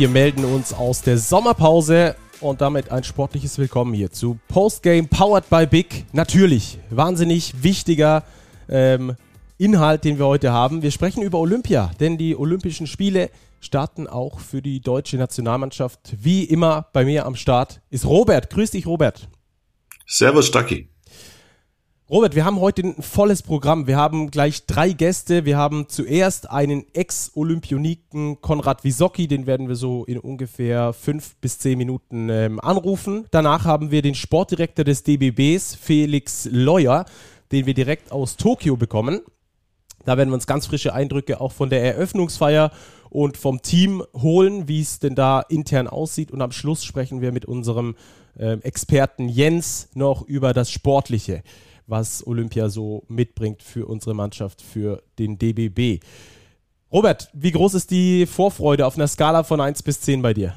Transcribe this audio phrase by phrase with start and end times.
[0.00, 5.50] Wir melden uns aus der Sommerpause und damit ein sportliches Willkommen hier zu Postgame Powered
[5.50, 6.06] by Big.
[6.14, 8.24] Natürlich, wahnsinnig wichtiger
[8.70, 9.14] ähm,
[9.58, 10.80] Inhalt, den wir heute haben.
[10.80, 13.28] Wir sprechen über Olympia, denn die Olympischen Spiele
[13.60, 16.00] starten auch für die deutsche Nationalmannschaft.
[16.18, 18.48] Wie immer bei mir am Start ist Robert.
[18.48, 19.28] Grüß dich, Robert.
[20.06, 20.88] Servus, Stacki.
[22.10, 23.86] Robert, wir haben heute ein volles Programm.
[23.86, 25.44] Wir haben gleich drei Gäste.
[25.44, 31.60] Wir haben zuerst einen Ex-Olympioniken Konrad Wisocki, den werden wir so in ungefähr fünf bis
[31.60, 33.26] zehn Minuten ähm, anrufen.
[33.30, 37.04] Danach haben wir den Sportdirektor des DBBs, Felix Leuer,
[37.52, 39.20] den wir direkt aus Tokio bekommen.
[40.04, 42.72] Da werden wir uns ganz frische Eindrücke auch von der Eröffnungsfeier
[43.08, 46.32] und vom Team holen, wie es denn da intern aussieht.
[46.32, 47.94] Und am Schluss sprechen wir mit unserem
[48.36, 51.44] äh, Experten Jens noch über das Sportliche
[51.90, 56.02] was Olympia so mitbringt für unsere Mannschaft, für den DBB.
[56.92, 60.54] Robert, wie groß ist die Vorfreude auf einer Skala von 1 bis 10 bei dir?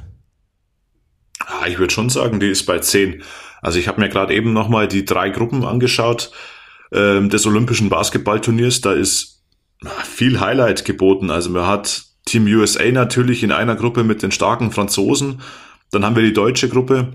[1.39, 3.23] Ah, ich würde schon sagen, die ist bei 10.
[3.61, 6.31] Also ich habe mir gerade eben nochmal die drei Gruppen angeschaut
[6.91, 8.81] ähm, des Olympischen Basketballturniers.
[8.81, 9.43] Da ist
[10.03, 11.29] viel Highlight geboten.
[11.29, 15.41] Also man hat Team USA natürlich in einer Gruppe mit den starken Franzosen.
[15.91, 17.13] Dann haben wir die deutsche Gruppe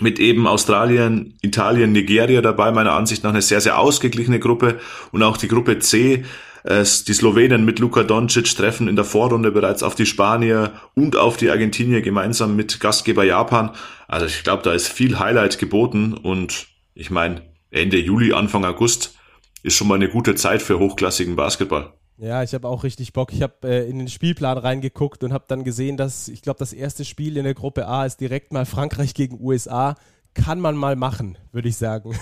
[0.00, 4.78] mit eben Australien, Italien, Nigeria dabei, meiner Ansicht nach eine sehr, sehr ausgeglichene Gruppe
[5.12, 6.24] und auch die Gruppe C,
[6.64, 11.16] äh, die Slowenen mit Luka Doncic treffen in der Vorrunde bereits auf die Spanier und
[11.16, 13.70] auf die Argentinier gemeinsam mit Gastgeber Japan.
[14.08, 19.16] Also ich glaube, da ist viel Highlight geboten und ich meine, Ende Juli, Anfang August
[19.62, 21.92] ist schon mal eine gute Zeit für hochklassigen Basketball.
[22.20, 23.32] Ja, ich habe auch richtig Bock.
[23.32, 26.74] Ich habe äh, in den Spielplan reingeguckt und habe dann gesehen, dass ich glaube, das
[26.74, 29.94] erste Spiel in der Gruppe A ist direkt mal Frankreich gegen USA.
[30.34, 32.14] Kann man mal machen, würde ich sagen.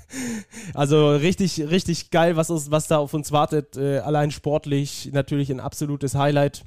[0.74, 3.76] also richtig, richtig geil, was, uns, was da auf uns wartet.
[3.76, 6.64] Äh, allein sportlich natürlich ein absolutes Highlight.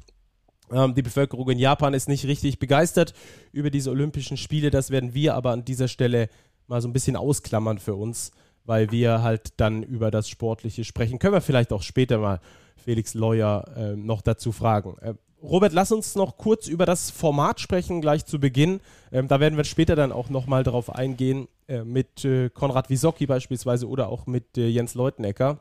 [0.72, 3.16] Ähm, die Bevölkerung in Japan ist nicht richtig begeistert
[3.52, 4.69] über diese Olympischen Spiele.
[4.69, 6.30] Das werden wir aber an dieser Stelle
[6.68, 8.31] mal so ein bisschen ausklammern für uns
[8.66, 11.19] weil wir halt dann über das Sportliche sprechen.
[11.19, 12.40] Können wir vielleicht auch später mal
[12.84, 14.97] Felix Leuer äh, noch dazu fragen.
[15.00, 18.80] Äh, Robert, lass uns noch kurz über das Format sprechen, gleich zu Beginn.
[19.12, 23.25] Ähm, da werden wir später dann auch nochmal darauf eingehen, äh, mit äh, Konrad Wisocki
[23.25, 25.59] beispielsweise oder auch mit äh, Jens Leutenecker.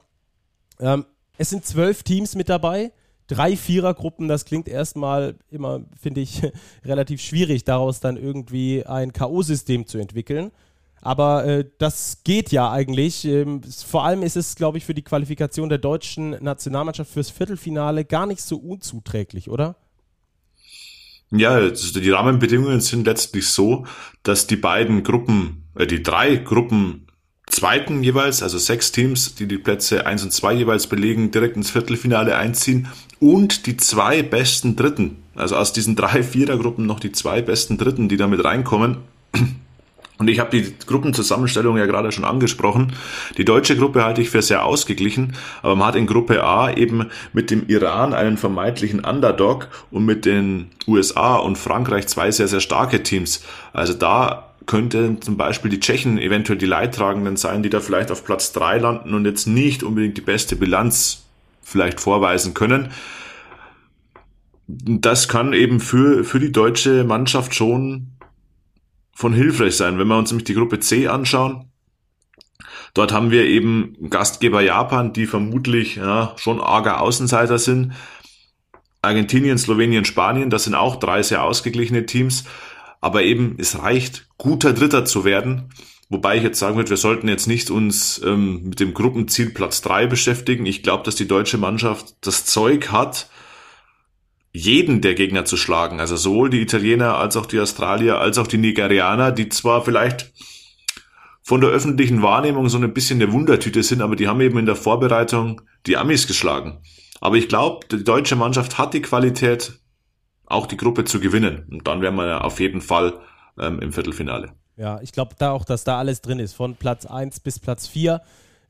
[0.78, 1.06] Ähm,
[1.38, 2.92] es sind zwölf Teams mit dabei,
[3.26, 4.28] drei Vierergruppen.
[4.28, 6.42] Das klingt erstmal immer, finde ich,
[6.84, 10.50] relativ schwierig, daraus dann irgendwie ein K.O.-System zu entwickeln.
[11.00, 13.24] Aber äh, das geht ja eigentlich.
[13.24, 18.04] Ähm, vor allem ist es, glaube ich, für die Qualifikation der deutschen Nationalmannschaft fürs Viertelfinale
[18.04, 19.76] gar nicht so unzuträglich, oder?
[21.30, 23.86] Ja, die Rahmenbedingungen sind letztlich so,
[24.24, 27.06] dass die beiden Gruppen, äh, die drei Gruppen
[27.50, 31.70] Zweiten jeweils, also sechs Teams, die die Plätze eins und zwei jeweils belegen, direkt ins
[31.70, 32.88] Viertelfinale einziehen
[33.18, 38.08] und die zwei besten Dritten, also aus diesen drei Vierergruppen noch die zwei besten Dritten,
[38.08, 38.98] die damit reinkommen,
[40.20, 42.92] und ich habe die Gruppenzusammenstellung ja gerade schon angesprochen.
[43.38, 45.32] Die deutsche Gruppe halte ich für sehr ausgeglichen,
[45.62, 50.26] aber man hat in Gruppe A eben mit dem Iran einen vermeintlichen Underdog und mit
[50.26, 53.42] den USA und Frankreich zwei sehr, sehr starke Teams.
[53.72, 58.22] Also da könnte zum Beispiel die Tschechen eventuell die Leidtragenden sein, die da vielleicht auf
[58.22, 61.25] Platz drei landen und jetzt nicht unbedingt die beste Bilanz
[61.62, 62.91] vielleicht vorweisen können.
[64.69, 68.09] Das kann eben für, für die deutsche Mannschaft schon
[69.20, 69.98] von hilfreich sein.
[69.98, 71.66] Wenn wir uns nämlich die Gruppe C anschauen,
[72.94, 77.92] dort haben wir eben Gastgeber Japan, die vermutlich ja, schon arger Außenseiter sind.
[79.03, 82.44] Argentinien, Slowenien, Spanien, das sind auch drei sehr ausgeglichene Teams.
[83.03, 85.69] Aber eben, es reicht, guter Dritter zu werden.
[86.09, 89.82] Wobei ich jetzt sagen würde, wir sollten jetzt nicht uns ähm, mit dem Gruppenziel Platz
[89.82, 90.64] drei beschäftigen.
[90.64, 93.28] Ich glaube, dass die deutsche Mannschaft das Zeug hat,
[94.52, 96.00] jeden der Gegner zu schlagen.
[96.00, 100.32] Also sowohl die Italiener als auch die Australier als auch die Nigerianer, die zwar vielleicht
[101.42, 104.66] von der öffentlichen Wahrnehmung so ein bisschen eine Wundertüte sind, aber die haben eben in
[104.66, 106.82] der Vorbereitung die Amis geschlagen.
[107.20, 109.72] Aber ich glaube, die deutsche Mannschaft hat die Qualität,
[110.47, 111.66] auch die Gruppe zu gewinnen.
[111.70, 113.14] Und dann wären wir auf jeden Fall
[113.58, 114.53] ähm, im Viertelfinale.
[114.76, 117.86] Ja, ich glaube da auch, dass da alles drin ist, von Platz 1 bis Platz
[117.86, 118.20] 4.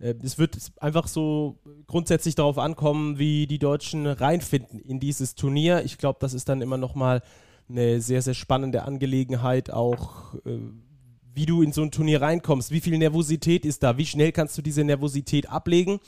[0.00, 5.85] Äh, es wird einfach so grundsätzlich darauf ankommen, wie die Deutschen reinfinden in dieses Turnier.
[5.85, 7.23] Ich glaube, das ist dann immer nochmal
[7.69, 10.58] eine sehr, sehr spannende Angelegenheit, auch äh,
[11.32, 12.73] wie du in so ein Turnier reinkommst.
[12.73, 13.97] Wie viel Nervosität ist da?
[13.97, 16.00] Wie schnell kannst du diese Nervosität ablegen?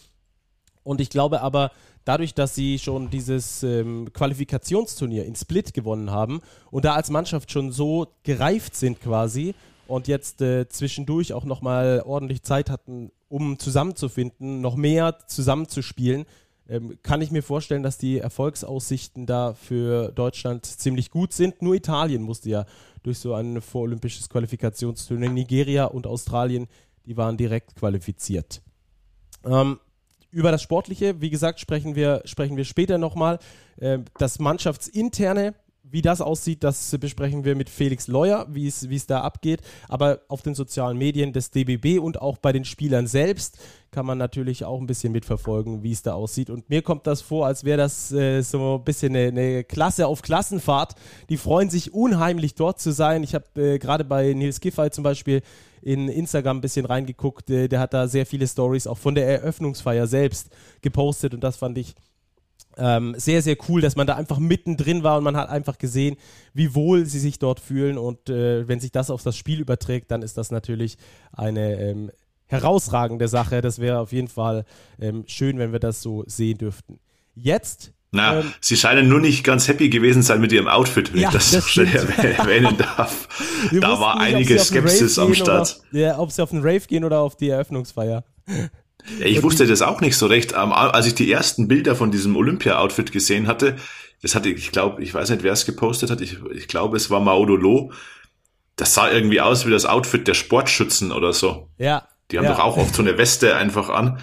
[0.82, 1.70] Und ich glaube aber,
[2.04, 6.40] dadurch, dass sie schon dieses ähm, Qualifikationsturnier in Split gewonnen haben
[6.72, 9.54] und da als Mannschaft schon so gereift sind quasi
[9.86, 16.26] und jetzt äh, zwischendurch auch nochmal ordentlich Zeit hatten, um zusammenzufinden, noch mehr zusammenzuspielen,
[16.68, 21.60] ähm, kann ich mir vorstellen, dass die Erfolgsaussichten da für Deutschland ziemlich gut sind.
[21.60, 22.66] Nur Italien musste ja
[23.02, 25.30] durch so ein vorolympisches Qualifikationsturnier.
[25.30, 26.68] Nigeria und Australien,
[27.04, 28.62] die waren direkt qualifiziert.
[29.44, 29.80] Ähm,
[30.30, 33.38] über das Sportliche, wie gesagt, sprechen wir, sprechen wir später nochmal.
[33.76, 35.54] Äh, das Mannschaftsinterne
[35.92, 39.60] wie das aussieht, das besprechen wir mit Felix Leuer, wie es, da abgeht.
[39.88, 43.58] Aber auf den sozialen Medien des DBB und auch bei den Spielern selbst
[43.90, 46.48] kann man natürlich auch ein bisschen mitverfolgen, wie es da aussieht.
[46.48, 50.06] Und mir kommt das vor, als wäre das äh, so ein bisschen eine, eine, Klasse
[50.06, 50.94] auf Klassenfahrt.
[51.28, 53.22] Die freuen sich unheimlich dort zu sein.
[53.22, 55.42] Ich habe äh, gerade bei Nils Giffey zum Beispiel
[55.82, 57.50] in Instagram ein bisschen reingeguckt.
[57.50, 60.48] Äh, der hat da sehr viele Stories auch von der Eröffnungsfeier selbst
[60.80, 61.94] gepostet und das fand ich
[62.76, 66.16] ähm, sehr, sehr cool, dass man da einfach mittendrin war und man hat einfach gesehen,
[66.54, 67.98] wie wohl sie sich dort fühlen.
[67.98, 70.96] Und äh, wenn sich das auf das Spiel überträgt, dann ist das natürlich
[71.32, 72.10] eine ähm,
[72.46, 73.60] herausragende Sache.
[73.60, 74.64] Das wäre auf jeden Fall
[75.00, 76.98] ähm, schön, wenn wir das so sehen dürften.
[77.34, 81.20] Jetzt na, ähm, sie scheinen nur nicht ganz happy gewesen sein mit ihrem Outfit, wenn
[81.22, 83.26] ja, ich das, das schnell erwähnen darf.
[83.72, 85.80] da war nicht, einige Skepsis am Start.
[85.90, 88.22] Oder, ja, ob sie auf den Rave gehen oder auf die Eröffnungsfeier.
[89.18, 90.54] Ja, ich wusste das auch nicht so recht.
[90.54, 93.76] Als ich die ersten Bilder von diesem Olympia-Outfit gesehen hatte,
[94.22, 97.10] das hatte ich glaube, ich weiß nicht, wer es gepostet hat, ich, ich glaube, es
[97.10, 97.92] war Maudolo.
[98.76, 101.68] Das sah irgendwie aus wie das Outfit der Sportschützen oder so.
[101.78, 102.08] Ja.
[102.30, 102.52] Die haben ja.
[102.52, 104.18] doch auch oft so eine Weste einfach an.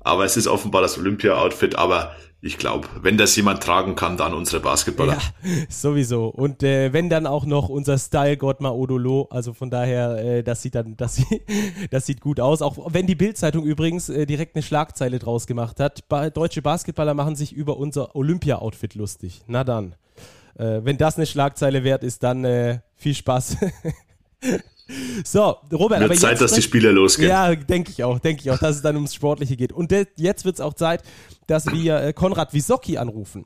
[0.00, 1.76] Aber es ist offenbar das Olympia-Outfit.
[1.76, 5.12] Aber ich glaube, wenn das jemand tragen kann, dann unsere Basketballer.
[5.12, 6.26] Ja, sowieso.
[6.26, 10.74] Und äh, wenn dann auch noch unser Style-Gott Maodolo, also von daher, äh, das sieht
[10.74, 11.22] dann, das,
[11.90, 12.60] das sieht gut aus.
[12.60, 16.08] Auch wenn die Bildzeitung übrigens äh, direkt eine Schlagzeile draus gemacht hat.
[16.08, 19.42] Ba deutsche Basketballer machen sich über unser Olympia-Outfit lustig.
[19.46, 19.94] Na dann.
[20.56, 23.58] Äh, wenn das eine Schlagzeile wert ist, dann äh, viel Spaß.
[25.24, 27.28] So, Robert, wird aber Zeit, dass die Spiele losgehen.
[27.28, 29.72] Ja, denke ich auch, denke ich auch, dass es dann ums Sportliche geht.
[29.72, 31.02] Und jetzt wird es auch Zeit,
[31.46, 33.44] dass wir äh, Konrad Wisocki anrufen.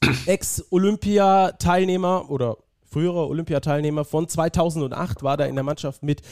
[0.26, 2.56] Ex-Olympia-Teilnehmer oder
[2.90, 6.22] früherer Olympiateilnehmer von 2008 war da in der Mannschaft mit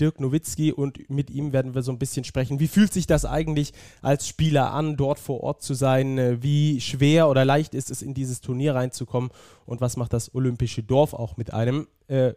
[0.00, 2.60] Dirk Nowitzki und mit ihm werden wir so ein bisschen sprechen.
[2.60, 3.72] Wie fühlt sich das eigentlich
[4.02, 6.18] als Spieler an, dort vor Ort zu sein?
[6.18, 9.30] Äh, wie schwer oder leicht ist es, in dieses Turnier reinzukommen?
[9.66, 11.88] Und was macht das olympische Dorf auch mit einem?
[12.08, 12.34] Äh,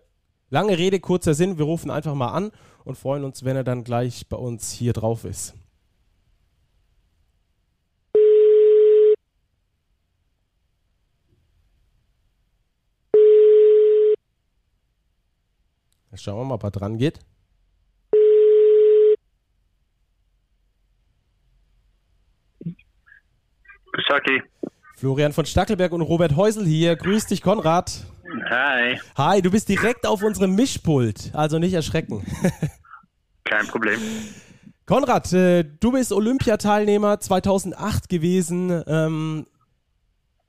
[0.49, 1.57] Lange Rede, kurzer Sinn.
[1.57, 2.51] Wir rufen einfach mal an
[2.85, 5.53] und freuen uns, wenn er dann gleich bei uns hier drauf ist.
[16.11, 17.19] Jetzt schauen wir mal, ob er dran geht.
[23.91, 24.41] Besaki.
[24.95, 26.95] Florian von Stackelberg und Robert Häusel hier.
[26.95, 28.05] Grüß dich, Konrad.
[28.49, 28.99] Hi.
[29.17, 32.25] Hi, du bist direkt auf unserem Mischpult, also nicht erschrecken.
[33.43, 33.99] Kein Problem.
[34.85, 38.83] Konrad, äh, du bist Olympiateilnehmer 2008 gewesen.
[38.87, 39.47] Ähm,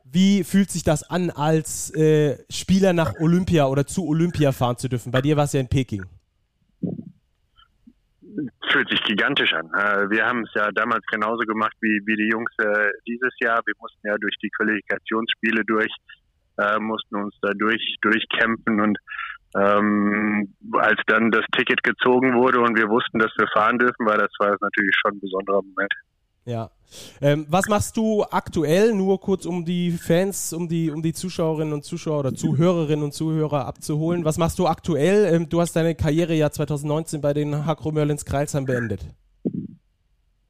[0.05, 4.89] wie fühlt sich das an, als äh, Spieler nach Olympia oder zu Olympia fahren zu
[4.89, 5.11] dürfen?
[5.11, 6.05] Bei dir war es ja in Peking
[8.71, 9.67] fühlt sich gigantisch an.
[9.75, 13.61] Äh, wir haben es ja damals genauso gemacht wie, wie die Jungs äh, dieses Jahr.
[13.65, 15.93] Wir mussten ja durch die Qualifikationsspiele durch,
[16.58, 18.99] äh, mussten uns da durch, durchkämpfen und
[19.56, 24.19] ähm, als dann das Ticket gezogen wurde und wir wussten, dass wir fahren dürfen, war
[24.19, 25.93] das war natürlich schon ein besonderer Moment.
[26.44, 26.70] Ja.
[27.20, 31.74] Ähm, was machst du aktuell, nur kurz um die Fans, um die, um die Zuschauerinnen
[31.74, 34.24] und Zuschauer oder Zuhörerinnen und Zuhörer abzuholen?
[34.24, 35.34] Was machst du aktuell?
[35.34, 39.06] Ähm, du hast deine Karriere ja 2019 bei den Hakro Merlins Kreilsheim beendet.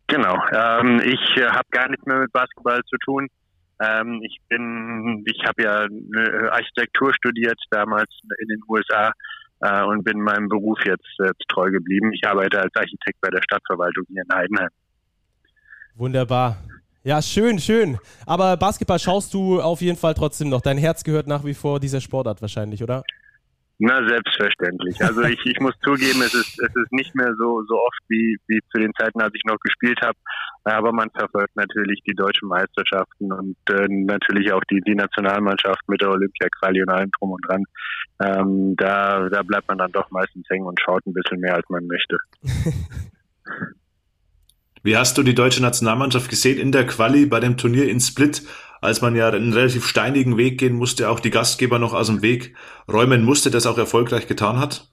[0.06, 0.36] Genau.
[0.52, 3.28] Ähm, ich äh, habe gar nichts mehr mit Basketball zu tun.
[3.80, 5.86] Ähm, ich bin, ich habe ja
[6.50, 9.12] Architektur studiert damals in den USA
[9.60, 12.12] äh, und bin meinem Beruf jetzt, jetzt treu geblieben.
[12.12, 14.70] Ich arbeite als Architekt bei der Stadtverwaltung hier in Heidenheim.
[15.94, 16.56] Wunderbar.
[17.04, 17.98] Ja, schön, schön.
[18.26, 20.60] Aber Basketball schaust du auf jeden Fall trotzdem noch.
[20.60, 23.02] Dein Herz gehört nach wie vor dieser Sportart wahrscheinlich, oder?
[23.80, 25.00] Na, selbstverständlich.
[25.00, 28.36] Also ich, ich muss zugeben, es ist, es ist nicht mehr so, so oft wie,
[28.48, 30.18] wie zu den Zeiten, als ich noch gespielt habe.
[30.64, 36.00] Aber man verfolgt natürlich die deutschen Meisterschaften und äh, natürlich auch die, die Nationalmannschaft mit
[36.00, 37.64] der Olympia-Quali und allem drum und dran.
[38.20, 41.68] Ähm, da, da bleibt man dann doch meistens hängen und schaut ein bisschen mehr, als
[41.68, 42.18] man möchte.
[44.82, 48.42] Wie hast du die deutsche Nationalmannschaft gesehen in der Quali bei dem Turnier in Split,
[48.80, 52.22] als man ja einen relativ steinigen Weg gehen musste, auch die Gastgeber noch aus dem
[52.22, 52.54] Weg
[52.90, 54.88] räumen musste, das auch erfolgreich getan hat?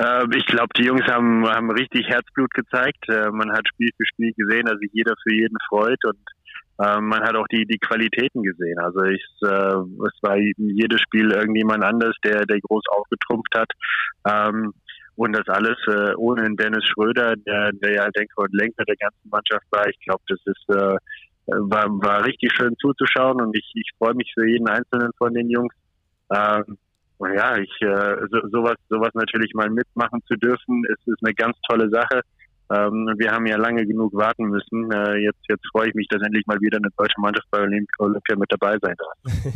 [0.00, 3.08] Äh, ich glaube, die Jungs haben, haben richtig Herzblut gezeigt.
[3.08, 6.18] Äh, man hat Spiel für Spiel gesehen, dass sich jeder für jeden freut und
[6.78, 8.78] äh, man hat auch die, die Qualitäten gesehen.
[8.78, 13.70] Also ich, es war jedes Spiel irgendjemand anders, der, der groß aufgetrumpft hat.
[14.26, 14.72] Ähm,
[15.16, 15.76] und das alles
[16.16, 19.86] ohne Dennis Schröder, der, der ja Denker und Lenker der ganzen Mannschaft war.
[19.86, 20.96] Ich glaube, das ist, äh,
[21.50, 25.50] war, war richtig schön zuzuschauen und ich, ich freue mich für jeden einzelnen von den
[25.50, 25.74] Jungs.
[26.32, 26.78] Ähm,
[27.20, 31.56] ja, ich äh, so, sowas, sowas natürlich mal mitmachen zu dürfen, ist, ist eine ganz
[31.68, 32.22] tolle Sache.
[32.70, 34.92] Ähm, wir haben ja lange genug warten müssen.
[34.92, 37.58] Äh, jetzt, jetzt freue ich mich, dass endlich mal wieder eine deutsche Mannschaft bei
[37.98, 39.42] Olympia mit dabei sein darf.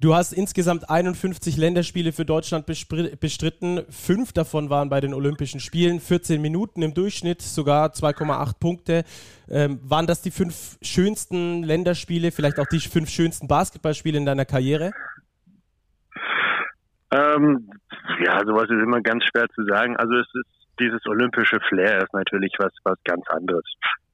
[0.00, 3.80] Du hast insgesamt 51 Länderspiele für Deutschland bestritten.
[3.88, 5.98] Fünf davon waren bei den Olympischen Spielen.
[5.98, 9.04] 14 Minuten im Durchschnitt, sogar 2,8 Punkte.
[9.48, 14.44] Ähm, waren das die fünf schönsten Länderspiele, vielleicht auch die fünf schönsten Basketballspiele in deiner
[14.44, 14.90] Karriere?
[17.10, 17.70] Ähm,
[18.26, 19.96] ja, sowas ist immer ganz schwer zu sagen.
[19.96, 23.64] Also es ist dieses olympische Flair ist natürlich was, was ganz anderes.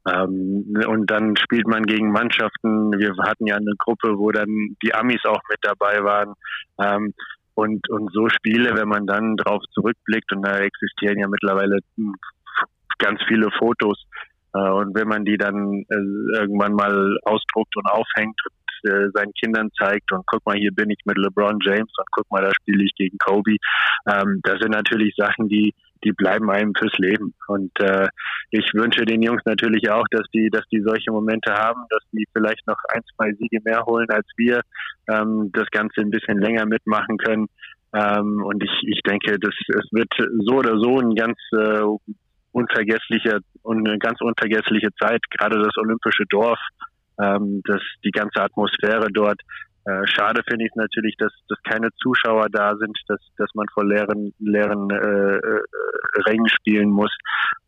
[0.08, 2.92] Ähm, und dann spielt man gegen Mannschaften.
[2.98, 6.34] Wir hatten ja eine Gruppe, wo dann die Amis auch mit dabei waren.
[6.78, 7.12] Ähm,
[7.54, 11.80] und, und so Spiele, wenn man dann drauf zurückblickt, und da existieren ja mittlerweile
[12.98, 14.06] ganz viele Fotos,
[14.54, 19.32] äh, und wenn man die dann äh, irgendwann mal ausdruckt und aufhängt und äh, seinen
[19.34, 22.52] Kindern zeigt und guck mal, hier bin ich mit LeBron James und guck mal, da
[22.54, 23.56] spiele ich gegen Kobe,
[24.06, 25.74] ähm, das sind natürlich Sachen, die
[26.04, 27.34] die bleiben einem fürs Leben.
[27.46, 28.08] Und äh,
[28.50, 32.26] ich wünsche den Jungs natürlich auch, dass die, dass die solche Momente haben, dass die
[32.32, 34.62] vielleicht noch ein, zwei Siege mehr holen als wir,
[35.08, 37.46] ähm, das Ganze ein bisschen länger mitmachen können.
[37.92, 40.12] Ähm, und ich, ich denke, das, es wird
[40.46, 41.82] so oder so ein ganz äh,
[42.52, 46.58] unvergesslicher und eine ganz unvergessliche Zeit, gerade das olympische Dorf,
[47.20, 49.40] ähm, das, die ganze Atmosphäre dort,
[49.90, 53.84] äh, schade finde ich natürlich, dass, dass keine Zuschauer da sind, dass, dass man vor
[53.84, 55.62] leeren, leeren äh, äh,
[56.26, 57.10] Rängen spielen muss.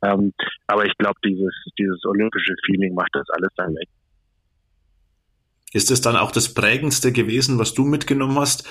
[0.02, 0.33] Ähm,
[0.67, 3.88] aber ich glaube, dieses, dieses olympische Feeling macht das alles dann weg.
[5.73, 8.69] Ist es dann auch das Prägendste gewesen, was du mitgenommen hast?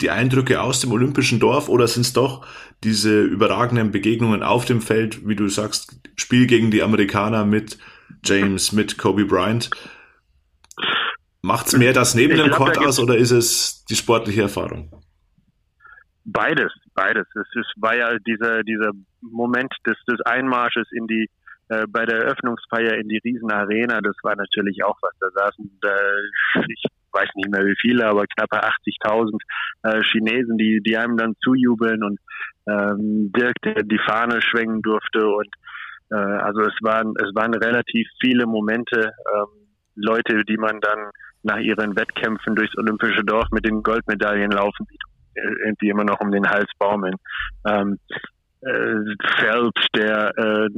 [0.00, 2.46] Die Eindrücke aus dem olympischen Dorf oder sind es doch
[2.82, 7.78] diese überragenden Begegnungen auf dem Feld, wie du sagst, Spiel gegen die Amerikaner mit
[8.24, 9.70] James, mit Kobe Bryant?
[11.44, 14.90] Macht es mehr das neben ich dem Court aus oder ist es die sportliche Erfahrung?
[16.24, 17.26] Beides, beides.
[17.34, 21.28] Es ist, war ja dieser, dieser Moment des, des Einmarsches in die,
[21.68, 25.12] äh, bei der Eröffnungsfeier in die Riesenarena, das war natürlich auch was.
[25.20, 26.82] Da saßen, äh, ich
[27.12, 29.38] weiß nicht mehr wie viele, aber knappe 80.000
[29.82, 32.20] äh, Chinesen, die, die einem dann zujubeln und
[32.66, 35.48] ähm, Dirk, der die Fahne schwenken durfte und
[36.10, 41.10] äh, also es waren, es waren relativ viele Momente, ähm, Leute, die man dann
[41.44, 44.86] nach ihren Wettkämpfen durchs olympische Dorf mit den Goldmedaillen laufen,
[45.34, 47.16] irgendwie immer noch um den Hals baumeln.
[47.66, 47.98] Ähm,
[48.62, 50.68] äh, Phelps, der äh,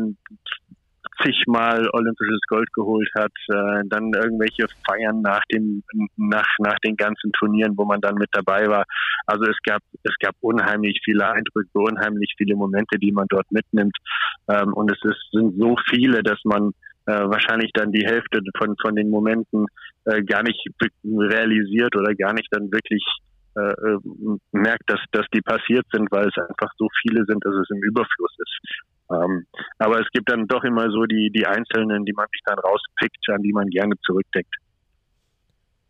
[1.23, 5.83] zigmal olympisches Gold geholt hat, äh, dann irgendwelche Feiern nach dem
[6.17, 8.85] nach nach den ganzen Turnieren, wo man dann mit dabei war.
[9.27, 13.97] Also es gab es gab unheimlich viele Eindrücke, unheimlich viele Momente, die man dort mitnimmt.
[14.49, 16.73] Ähm, und es ist, sind so viele, dass man
[17.13, 19.67] wahrscheinlich dann die Hälfte von, von den Momenten
[20.05, 20.61] äh, gar nicht
[21.05, 23.05] realisiert oder gar nicht dann wirklich
[23.57, 23.99] äh, äh,
[24.53, 27.83] merkt, dass, dass die passiert sind, weil es einfach so viele sind, dass es im
[27.83, 28.61] Überfluss ist.
[29.11, 29.47] Ähm,
[29.79, 33.25] aber es gibt dann doch immer so die, die Einzelnen, die man sich dann rauspickt,
[33.31, 34.55] an die man gerne zurückdenkt.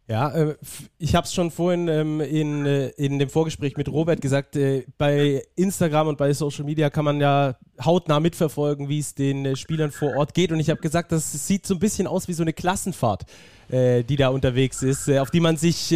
[0.09, 0.55] Ja, äh,
[0.99, 4.85] ich habe es schon vorhin ähm, in, äh, in dem Vorgespräch mit Robert gesagt, äh,
[4.99, 9.91] bei Instagram und bei Social Media kann man ja hautnah mitverfolgen, wie es den Spielern
[9.91, 10.53] vor Ort geht.
[10.53, 13.27] Und ich habe gesagt, das sieht so ein bisschen aus wie so eine Klassenfahrt,
[13.69, 15.95] die da unterwegs ist, auf die man sich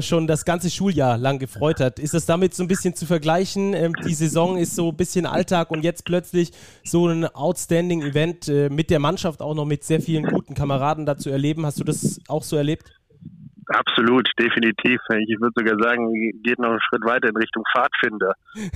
[0.00, 1.98] schon das ganze Schuljahr lang gefreut hat.
[1.98, 3.72] Ist das damit so ein bisschen zu vergleichen?
[3.72, 6.52] Ähm, die Saison ist so ein bisschen Alltag und jetzt plötzlich
[6.84, 11.16] so ein outstanding Event mit der Mannschaft auch noch mit sehr vielen guten Kameraden da
[11.16, 11.64] zu erleben.
[11.64, 12.92] Hast du das auch so erlebt?
[13.70, 14.98] Absolut, definitiv.
[15.28, 16.10] Ich würde sogar sagen,
[16.42, 18.34] geht noch einen Schritt weiter in Richtung Pfadfinder.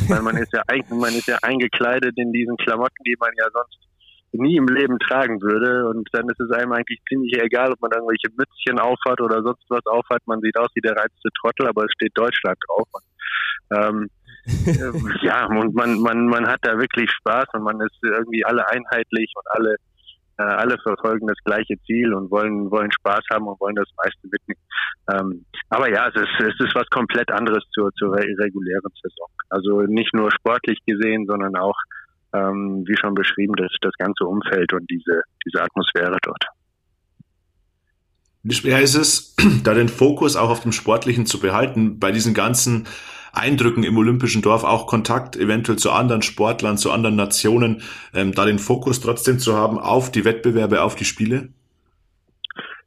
[0.09, 3.47] Weil man ist ja eigentlich, man ist ja eingekleidet in diesen Klamotten, die man ja
[3.53, 3.79] sonst
[4.31, 5.89] nie im Leben tragen würde.
[5.89, 9.65] Und dann ist es einem eigentlich ziemlich egal, ob man irgendwelche Mützchen aufhat oder sonst
[9.69, 10.23] was aufhat.
[10.27, 12.89] Man sieht aus wie der reinste Trottel, aber es steht Deutschland drauf.
[12.93, 13.05] Und,
[13.77, 14.11] ähm,
[14.47, 18.63] äh, ja, und man, man, man hat da wirklich Spaß und man ist irgendwie alle
[18.69, 19.75] einheitlich und alle
[20.43, 24.61] alle verfolgen das gleiche Ziel und wollen, wollen Spaß haben und wollen das meiste mitnehmen.
[25.13, 29.29] Ähm, aber ja, es ist, es ist was komplett anderes zur, zur regulären Saison.
[29.51, 31.77] Also nicht nur sportlich gesehen, sondern auch,
[32.33, 36.45] ähm, wie schon beschrieben, das, das ganze Umfeld und diese, diese Atmosphäre dort.
[38.43, 42.35] Wie schwer ist es, da den Fokus auch auf dem Sportlichen zu behalten, bei diesen
[42.35, 42.87] ganzen
[43.35, 47.83] Eindrücken im Olympischen Dorf, auch Kontakt eventuell zu anderen Sportlern, zu anderen Nationen,
[48.15, 51.49] ähm, da den Fokus trotzdem zu haben auf die Wettbewerbe, auf die Spiele?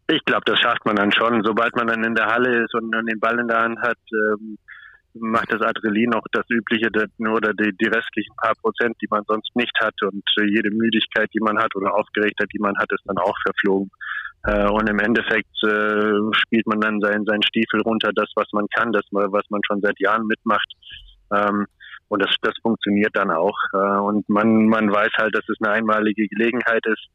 [0.09, 1.43] Ich glaube, das schafft man dann schon.
[1.43, 4.57] Sobald man dann in der Halle ist und den Ball in der Hand hat, ähm,
[5.19, 6.87] macht das Adrenalin auch das Übliche
[7.19, 11.29] oder die, die restlichen paar Prozent, die man sonst nicht hat und äh, jede Müdigkeit,
[11.33, 13.91] die man hat oder Aufgeregtheit, die man hat, ist dann auch verflogen.
[14.45, 18.65] Äh, und im Endeffekt äh, spielt man dann seinen, seinen Stiefel runter, das, was man
[18.75, 20.71] kann, das, was man schon seit Jahren mitmacht.
[21.33, 21.65] Ähm,
[22.09, 23.57] und das, das funktioniert dann auch.
[23.73, 27.07] Äh, und man, man weiß halt, dass es eine einmalige Gelegenheit ist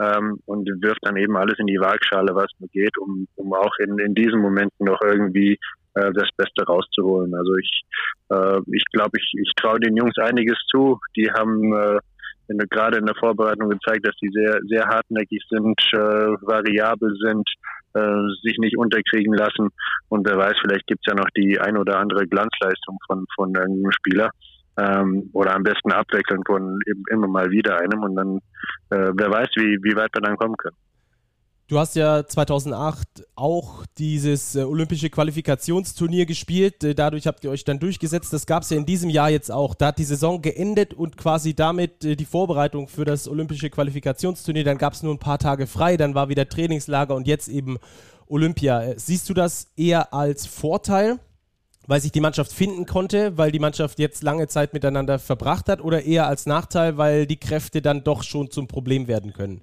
[0.00, 3.76] ähm, und wirft dann eben alles in die Waagschale, was nur geht, um, um auch
[3.78, 5.58] in, in diesen Momenten noch irgendwie
[5.94, 7.34] äh, das Beste rauszuholen.
[7.34, 7.82] Also ich,
[8.30, 11.00] äh, ich glaube, ich, ich traue den Jungs einiges zu.
[11.16, 11.98] Die haben äh,
[12.70, 17.48] gerade in der Vorbereitung gezeigt, dass sie sehr, sehr hartnäckig sind, äh, variabel sind,
[17.94, 19.68] äh, sich nicht unterkriegen lassen.
[20.08, 23.90] Und wer weiß, vielleicht gibt's ja noch die ein oder andere Glanzleistung von, von einem
[23.92, 24.30] Spieler.
[24.78, 28.38] Ähm, oder am besten abwechselnd von eben immer mal wieder einem und dann
[28.90, 30.76] äh, wer weiß, wie, wie weit wir dann kommen können.
[31.68, 36.82] Du hast ja 2008 auch dieses äh, olympische Qualifikationsturnier gespielt.
[36.82, 38.32] Äh, dadurch habt ihr euch dann durchgesetzt.
[38.32, 39.74] Das gab es ja in diesem Jahr jetzt auch.
[39.74, 44.64] Da hat die Saison geendet und quasi damit äh, die Vorbereitung für das olympische Qualifikationsturnier.
[44.64, 45.98] Dann gab es nur ein paar Tage frei.
[45.98, 47.76] Dann war wieder Trainingslager und jetzt eben
[48.28, 48.84] Olympia.
[48.84, 51.18] Äh, siehst du das eher als Vorteil,
[51.86, 55.82] weil sich die Mannschaft finden konnte, weil die Mannschaft jetzt lange Zeit miteinander verbracht hat,
[55.82, 59.60] oder eher als Nachteil, weil die Kräfte dann doch schon zum Problem werden können?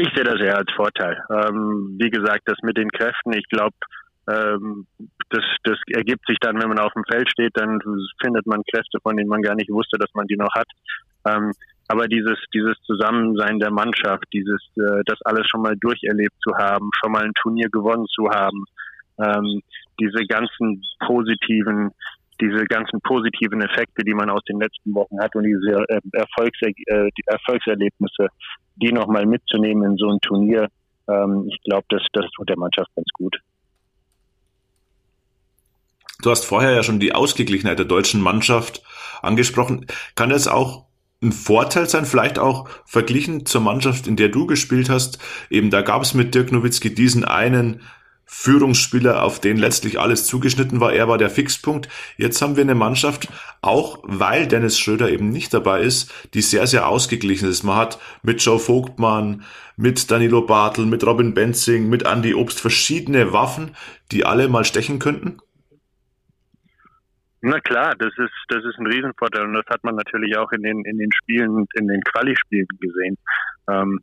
[0.00, 1.22] Ich sehe das eher als Vorteil.
[1.28, 3.76] Ähm, wie gesagt, das mit den Kräften, ich glaube,
[4.30, 4.86] ähm,
[5.28, 7.78] das, das ergibt sich dann, wenn man auf dem Feld steht, dann
[8.22, 10.68] findet man Kräfte, von denen man gar nicht wusste, dass man die noch hat.
[11.26, 11.52] Ähm,
[11.88, 16.88] aber dieses, dieses Zusammensein der Mannschaft, dieses, äh, das alles schon mal durcherlebt zu haben,
[16.98, 18.64] schon mal ein Turnier gewonnen zu haben,
[19.18, 19.60] ähm,
[20.00, 21.90] diese ganzen positiven
[22.40, 26.68] diese ganzen positiven Effekte, die man aus den letzten Wochen hat und diese äh, Erfolgser
[26.86, 28.28] äh, Erfolgserlebnisse,
[28.76, 30.68] die nochmal mitzunehmen in so ein Turnier,
[31.08, 33.36] ähm, ich glaube, das, das tut der Mannschaft ganz gut.
[36.22, 38.82] Du hast vorher ja schon die Ausgeglichenheit der deutschen Mannschaft
[39.22, 39.86] angesprochen.
[40.16, 40.86] Kann das auch
[41.22, 45.18] ein Vorteil sein, vielleicht auch verglichen zur Mannschaft, in der du gespielt hast?
[45.50, 47.82] Eben da gab es mit Dirk Nowitzki diesen einen
[48.32, 50.92] Führungsspieler, auf den letztlich alles zugeschnitten war.
[50.92, 51.88] Er war der Fixpunkt.
[52.16, 53.28] Jetzt haben wir eine Mannschaft,
[53.60, 57.64] auch weil Dennis Schröder eben nicht dabei ist, die sehr, sehr ausgeglichen ist.
[57.64, 59.42] Man hat mit Joe Vogtmann,
[59.76, 63.74] mit Danilo Bartel, mit Robin Benzing, mit Andy Obst verschiedene Waffen,
[64.12, 65.38] die alle mal stechen könnten.
[67.42, 70.62] Na klar, das ist, das ist ein Riesenvorteil und das hat man natürlich auch in
[70.62, 73.18] den, in den Spielen, in den Quali-Spielen gesehen.
[73.68, 74.00] Ähm,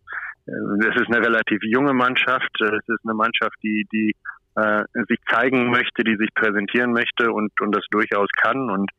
[0.48, 2.50] es ist eine relativ junge Mannschaft.
[2.62, 4.16] Es ist eine Mannschaft, die, die
[4.56, 8.70] äh, sich zeigen möchte, die sich präsentieren möchte und, und das durchaus kann.
[8.70, 8.90] Und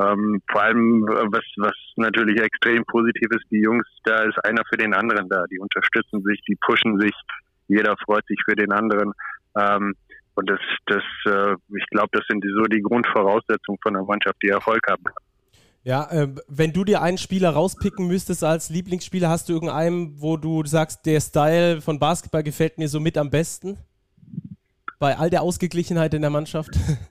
[0.00, 4.78] ähm, vor allem, was, was natürlich extrem positiv ist, die Jungs, da ist einer für
[4.78, 5.44] den anderen da.
[5.50, 7.12] Die unterstützen sich, die pushen sich,
[7.68, 9.12] jeder freut sich für den anderen.
[9.58, 9.94] Ähm,
[10.34, 14.48] und das, das, äh, ich glaube, das sind so die Grundvoraussetzungen von einer Mannschaft, die
[14.48, 15.31] Erfolg haben kann.
[15.84, 20.36] Ja, äh, wenn du dir einen Spieler rauspicken müsstest als Lieblingsspieler, hast du irgendeinen, wo
[20.36, 23.78] du sagst, der Style von Basketball gefällt mir so mit am besten?
[25.00, 26.70] Bei all der Ausgeglichenheit in der Mannschaft?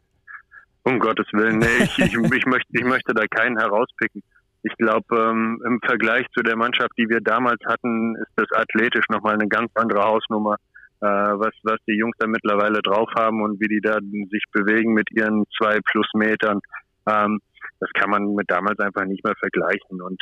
[0.84, 4.24] Um Gottes Willen, nee, ich, ich, ich, möchte, ich möchte da keinen herauspicken.
[4.64, 9.06] Ich glaube, ähm, im Vergleich zu der Mannschaft, die wir damals hatten, ist das athletisch
[9.10, 10.56] nochmal eine ganz andere Hausnummer,
[11.02, 14.00] äh, was, was die Jungs da mittlerweile drauf haben und wie die da
[14.32, 16.62] sich bewegen mit ihren zwei plus Metern.
[17.08, 17.40] Ähm,
[17.82, 20.02] das kann man mit damals einfach nicht mehr vergleichen.
[20.02, 20.22] Und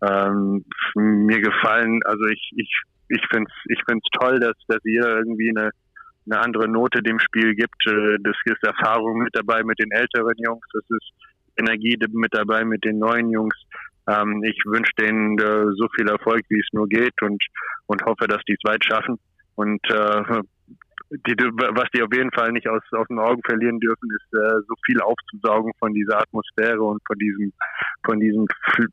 [0.00, 5.04] ähm, mir gefallen, also ich, ich, ich finde es ich find's toll, dass, dass ihr
[5.04, 5.70] irgendwie eine,
[6.30, 7.86] eine andere Note dem Spiel gibt.
[7.86, 11.12] Äh, das ist Erfahrung mit dabei mit den älteren Jungs, das ist
[11.56, 13.56] Energie mit dabei mit den neuen Jungs.
[14.08, 17.42] Ähm, ich wünsche denen äh, so viel Erfolg, wie es nur geht und,
[17.86, 19.18] und hoffe, dass die es weit schaffen.
[19.56, 20.40] Und äh,
[21.10, 24.60] die, was die auf jeden Fall nicht aus, aus den Augen verlieren dürfen, ist äh,
[24.66, 27.52] so viel aufzusaugen von dieser Atmosphäre und von diesem,
[28.04, 28.46] von diesem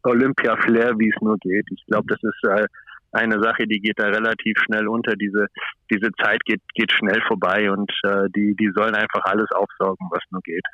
[0.03, 1.65] Olympia-Flair, wie es nur geht.
[1.71, 2.67] Ich glaube, das ist äh,
[3.11, 5.15] eine Sache, die geht da relativ schnell unter.
[5.15, 5.47] Diese,
[5.91, 10.23] diese Zeit geht, geht schnell vorbei und äh, die, die sollen einfach alles aufsaugen, was
[10.31, 10.65] nur geht.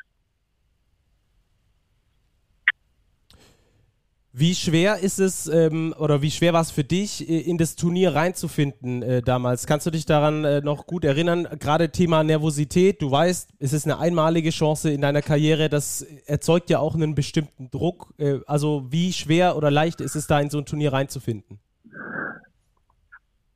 [4.35, 8.15] Wie schwer ist es ähm, oder wie schwer war es für dich, in das Turnier
[8.15, 9.67] reinzufinden äh, damals?
[9.67, 11.47] Kannst du dich daran äh, noch gut erinnern?
[11.59, 16.71] Gerade Thema Nervosität, du weißt, es ist eine einmalige Chance in deiner Karriere, das erzeugt
[16.71, 18.15] ja auch einen bestimmten Druck.
[18.17, 21.59] Äh, also wie schwer oder leicht ist es da in so ein Turnier reinzufinden?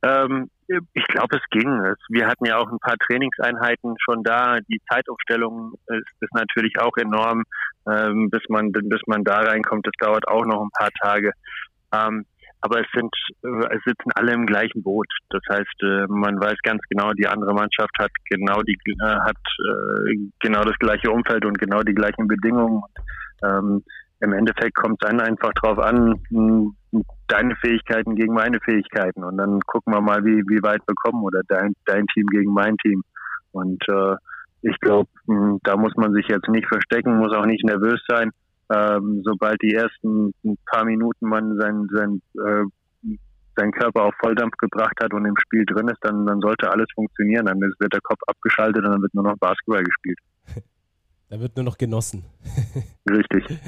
[0.08, 0.50] Ähm,
[0.94, 1.82] ich glaube, es ging.
[2.10, 4.60] Wir hatten ja auch ein paar Trainingseinheiten schon da.
[4.70, 7.44] Die Zeitaufstellung ist, ist natürlich auch enorm,
[7.90, 9.88] ähm, bis man bis man da reinkommt.
[9.88, 11.32] Das dauert auch noch ein paar Tage.
[11.94, 12.26] Ähm,
[12.62, 15.08] aber es sind äh, es sitzen alle im gleichen Boot.
[15.30, 19.38] Das heißt, äh, man weiß ganz genau, die andere Mannschaft hat genau die äh, hat
[20.40, 22.82] genau das gleiche Umfeld und genau die gleichen Bedingungen.
[23.44, 23.84] Ähm,
[24.20, 26.20] im Endeffekt kommt es dann einfach drauf an,
[27.28, 31.24] deine Fähigkeiten gegen meine Fähigkeiten und dann gucken wir mal, wie, wie weit wir kommen
[31.24, 33.04] oder dein, dein Team gegen mein Team.
[33.52, 34.16] Und äh,
[34.62, 35.10] ich glaube,
[35.64, 38.32] da muss man sich jetzt nicht verstecken, muss auch nicht nervös sein.
[38.74, 40.34] Ähm, sobald die ersten
[40.66, 42.64] paar Minuten man sein, sein, äh,
[43.56, 46.88] seinen Körper auf Volldampf gebracht hat und im Spiel drin ist, dann, dann sollte alles
[46.94, 47.46] funktionieren.
[47.46, 50.18] Dann wird der Kopf abgeschaltet und dann wird nur noch Basketball gespielt.
[51.30, 52.24] Da wird nur noch genossen.
[53.10, 53.60] Richtig.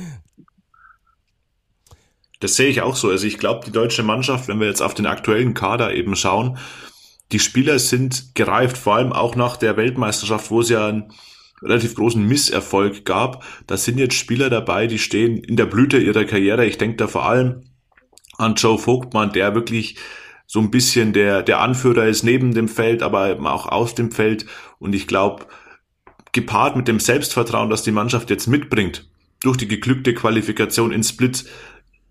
[2.39, 3.09] Das sehe ich auch so.
[3.09, 6.57] Also ich glaube, die deutsche Mannschaft, wenn wir jetzt auf den aktuellen Kader eben schauen,
[7.31, 11.11] die Spieler sind gereift, vor allem auch nach der Weltmeisterschaft, wo es ja einen
[11.61, 13.43] relativ großen Misserfolg gab.
[13.67, 16.65] Da sind jetzt Spieler dabei, die stehen in der Blüte ihrer Karriere.
[16.65, 17.63] Ich denke da vor allem
[18.37, 19.97] an Joe Vogtmann, der wirklich
[20.47, 24.11] so ein bisschen der, der Anführer ist neben dem Feld, aber eben auch aus dem
[24.11, 24.45] Feld.
[24.79, 25.45] Und ich glaube,
[26.39, 29.07] gepaart mit dem Selbstvertrauen, das die Mannschaft jetzt mitbringt,
[29.41, 31.45] durch die geglückte Qualifikation in Split,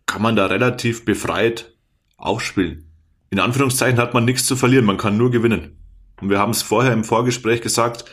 [0.06, 1.74] kann man da relativ befreit
[2.16, 2.84] aufspielen.
[3.30, 5.78] In Anführungszeichen hat man nichts zu verlieren, man kann nur gewinnen.
[6.20, 8.04] Und wir haben es vorher im Vorgespräch gesagt,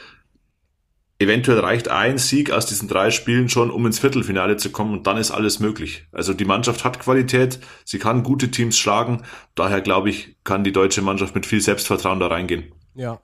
[1.20, 5.08] eventuell reicht ein Sieg aus diesen drei Spielen schon, um ins Viertelfinale zu kommen und
[5.08, 6.08] dann ist alles möglich.
[6.12, 9.24] Also die Mannschaft hat Qualität, sie kann gute Teams schlagen,
[9.56, 12.72] daher glaube ich, kann die deutsche Mannschaft mit viel Selbstvertrauen da reingehen.
[12.94, 13.20] Ja,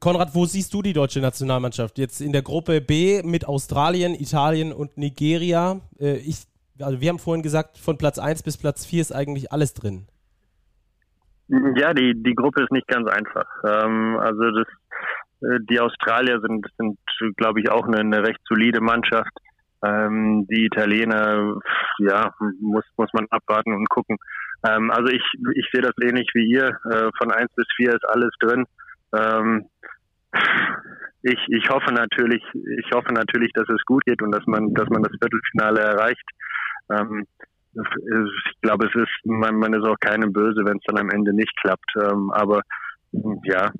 [0.00, 1.98] Konrad, wo siehst du die deutsche Nationalmannschaft?
[1.98, 5.80] Jetzt in der Gruppe B mit Australien, Italien und Nigeria.
[5.98, 6.44] Äh, ich,
[6.80, 10.06] also wir haben vorhin gesagt, von Platz 1 bis Platz 4 ist eigentlich alles drin.
[11.48, 13.46] Ja, die, die Gruppe ist nicht ganz einfach.
[13.64, 14.66] Ähm, also das,
[15.42, 16.98] äh, die Australier sind, sind
[17.36, 19.32] glaube ich, auch eine, eine recht solide Mannschaft.
[19.84, 21.54] Ähm, die Italiener,
[21.98, 24.16] ja, muss, muss man abwarten und gucken.
[24.66, 25.22] Ähm, also ich,
[25.54, 26.68] ich sehe das ähnlich wie ihr.
[26.90, 28.64] Äh, von 1 bis 4 ist alles drin.
[29.12, 29.66] Ähm,
[31.22, 34.88] ich, ich hoffe natürlich, ich hoffe natürlich, dass es gut geht und dass man, dass
[34.88, 36.28] man das Viertelfinale erreicht.
[36.90, 37.26] Ähm,
[37.74, 41.34] ich glaube, es ist, man, man ist auch keinem böse, wenn es dann am Ende
[41.34, 41.90] nicht klappt.
[42.00, 42.62] Ähm, aber
[43.44, 43.70] ja,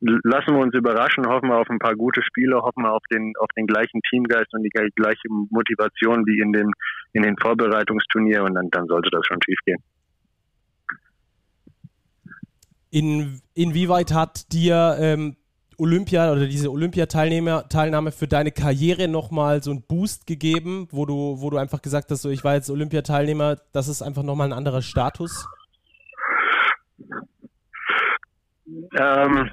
[0.00, 3.32] lassen wir uns überraschen, hoffen wir auf ein paar gute Spiele, hoffen wir auf den,
[3.38, 6.70] auf den gleichen Teamgeist und die gleiche Motivation wie in den,
[7.12, 9.82] in den Vorbereitungsturnieren und dann, dann sollte das schon schief gehen.
[12.92, 15.36] In, inwieweit hat dir ähm,
[15.78, 21.48] Olympia oder diese Olympiateilnahme für deine Karriere nochmal so einen Boost gegeben, wo du, wo
[21.48, 24.82] du einfach gesagt hast, so ich war jetzt Olympiateilnehmer, das ist einfach nochmal ein anderer
[24.82, 25.46] Status?
[28.94, 29.48] Ähm,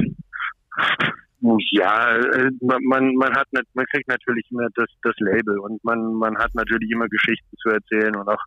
[1.42, 6.38] ja, äh, man, man hat man kriegt natürlich immer das, das Label und man, man
[6.38, 8.44] hat natürlich immer Geschichten zu erzählen und auch,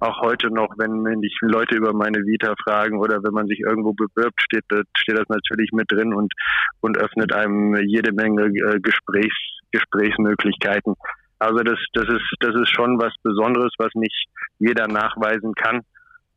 [0.00, 3.92] auch heute noch, wenn mich Leute über meine Vita fragen oder wenn man sich irgendwo
[3.92, 4.64] bewirbt, steht,
[4.96, 6.32] steht das natürlich mit drin und,
[6.80, 9.36] und öffnet einem jede Menge äh, Gesprächs,
[9.72, 10.94] Gesprächsmöglichkeiten.
[11.38, 14.26] Also das, das ist, das ist schon was Besonderes, was nicht
[14.58, 15.82] jeder nachweisen kann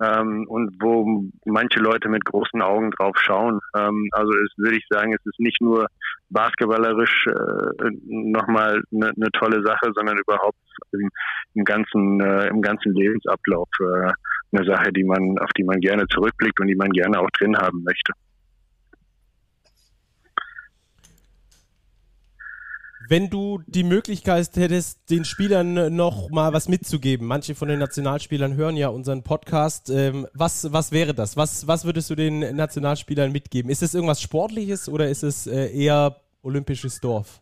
[0.02, 3.60] ähm, und wo manche Leute mit großen Augen drauf schauen.
[3.78, 5.88] Ähm, also es würde ich sagen, es ist nicht nur
[6.30, 10.58] basketballerisch äh, nochmal eine ne tolle Sache, sondern überhaupt
[10.92, 11.10] im,
[11.56, 14.12] im ganzen äh, im ganzen Lebensablauf äh,
[14.52, 17.58] eine Sache, die man auf die man gerne zurückblickt und die man gerne auch drin
[17.58, 18.14] haben möchte.
[23.10, 28.56] Wenn du die Möglichkeit hättest, den Spielern noch mal was mitzugeben, manche von den Nationalspielern
[28.56, 31.36] hören ja unseren Podcast, ähm, was, was wäre das?
[31.36, 33.72] Was, was würdest du den Nationalspielern mitgeben?
[33.72, 37.42] Ist es irgendwas Sportliches oder ist es äh, eher olympisches Dorf?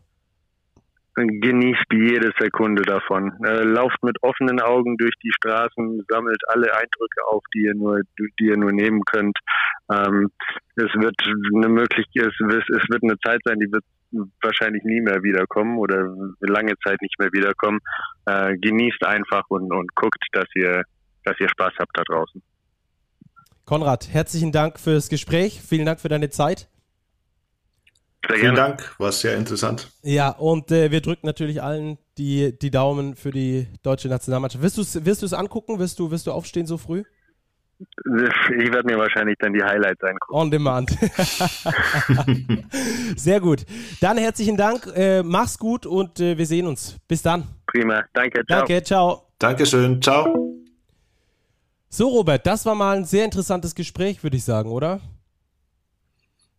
[1.17, 3.33] Genießt jede Sekunde davon.
[3.43, 8.01] Äh, lauft mit offenen Augen durch die Straßen, sammelt alle Eindrücke auf, die ihr nur,
[8.19, 9.37] die ihr nur nehmen könnt.
[9.91, 10.29] Ähm,
[10.75, 11.15] es wird
[11.55, 13.83] eine Möglichkeit, es, es wird eine Zeit sein, die wird
[14.41, 16.05] wahrscheinlich nie mehr wiederkommen oder
[16.39, 17.79] lange Zeit nicht mehr wiederkommen.
[18.27, 20.83] Äh, genießt einfach und, und guckt, dass ihr,
[21.25, 22.43] dass ihr Spaß habt da draußen.
[23.65, 25.61] Konrad, herzlichen Dank fürs Gespräch.
[25.61, 26.69] Vielen Dank für deine Zeit.
[28.27, 29.91] Sehr Vielen Dank, war sehr interessant.
[30.01, 34.63] Ja, und äh, wir drücken natürlich allen die, die Daumen für die deutsche Nationalmannschaft.
[34.63, 35.79] Wirst du es wirst angucken?
[35.79, 37.03] Wirst du, wirst du aufstehen so früh?
[37.79, 40.33] Ich werde mir wahrscheinlich dann die Highlights angucken.
[40.33, 40.89] On demand.
[43.15, 43.65] Sehr gut.
[44.01, 44.87] Dann herzlichen Dank.
[44.95, 46.97] Äh, mach's gut und äh, wir sehen uns.
[47.07, 47.47] Bis dann.
[47.67, 48.03] Prima.
[48.13, 48.43] Danke.
[48.45, 48.59] Ciao.
[48.59, 48.83] Danke.
[48.83, 49.27] Ciao.
[49.37, 50.01] Dankeschön.
[50.01, 50.55] Ciao.
[51.89, 54.99] So, Robert, das war mal ein sehr interessantes Gespräch, würde ich sagen, oder?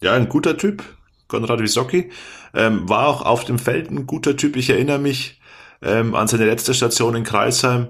[0.00, 0.84] Ja, ein guter Typ.
[1.28, 2.10] Konrad Wisocki.
[2.54, 4.56] Ähm, war auch auf dem Feld ein guter Typ.
[4.56, 5.40] Ich erinnere mich
[5.82, 7.88] ähm, an seine letzte Station in Kreisheim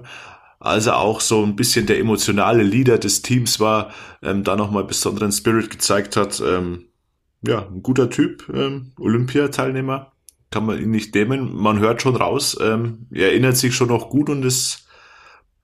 [0.59, 4.83] als er auch so ein bisschen der emotionale Leader des Teams war, ähm, da nochmal
[4.83, 6.41] besonderen Spirit gezeigt hat.
[6.45, 6.85] Ähm,
[7.41, 10.11] ja, ein guter Typ, ähm, Olympiateilnehmer.
[10.51, 11.55] kann man ihn nicht dämmen.
[11.55, 14.87] Man hört schon raus, ähm, er erinnert sich schon noch gut und es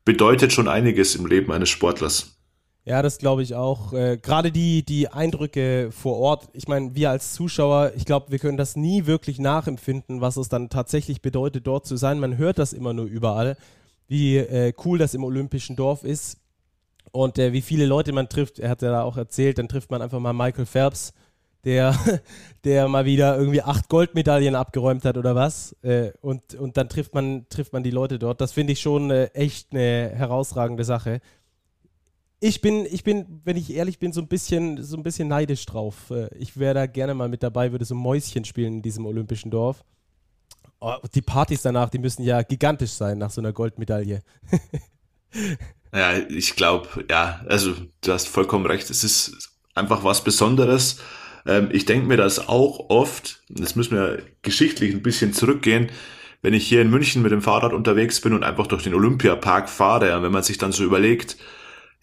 [0.05, 2.35] bedeutet schon einiges im Leben eines Sportlers.
[2.88, 3.93] Ja, das glaube ich auch.
[3.93, 8.38] Äh, Gerade die, die Eindrücke vor Ort, ich meine, wir als Zuschauer, ich glaube, wir
[8.38, 12.19] können das nie wirklich nachempfinden, was es dann tatsächlich bedeutet, dort zu sein.
[12.19, 13.58] Man hört das immer nur überall,
[14.08, 16.38] wie äh, cool das im Olympischen Dorf ist
[17.12, 18.60] und äh, wie viele Leute man trifft.
[18.60, 21.12] Er hat ja auch erzählt, dann trifft man einfach mal Michael Phelps,
[21.63, 21.98] der,
[22.65, 25.76] der mal wieder irgendwie acht Goldmedaillen abgeräumt hat oder was.
[25.82, 28.41] Äh, und, und dann trifft man, trifft man die Leute dort.
[28.41, 31.19] Das finde ich schon äh, echt eine herausragende Sache
[32.47, 35.65] ich bin, ich bin, wenn ich ehrlich bin, so ein bisschen, so ein bisschen neidisch
[35.65, 36.12] drauf.
[36.12, 39.49] Äh, ich wäre da gerne mal mit dabei, würde so Mäuschen spielen in diesem olympischen
[39.49, 39.84] Dorf.
[40.79, 44.21] Oh, die Partys danach, die müssen ja gigantisch sein nach so einer Goldmedaille.
[45.93, 48.91] ja, ich glaube, ja, also du hast vollkommen recht.
[48.91, 50.99] Es ist einfach was Besonderes.
[51.47, 55.89] Ähm, ich denke mir das auch oft, das müssen wir geschichtlich ein bisschen zurückgehen,
[56.43, 59.67] wenn ich hier in München mit dem Fahrrad unterwegs bin und einfach durch den Olympiapark
[59.67, 61.38] fahre, und wenn man sich dann so überlegt,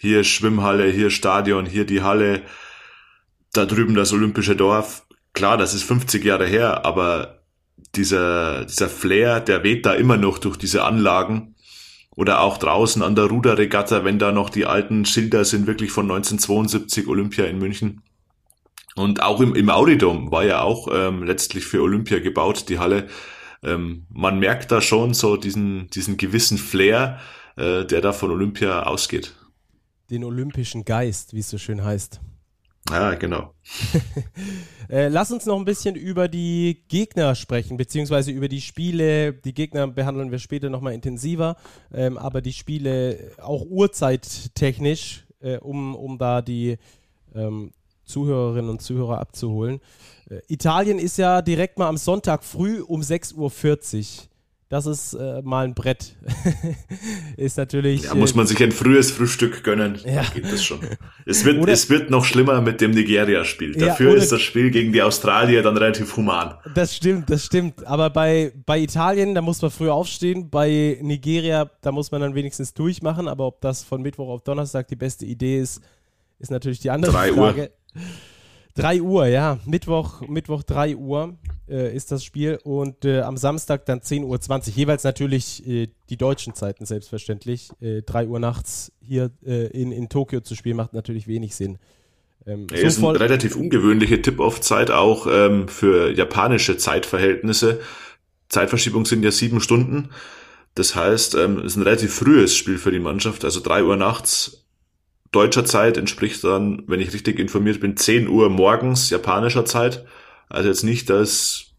[0.02, 2.42] hier Schwimmhalle, hier Stadion, hier die Halle,
[3.52, 5.06] da drüben das Olympische Dorf.
[5.32, 7.44] Klar, das ist 50 Jahre her, aber
[7.94, 11.54] dieser, dieser Flair, der weht da immer noch durch diese Anlagen.
[12.16, 16.10] Oder auch draußen an der Ruderregatta, wenn da noch die alten Schilder sind, wirklich von
[16.10, 18.02] 1972 Olympia in München.
[18.96, 23.06] Und auch im, im Audidom war ja auch ähm, letztlich für Olympia gebaut, die Halle.
[23.62, 27.20] Ähm, man merkt da schon so diesen, diesen gewissen Flair,
[27.56, 29.32] äh, der da von Olympia ausgeht
[30.12, 32.20] den olympischen Geist, wie es so schön heißt.
[32.90, 33.55] Ja, genau.
[34.90, 39.33] äh, lass uns noch ein bisschen über die Gegner sprechen, beziehungsweise über die Spiele.
[39.33, 41.57] Die Gegner behandeln wir später nochmal intensiver,
[41.94, 46.77] ähm, aber die Spiele auch uhrzeittechnisch, äh, um, um da die
[47.35, 47.70] ähm,
[48.05, 49.81] Zuhörerinnen und Zuhörer abzuholen.
[50.29, 54.29] Äh, Italien ist ja direkt mal am Sonntag früh um 6.40 Uhr
[54.72, 56.16] das ist äh, mal ein Brett.
[57.37, 58.04] ist natürlich.
[58.04, 59.98] Ja, muss man sich ein frühes Frühstück gönnen.
[60.02, 60.22] Ja.
[60.22, 60.80] Dann geht das schon.
[61.26, 63.74] Es wird, es wird noch schlimmer mit dem Nigeria-Spiel.
[63.74, 66.54] Dafür ja, ist das Spiel gegen die Australier dann relativ human.
[66.74, 67.87] Das stimmt, das stimmt.
[67.87, 70.48] Aber bei, bei Italien, da muss man früh aufstehen.
[70.48, 73.28] Bei Nigeria, da muss man dann wenigstens durchmachen.
[73.28, 75.82] Aber ob das von Mittwoch auf Donnerstag die beste Idee ist,
[76.38, 77.72] ist natürlich die andere Drei Frage.
[77.94, 78.00] Uhr.
[78.74, 79.58] 3 Uhr, ja.
[79.66, 81.37] Mittwoch, Mittwoch 3 Uhr
[81.68, 84.74] äh, ist das Spiel und äh, am Samstag dann 10.20 Uhr.
[84.74, 87.70] Jeweils natürlich äh, die deutschen Zeiten selbstverständlich.
[87.80, 91.78] Äh, 3 Uhr nachts hier äh, in, in Tokio zu spielen macht natürlich wenig Sinn.
[92.46, 97.80] Ähm, ja, so ist eine relativ ungewöhnliche Tip-Off-Zeit auch ähm, für japanische Zeitverhältnisse.
[98.48, 100.11] Zeitverschiebung sind ja sieben Stunden.
[100.74, 103.44] Das heißt, ähm, es ist ein relativ frühes Spiel für die Mannschaft.
[103.44, 104.62] Also 3 Uhr nachts
[105.33, 110.05] deutscher Zeit entspricht dann, wenn ich richtig informiert bin, 10 Uhr morgens japanischer Zeit.
[110.49, 111.73] Also jetzt nicht das,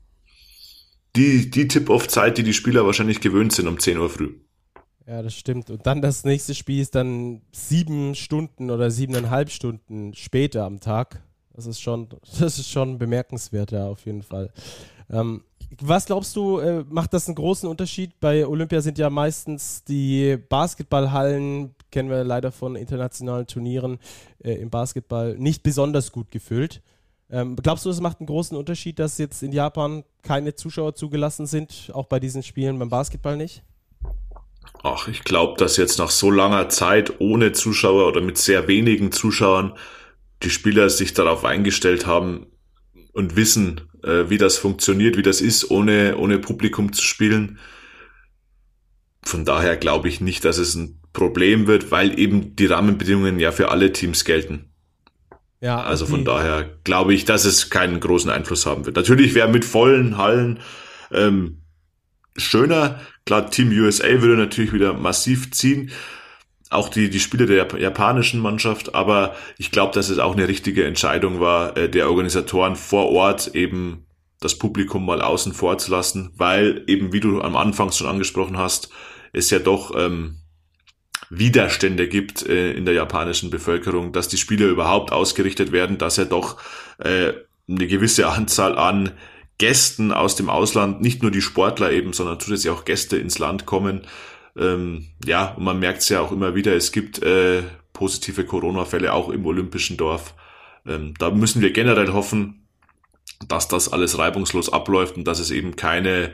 [1.16, 4.34] die, die Tip-Off-Zeit, die die Spieler wahrscheinlich gewöhnt sind um 10 Uhr früh.
[5.06, 5.70] Ja, das stimmt.
[5.70, 11.22] Und dann das nächste Spiel ist dann sieben Stunden oder siebeneinhalb Stunden später am Tag.
[11.54, 14.52] Das ist schon, das ist schon bemerkenswert, ja, auf jeden Fall.
[15.10, 15.44] Ähm,
[15.82, 18.20] was glaubst du, äh, macht das einen großen Unterschied?
[18.20, 24.00] Bei Olympia sind ja meistens die Basketballhallen, kennen wir leider von internationalen Turnieren
[24.44, 26.82] äh, im Basketball, nicht besonders gut gefüllt.
[27.30, 31.46] Ähm, glaubst du, es macht einen großen Unterschied, dass jetzt in Japan keine Zuschauer zugelassen
[31.46, 33.64] sind, auch bei diesen Spielen beim Basketball nicht?
[34.84, 39.12] Ach, ich glaube, dass jetzt nach so langer Zeit ohne Zuschauer oder mit sehr wenigen
[39.12, 39.74] Zuschauern
[40.44, 42.48] die Spieler sich darauf eingestellt haben
[43.14, 47.60] und wissen, äh, wie das funktioniert, wie das ist, ohne, ohne Publikum zu spielen.
[49.24, 53.52] Von daher glaube ich nicht, dass es ein Problem wird, weil eben die Rahmenbedingungen ja
[53.52, 54.70] für alle Teams gelten.
[55.62, 58.98] Ja, also von daher glaube ich, dass es keinen großen Einfluss haben wird.
[58.98, 60.60] Natürlich wäre mit vollen Hallen
[61.10, 61.60] ähm,
[62.36, 63.00] schöner.
[63.26, 65.92] Klar, Team USA würde natürlich wieder massiv ziehen.
[66.74, 68.96] Auch die, die Spiele der japanischen Mannschaft.
[68.96, 73.56] Aber ich glaube, dass es auch eine richtige Entscheidung war, äh, der Organisatoren vor Ort
[73.56, 74.06] eben
[74.40, 78.58] das Publikum mal außen vor zu lassen, weil eben, wie du am Anfang schon angesprochen
[78.58, 78.90] hast,
[79.32, 80.40] es ja doch ähm,
[81.30, 86.26] Widerstände gibt äh, in der japanischen Bevölkerung, dass die Spiele überhaupt ausgerichtet werden, dass ja
[86.26, 86.58] doch
[87.00, 87.34] äh,
[87.68, 89.12] eine gewisse Anzahl an
[89.58, 93.66] Gästen aus dem Ausland, nicht nur die Sportler eben, sondern zusätzlich auch Gäste ins Land
[93.66, 94.02] kommen.
[94.58, 99.14] Ähm, ja, und man merkt es ja auch immer wieder, es gibt äh, positive Corona-Fälle
[99.14, 100.36] auch im Olympischen Dorf.
[100.86, 102.68] Ähm, da müssen wir generell hoffen,
[103.48, 106.32] dass das alles reibungslos abläuft und dass es eben keine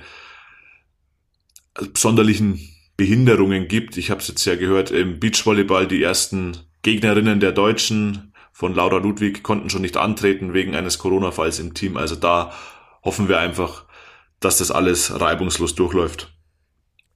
[1.95, 2.59] sonderlichen
[2.97, 3.97] Behinderungen gibt.
[3.97, 8.97] Ich habe es jetzt ja gehört, im Beachvolleyball die ersten Gegnerinnen der Deutschen von Laura
[8.97, 11.95] Ludwig konnten schon nicht antreten wegen eines Corona-Falls im Team.
[11.95, 12.51] Also da
[13.03, 13.85] hoffen wir einfach,
[14.41, 16.33] dass das alles reibungslos durchläuft.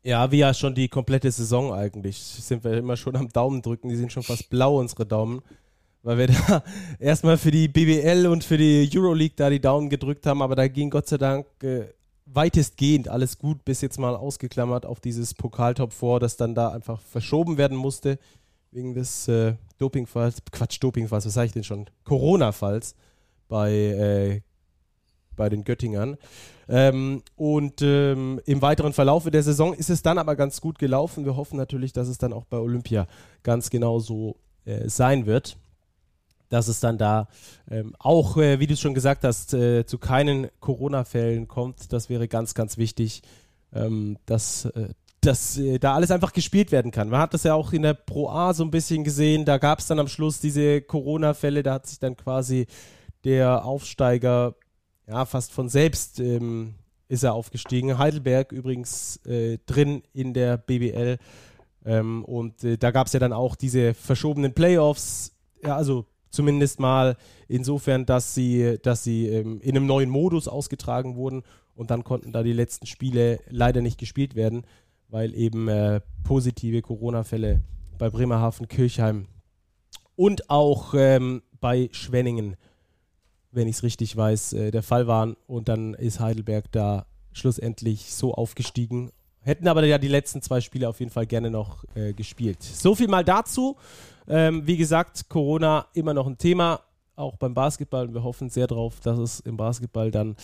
[0.03, 2.17] Ja, wie ja schon die komplette Saison eigentlich.
[2.17, 3.87] Sind wir immer schon am Daumen drücken.
[3.87, 5.41] Die sind schon fast blau, unsere Daumen.
[6.01, 6.63] Weil wir da
[6.99, 10.41] erstmal für die BBL und für die Euroleague da die Daumen gedrückt haben.
[10.41, 11.85] Aber da ging Gott sei Dank äh,
[12.25, 16.99] weitestgehend alles gut, bis jetzt mal ausgeklammert auf dieses Pokaltop vor, das dann da einfach
[16.99, 18.19] verschoben werden musste.
[18.71, 21.85] Wegen des äh, Dopingfalls, Quatsch, Dopingfalls, was sage ich denn schon?
[22.05, 22.95] Corona-Falls
[23.47, 24.41] bei, äh,
[25.35, 26.17] bei den Göttingern.
[26.69, 31.25] Ähm, und ähm, im weiteren Verlauf der Saison ist es dann aber ganz gut gelaufen.
[31.25, 33.07] Wir hoffen natürlich, dass es dann auch bei Olympia
[33.43, 35.57] ganz genau so äh, sein wird.
[36.49, 37.27] Dass es dann da
[37.69, 41.91] ähm, auch, äh, wie du schon gesagt hast, äh, zu keinen Corona-Fällen kommt.
[41.91, 43.23] Das wäre ganz, ganz wichtig,
[43.73, 44.89] ähm, dass, äh,
[45.21, 47.09] dass äh, da alles einfach gespielt werden kann.
[47.09, 49.45] Man hat das ja auch in der Pro A so ein bisschen gesehen.
[49.45, 51.63] Da gab es dann am Schluss diese Corona-Fälle.
[51.63, 52.67] Da hat sich dann quasi
[53.23, 54.53] der Aufsteiger
[55.07, 56.75] ja, fast von selbst ähm,
[57.07, 57.97] ist er aufgestiegen.
[57.97, 61.17] Heidelberg übrigens äh, drin in der BBL.
[61.85, 65.35] Ähm, und äh, da gab es ja dann auch diese verschobenen Playoffs.
[65.63, 71.15] Ja, also zumindest mal insofern, dass sie, dass sie ähm, in einem neuen Modus ausgetragen
[71.15, 71.43] wurden
[71.75, 74.65] und dann konnten da die letzten Spiele leider nicht gespielt werden,
[75.09, 77.61] weil eben äh, positive Corona-Fälle
[77.97, 79.27] bei Bremerhaven, Kirchheim
[80.15, 82.55] und auch ähm, bei Schwenningen
[83.53, 85.35] wenn ich es richtig weiß, äh, der Fall waren.
[85.47, 89.11] Und dann ist Heidelberg da schlussendlich so aufgestiegen.
[89.41, 92.63] Hätten aber ja die letzten zwei Spiele auf jeden Fall gerne noch äh, gespielt.
[92.63, 93.77] So viel mal dazu.
[94.27, 96.81] Ähm, wie gesagt, Corona immer noch ein Thema,
[97.15, 98.07] auch beim Basketball.
[98.07, 100.35] Und wir hoffen sehr darauf, dass es im Basketball dann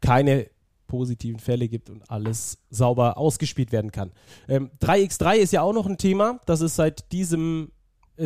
[0.00, 0.48] keine
[0.86, 4.10] positiven Fälle gibt und alles sauber ausgespielt werden kann.
[4.48, 6.40] Ähm, 3x3 ist ja auch noch ein Thema.
[6.46, 7.70] Das ist seit diesem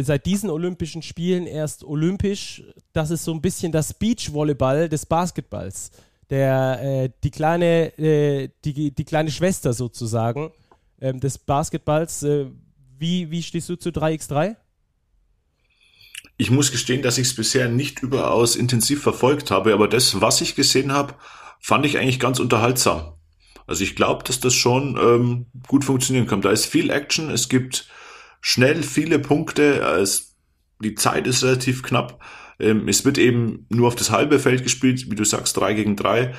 [0.03, 2.63] seit diesen Olympischen Spielen erst olympisch.
[2.93, 5.91] Das ist so ein bisschen das Beachvolleyball des Basketballs.
[6.31, 10.51] Der, äh, die, kleine, äh, die, die kleine Schwester sozusagen
[11.01, 12.23] ähm, des Basketballs.
[12.23, 12.47] Äh,
[12.99, 14.57] wie, wie stehst du zu 3x3?
[16.37, 20.41] Ich muss gestehen, dass ich es bisher nicht überaus intensiv verfolgt habe, aber das, was
[20.41, 21.15] ich gesehen habe,
[21.61, 23.13] fand ich eigentlich ganz unterhaltsam.
[23.67, 26.43] Also ich glaube, dass das schon ähm, gut funktionieren kann.
[26.43, 27.89] Da ist viel Action, es gibt
[28.45, 29.81] schnell viele Punkte.
[29.99, 30.37] Es,
[30.79, 32.23] die Zeit ist relativ knapp.
[32.61, 35.97] Ähm, es wird eben nur auf das halbe Feld gespielt, wie du sagst, drei gegen
[35.97, 36.35] drei.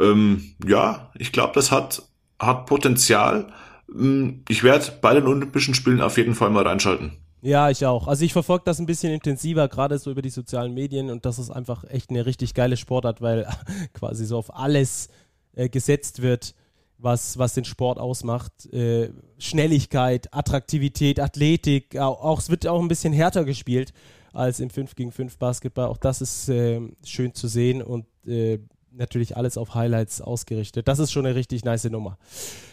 [0.00, 2.04] Ähm, ja, ich glaube, das hat,
[2.38, 3.52] hat Potenzial.
[3.92, 7.16] Ähm, ich werde bei den Olympischen Spielen auf jeden Fall mal reinschalten.
[7.42, 8.06] Ja, ich auch.
[8.06, 11.40] Also ich verfolge das ein bisschen intensiver, gerade so über die sozialen Medien und das
[11.40, 13.48] ist einfach echt eine richtig geile Sportart, weil
[13.92, 15.08] quasi so auf alles
[15.56, 16.54] äh, gesetzt wird
[17.02, 18.52] was, was den Sport ausmacht.
[18.72, 23.92] Äh, Schnelligkeit, Attraktivität, Athletik, auch, auch, es wird auch ein bisschen härter gespielt
[24.32, 25.86] als im 5 gegen 5 Basketball.
[25.86, 28.58] Auch das ist äh, schön zu sehen und äh,
[28.92, 30.88] natürlich alles auf Highlights ausgerichtet.
[30.88, 32.18] Das ist schon eine richtig nice Nummer.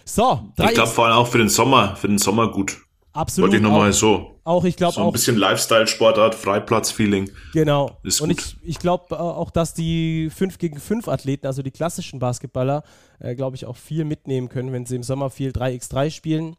[0.05, 2.86] So, ich glaube vor allem auch für den Sommer, für den Sommer gut.
[3.17, 3.49] Absolut.
[3.49, 4.39] Wollte ich nochmal so.
[4.43, 7.31] Auch, ich glaube so ein bisschen Lifestyle-Sportart, Freiplatz-Feeling.
[7.51, 7.97] Genau.
[8.03, 8.55] Ist und gut.
[8.61, 12.83] ich, ich glaube äh, auch, dass die 5 gegen 5 Athleten, also die klassischen Basketballer,
[13.19, 16.57] äh, glaube ich, auch viel mitnehmen können, wenn sie im Sommer viel 3x3 spielen.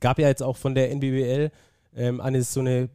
[0.00, 1.50] Gab ja jetzt auch von der NBBL
[1.94, 2.88] ähm, eine so eine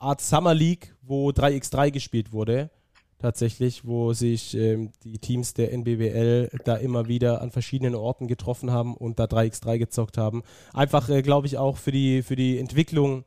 [0.00, 2.70] Art Summer League, wo 3x3 gespielt wurde
[3.18, 8.70] tatsächlich, wo sich ähm, die Teams der NBBL da immer wieder an verschiedenen Orten getroffen
[8.70, 10.42] haben und da 3x3 gezockt haben.
[10.72, 13.24] Einfach, äh, glaube ich, auch für die, für die Entwicklung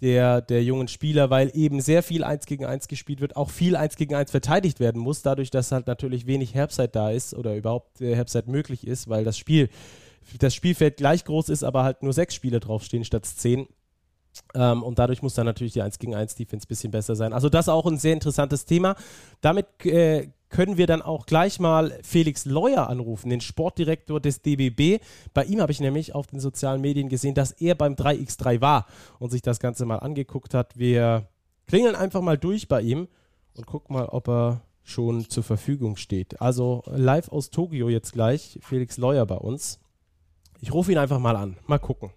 [0.00, 3.76] der, der jungen Spieler, weil eben sehr viel 1 gegen 1 gespielt wird, auch viel
[3.76, 7.56] 1 gegen 1 verteidigt werden muss, dadurch, dass halt natürlich wenig Herbstzeit da ist oder
[7.56, 9.68] überhaupt äh, Herbstzeit möglich ist, weil das Spiel,
[10.38, 13.66] das Spielfeld gleich groß ist, aber halt nur sechs Spieler draufstehen statt zehn.
[14.54, 17.32] Ähm, und dadurch muss dann natürlich die 1 gegen 1 Defense ein bisschen besser sein.
[17.32, 18.96] Also das auch ein sehr interessantes Thema.
[19.40, 25.02] Damit äh, können wir dann auch gleich mal Felix Leuer anrufen, den Sportdirektor des DBB.
[25.32, 28.86] Bei ihm habe ich nämlich auf den sozialen Medien gesehen, dass er beim 3x3 war
[29.18, 30.76] und sich das Ganze mal angeguckt hat.
[30.76, 31.28] Wir
[31.66, 33.06] klingeln einfach mal durch bei ihm
[33.56, 36.40] und gucken mal, ob er schon zur Verfügung steht.
[36.40, 39.78] Also live aus Tokio jetzt gleich, Felix Leuer bei uns.
[40.60, 41.56] Ich rufe ihn einfach mal an.
[41.66, 42.10] Mal gucken.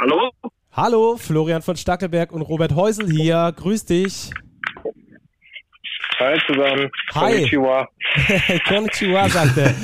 [0.00, 0.30] Hallo?
[0.72, 3.52] Hallo, Florian von Stackelberg und Robert Häusel hier.
[3.54, 4.30] Grüß dich.
[6.18, 6.90] Hi zusammen.
[7.14, 7.34] Hi.
[7.34, 7.88] Konnichiwa.
[8.66, 9.74] Konnichiwa, sagt er.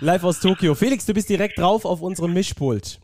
[0.00, 0.74] Live aus Tokio.
[0.74, 3.00] Felix, du bist direkt drauf auf unserem Mischpult.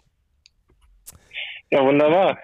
[1.71, 2.39] Ja, wunderbar.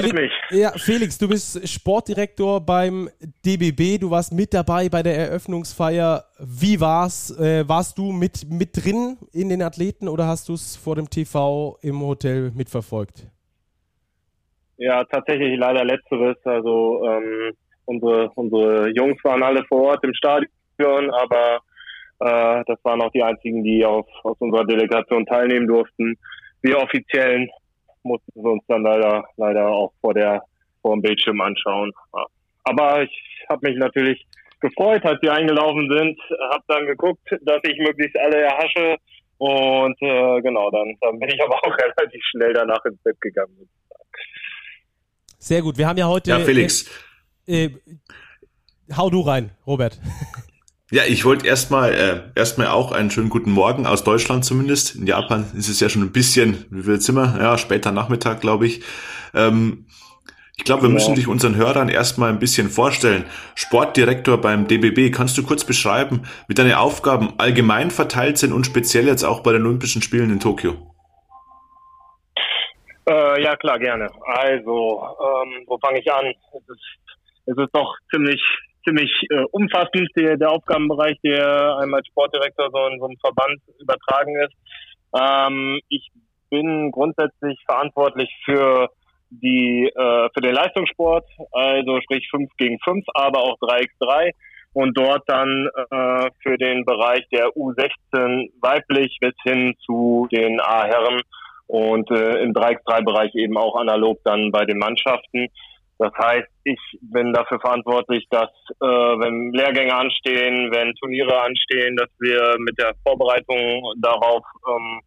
[0.00, 0.32] Felix, mich.
[0.50, 3.08] Ja, Felix, du bist Sportdirektor beim
[3.44, 4.00] DBB.
[4.00, 6.24] Du warst mit dabei bei der Eröffnungsfeier.
[6.38, 7.30] Wie war's?
[7.38, 11.08] Äh, warst du mit, mit drin in den Athleten oder hast du es vor dem
[11.08, 13.26] TV im Hotel mitverfolgt?
[14.78, 16.36] Ja, tatsächlich leider letzteres.
[16.44, 17.52] Also ähm,
[17.84, 21.60] unsere, unsere Jungs waren alle vor Ort im Stadion, aber
[22.20, 26.16] äh, das waren auch die einzigen, die auf, aus unserer Delegation teilnehmen durften.
[26.62, 27.48] Wir Offiziellen
[28.02, 30.42] mussten wir uns dann leider, leider auch vor der,
[30.80, 31.92] vor dem Bildschirm anschauen.
[32.14, 32.26] Ja.
[32.64, 34.26] Aber ich habe mich natürlich
[34.60, 36.18] gefreut, als wir eingelaufen sind,
[36.50, 38.96] habe dann geguckt, dass ich möglichst alle erhasche
[39.38, 43.68] und äh, genau, dann, dann bin ich aber auch relativ schnell danach ins Bett gegangen.
[45.38, 46.30] Sehr gut, wir haben ja heute...
[46.30, 46.88] Ja, Felix.
[47.48, 47.70] Äh, äh,
[48.96, 49.98] hau du rein, Robert.
[50.92, 54.94] Ja, ich wollte erstmal äh, erstmal auch einen schönen guten Morgen aus Deutschland zumindest.
[54.94, 57.34] In Japan ist es ja schon ein bisschen, wie viel Zimmer?
[57.40, 58.82] Ja, später Nachmittag, glaube ich.
[59.34, 59.86] Ähm,
[60.58, 60.92] ich glaube, wir ja.
[60.92, 63.24] müssen dich unseren Hörern erstmal ein bisschen vorstellen.
[63.54, 69.06] Sportdirektor beim DBB, kannst du kurz beschreiben, wie deine Aufgaben allgemein verteilt sind und speziell
[69.06, 70.74] jetzt auch bei den Olympischen Spielen in Tokio?
[73.08, 74.10] Äh, ja, klar, gerne.
[74.26, 76.26] Also, ähm, wo fange ich an?
[76.26, 77.16] Es ist,
[77.46, 78.42] es ist doch ziemlich
[78.84, 83.60] ziemlich äh, umfassend, der, der Aufgabenbereich, der einmal als Sportdirektor so in so einem Verband
[83.80, 84.54] übertragen ist.
[85.14, 86.10] Ähm, ich
[86.50, 88.88] bin grundsätzlich verantwortlich für
[89.30, 94.32] die äh, für den Leistungssport, also sprich 5 gegen 5, aber auch 3x3
[94.74, 101.20] und dort dann äh, für den Bereich der U16 weiblich bis hin zu den A-Herren
[101.66, 105.48] und äh, im 3x3-Bereich eben auch analog dann bei den Mannschaften.
[106.02, 108.50] Das heißt, ich bin dafür verantwortlich, dass
[108.80, 115.00] äh, wenn Lehrgänge anstehen, wenn Turniere anstehen, dass wir mit der Vorbereitung darauf ähm,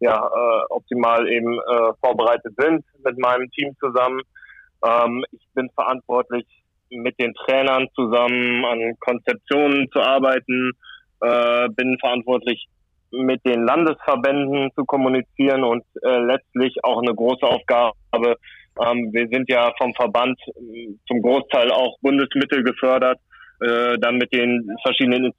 [0.00, 4.22] ja, äh, optimal eben äh, vorbereitet sind mit meinem Team zusammen.
[4.84, 6.46] Ähm, ich bin verantwortlich,
[6.90, 10.72] mit den Trainern zusammen an Konzeptionen zu arbeiten,
[11.20, 12.66] äh, bin verantwortlich,
[13.12, 18.34] mit den Landesverbänden zu kommunizieren und äh, letztlich auch eine große Aufgabe
[18.78, 23.18] ähm, wir sind ja vom Verband äh, zum Großteil auch Bundesmittel gefördert,
[23.60, 25.32] äh, dann mit den verschiedenen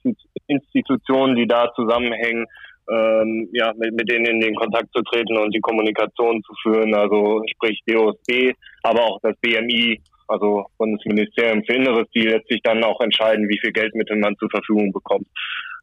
[0.46, 2.46] Institutionen, die da zusammenhängen,
[2.90, 6.94] ähm, ja, mit, mit denen in den Kontakt zu treten und die Kommunikation zu führen,
[6.94, 8.52] also sprich DOSB,
[8.82, 13.72] aber auch das BMI, also Bundesministerium für Inneres, die letztlich dann auch entscheiden, wie viel
[13.72, 15.26] Geldmittel man zur Verfügung bekommt.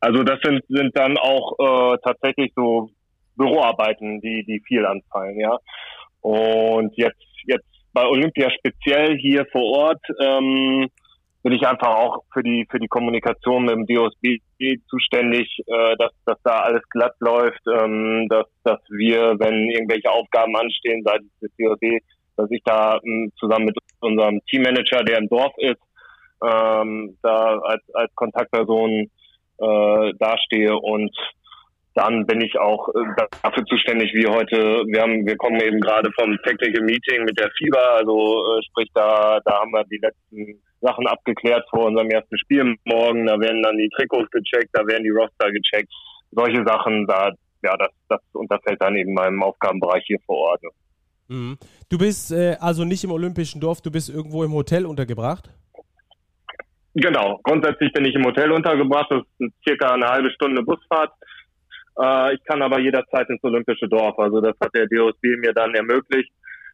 [0.02, 2.90] Also das sind, sind dann auch äh, tatsächlich so
[3.36, 5.58] Büroarbeiten, die, die viel anfallen, ja.
[6.22, 7.29] Und jetzt jetzt
[7.94, 10.88] bei Olympia speziell hier vor Ort ähm,
[11.42, 14.40] bin ich einfach auch für die für die Kommunikation mit dem DOSB
[14.90, 20.56] zuständig, äh, dass dass da alles glatt läuft, ähm, dass dass wir, wenn irgendwelche Aufgaben
[20.56, 22.00] anstehen seitens des DOSB,
[22.36, 25.82] dass ich da ähm, zusammen mit unserem Teammanager, der im Dorf ist,
[26.44, 29.10] ähm, da als als Kontaktperson
[29.60, 31.16] äh, dastehe und
[31.96, 36.10] dann bin ich auch äh, dafür zuständig, wie heute, wir haben, wir kommen eben gerade
[36.20, 40.62] vom Technical Meeting mit der FIBA, also äh, sprich da, da haben wir die letzten
[40.82, 45.04] Sachen abgeklärt vor unserem ersten Spiel morgen, da werden dann die Trikots gecheckt, da werden
[45.04, 45.92] die Roster gecheckt,
[46.32, 47.32] solche Sachen, da,
[47.64, 50.62] ja, das, das unterfällt dann eben meinem Aufgabenbereich hier vor Ort.
[51.28, 51.58] Mhm.
[51.90, 55.50] Du bist äh, also nicht im Olympischen Dorf, du bist irgendwo im Hotel untergebracht?
[56.96, 61.12] Genau, grundsätzlich bin ich im Hotel untergebracht, das ist circa eine halbe Stunde Busfahrt.
[62.00, 64.18] Äh, ich kann aber jederzeit ins Olympische Dorf.
[64.20, 66.32] Also das hat der DOSB mir dann ermöglicht.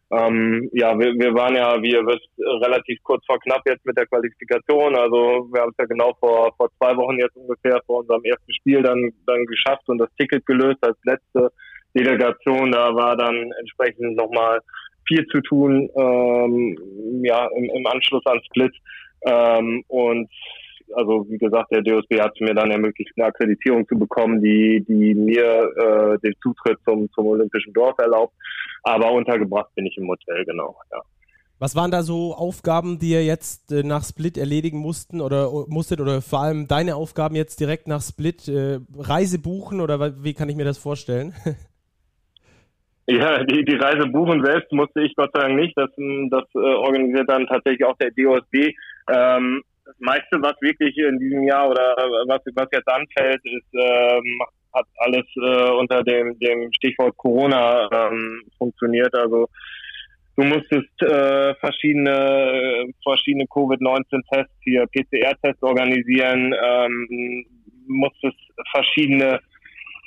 [0.08, 3.98] Ähm, ja, wir, wir waren ja, wie ihr wisst, relativ kurz vor knapp jetzt mit
[3.98, 4.94] der Qualifikation.
[4.94, 8.52] Also wir haben es ja genau vor, vor zwei Wochen jetzt ungefähr vor unserem ersten
[8.54, 11.50] Spiel dann, dann geschafft und das Ticket gelöst als letzte
[11.96, 12.70] Delegation.
[12.70, 14.60] Da war dann entsprechend nochmal
[15.08, 18.74] viel zu tun, ähm, ja, im, im Anschluss an Split.
[19.22, 20.30] Ähm, und
[20.94, 25.14] also wie gesagt, der DOSB hat mir dann ermöglicht, eine Akkreditierung zu bekommen, die, die
[25.14, 28.34] mir äh, den Zutritt zum, zum Olympischen Dorf erlaubt.
[28.82, 30.76] Aber untergebracht bin ich im Hotel, genau.
[30.92, 31.00] Ja.
[31.58, 36.00] Was waren da so Aufgaben, die ihr jetzt äh, nach Split erledigen mussten oder musstet
[36.00, 40.50] oder vor allem deine Aufgaben jetzt direkt nach Split äh, Reise buchen oder wie kann
[40.50, 41.34] ich mir das vorstellen?
[43.08, 45.78] Ja, die, die Reise buchen selbst musste ich Gott sei Dank nicht.
[45.78, 48.74] Das, das äh, organisiert dann tatsächlich auch der DOSB.
[49.08, 51.94] Ähm, das meiste, was wirklich in diesem Jahr oder
[52.26, 54.42] was, was jetzt anfällt, ist, ähm,
[54.74, 59.14] hat alles äh, unter dem, dem Stichwort Corona ähm, funktioniert.
[59.14, 59.48] Also
[60.36, 67.46] du musstest äh, verschiedene verschiedene Covid-19-Tests hier PCR-Tests organisieren, ähm,
[67.86, 68.38] musstest
[68.72, 69.40] verschiedene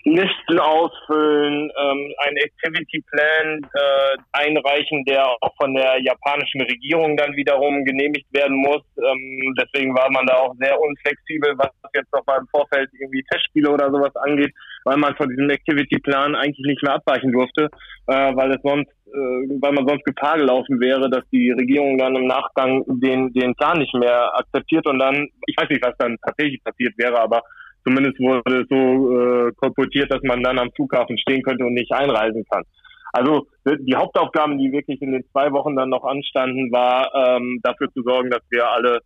[0.05, 7.35] Listen ausfüllen, ähm, einen Activity Plan äh, einreichen, der auch von der japanischen Regierung dann
[7.35, 8.81] wiederum genehmigt werden muss.
[8.97, 13.23] Ähm, deswegen war man da auch sehr unflexibel, was jetzt noch mal im Vorfeld irgendwie
[13.29, 14.53] Testspiele oder sowas angeht,
[14.85, 17.69] weil man von diesem Activity Plan eigentlich nicht mehr abweichen durfte,
[18.07, 22.15] äh, weil es sonst äh, weil man sonst Gefahr gelaufen wäre, dass die Regierung dann
[22.15, 26.15] im Nachgang den, den Plan nicht mehr akzeptiert und dann, ich weiß nicht, was dann
[26.23, 27.41] tatsächlich passiert wäre, aber
[27.83, 32.45] zumindest wurde so äh, kolportiert, dass man dann am Flughafen stehen könnte und nicht einreisen
[32.49, 32.63] kann.
[33.11, 37.91] Also die Hauptaufgaben, die wirklich in den zwei Wochen dann noch anstanden, war ähm, dafür
[37.91, 38.99] zu sorgen, dass wir alle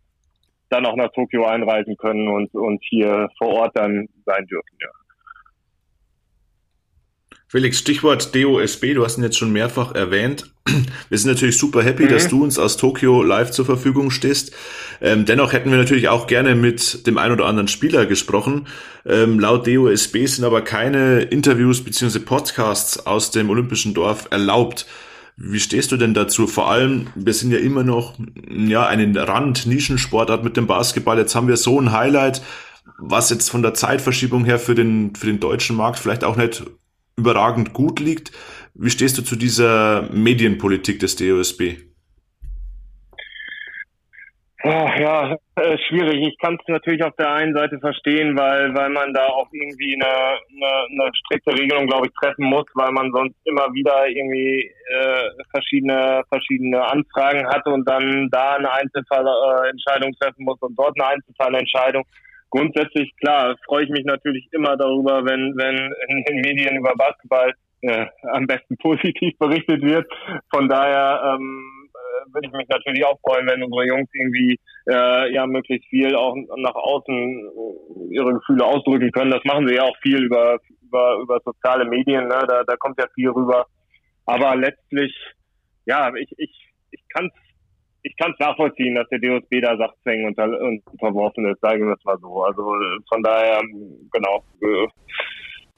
[0.68, 4.76] dann auch nach Tokio einreisen können und, und hier vor Ort dann sein dürfen.
[4.80, 4.88] Ja.
[7.54, 10.50] Felix, Stichwort DOSB, du hast ihn jetzt schon mehrfach erwähnt.
[11.08, 12.08] Wir sind natürlich super happy, mhm.
[12.08, 14.50] dass du uns aus Tokio live zur Verfügung stehst.
[15.00, 18.66] Ähm, dennoch hätten wir natürlich auch gerne mit dem ein oder anderen Spieler gesprochen.
[19.06, 22.18] Ähm, laut DOSB sind aber keine Interviews bzw.
[22.18, 24.86] Podcasts aus dem Olympischen Dorf erlaubt.
[25.36, 26.48] Wie stehst du denn dazu?
[26.48, 28.14] Vor allem, wir sind ja immer noch
[28.50, 31.18] ja einen Rand-Nischensportart mit dem Basketball.
[31.18, 32.42] Jetzt haben wir so ein Highlight,
[32.98, 36.64] was jetzt von der Zeitverschiebung her für den für den deutschen Markt vielleicht auch nicht
[37.16, 38.32] überragend gut liegt.
[38.74, 41.76] Wie stehst du zu dieser Medienpolitik des DOSB?
[44.66, 46.26] Oh, ja, äh, schwierig.
[46.26, 49.94] Ich kann es natürlich auf der einen Seite verstehen, weil weil man da auch irgendwie
[49.94, 54.72] eine, eine, eine strikte Regelung, glaube ich, treffen muss, weil man sonst immer wieder irgendwie
[54.88, 60.98] äh, verschiedene verschiedene Anfragen hat und dann da eine Einzelfallentscheidung äh, treffen muss und dort
[60.98, 62.04] eine Einzelfallentscheidung
[62.54, 65.76] grundsätzlich, klar, freue ich mich natürlich immer darüber, wenn, wenn
[66.08, 67.52] in den Medien über Basketball
[67.82, 70.06] äh, am besten positiv berichtet wird.
[70.54, 75.32] Von daher ähm, äh, würde ich mich natürlich auch freuen, wenn unsere Jungs irgendwie äh,
[75.34, 79.32] ja möglichst viel auch nach außen äh, ihre Gefühle ausdrücken können.
[79.32, 82.28] Das machen sie ja auch viel über über über soziale Medien.
[82.28, 82.44] Ne?
[82.46, 83.66] Da, da kommt ja viel rüber.
[84.26, 85.12] Aber letztlich,
[85.86, 87.43] ja, ich ich ich kann es
[88.04, 90.44] ich kann es nachvollziehen, dass der DOSB da Sachzwängen unter,
[90.92, 92.44] unterworfen ist, sagen wir es mal so.
[92.44, 92.74] Also
[93.08, 93.60] von daher,
[94.12, 94.86] genau, äh,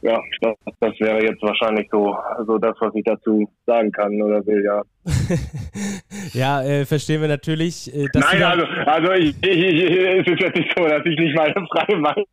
[0.03, 4.45] ja, das, das, wäre jetzt wahrscheinlich so, also das, was ich dazu sagen kann oder
[4.45, 4.83] will, ja.
[6.33, 7.95] ja, äh, verstehen wir natürlich.
[7.95, 11.35] Äh, Nein, also, also ich, ich, ich, es ist jetzt nicht so, dass ich nicht
[11.37, 12.27] meine freie Meinung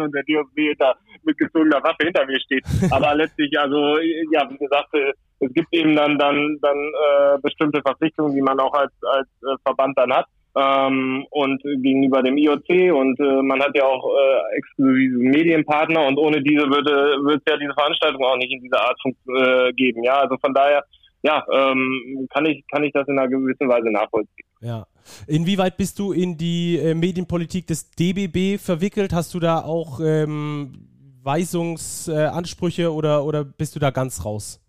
[0.00, 2.64] und der DOSB da mit gezogener Waffe hinter mir steht.
[2.90, 3.98] Aber letztlich, also
[4.30, 8.58] ja, wie gesagt, äh, es gibt eben dann dann dann äh, bestimmte Verpflichtungen, die man
[8.60, 10.26] auch als als äh, Verband dann hat.
[10.56, 16.16] Ähm, und gegenüber dem IOC und äh, man hat ja auch äh, exklusive Medienpartner und
[16.16, 20.04] ohne diese würde würde es ja diese Veranstaltung auch nicht in dieser Art äh, geben.
[20.04, 20.84] Ja, also von daher
[21.24, 24.46] ja, ähm, kann ich kann ich das in einer gewissen Weise nachvollziehen.
[24.64, 24.86] Ja.
[25.26, 29.12] Inwieweit bist du in die äh, Medienpolitik des DBB verwickelt?
[29.12, 30.88] Hast du da auch ähm,
[31.22, 34.60] Weisungsansprüche oder oder bist du da ganz raus?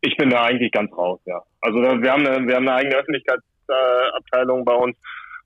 [0.00, 1.40] Ich bin da eigentlich ganz raus, ja.
[1.60, 4.96] Also wir haben eine, wir haben eine eigene Öffentlichkeitsabteilung bei uns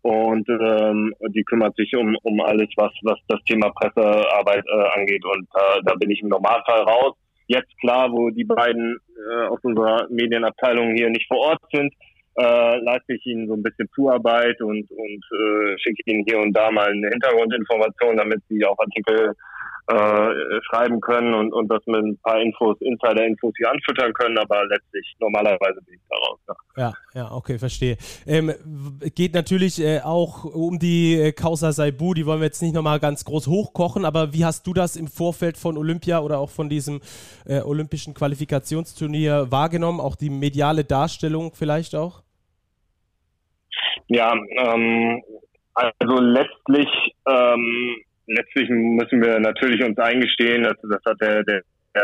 [0.03, 5.25] und ähm, die kümmert sich um, um alles, was, was das Thema Pressearbeit äh, angeht.
[5.25, 7.15] Und äh, da bin ich im Normalfall raus.
[7.47, 11.95] Jetzt klar, wo die beiden äh, aus unserer Medienabteilung hier nicht vor Ort sind,
[12.37, 16.53] äh, leiste ich ihnen so ein bisschen Zuarbeit und, und äh, schicke ihnen hier und
[16.53, 19.35] da mal eine Hintergrundinformation, damit sie auch Artikel
[19.89, 24.65] äh, schreiben können und, und das mit ein paar Infos, Insider-Infos hier anfüttern können, aber
[24.67, 26.39] letztlich normalerweise bin ich daraus.
[26.47, 27.97] Ja, ja, ja okay, verstehe.
[28.27, 28.53] Ähm,
[29.15, 33.01] geht natürlich äh, auch um die äh, Causa Saibu, die wollen wir jetzt nicht nochmal
[33.01, 36.69] ganz groß hochkochen, aber wie hast du das im Vorfeld von Olympia oder auch von
[36.69, 37.01] diesem
[37.45, 40.01] äh, olympischen Qualifikationsturnier wahrgenommen?
[40.01, 42.23] Auch die mediale Darstellung vielleicht auch?
[44.07, 45.23] Ja, ähm,
[45.75, 46.89] also letztlich
[47.27, 47.97] ähm,
[48.27, 51.63] letztlich müssen wir natürlich uns eingestehen, das, das hat der, der,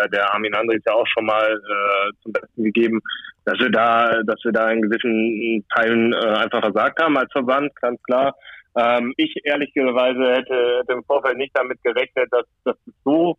[0.09, 3.01] der Armin Andres ja auch schon mal äh, zum Besten gegeben,
[3.45, 7.75] dass wir da, dass wir da in gewissen Teilen äh, einfach versagt haben als Verband,
[7.77, 8.35] ganz klar.
[8.77, 13.37] Ähm, ich ehrlicherweise hätte, hätte im Vorfeld nicht damit gerechnet, dass, dass es so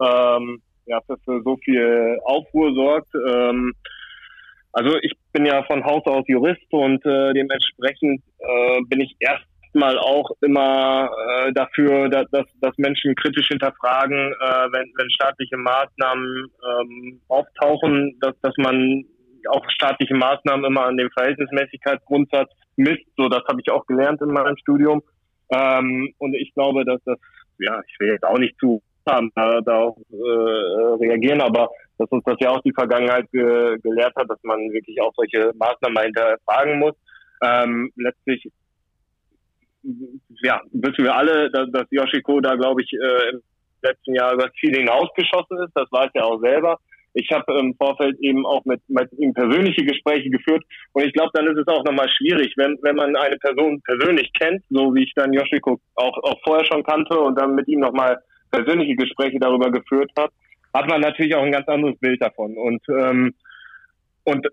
[0.00, 3.12] ähm, ja, für, für so viel Aufruhr sorgt.
[3.14, 3.74] Ähm,
[4.72, 9.44] also ich bin ja von Haus aus Jurist und äh, dementsprechend äh, bin ich erst
[9.74, 16.50] mal auch immer äh, dafür, dass, dass Menschen kritisch hinterfragen, äh, wenn, wenn staatliche Maßnahmen
[16.80, 19.04] ähm, auftauchen, dass, dass man
[19.48, 23.06] auch staatliche Maßnahmen immer an dem Verhältnismäßigkeitsgrundsatz misst.
[23.16, 25.02] So, das habe ich auch gelernt in meinem Studium.
[25.50, 27.18] Ähm, und ich glaube, dass das,
[27.58, 32.10] ja, ich will jetzt auch nicht zu haben, da, da auch, äh, reagieren, aber dass
[32.10, 36.04] uns das ja auch die Vergangenheit ge gelehrt hat, dass man wirklich auch solche Maßnahmen
[36.04, 36.94] hinterfragen muss.
[37.42, 38.50] Ähm, letztlich
[40.42, 43.42] ja, wissen wir alle, dass, dass Yoshiko da, glaube ich, äh, im
[43.82, 45.72] letzten Jahr über das Ziel hinausgeschossen ist.
[45.74, 46.78] Das weiß er auch selber.
[47.12, 50.62] Ich habe im Vorfeld eben auch mit, mit ihm persönliche Gespräche geführt
[50.92, 54.32] und ich glaube, dann ist es auch nochmal schwierig, wenn, wenn man eine Person persönlich
[54.38, 57.80] kennt, so wie ich dann Yoshiko auch, auch vorher schon kannte und dann mit ihm
[57.80, 58.16] nochmal
[58.52, 60.30] persönliche Gespräche darüber geführt hat,
[60.72, 62.56] hat man natürlich auch ein ganz anderes Bild davon.
[62.56, 63.34] Und, ähm,
[64.24, 64.46] und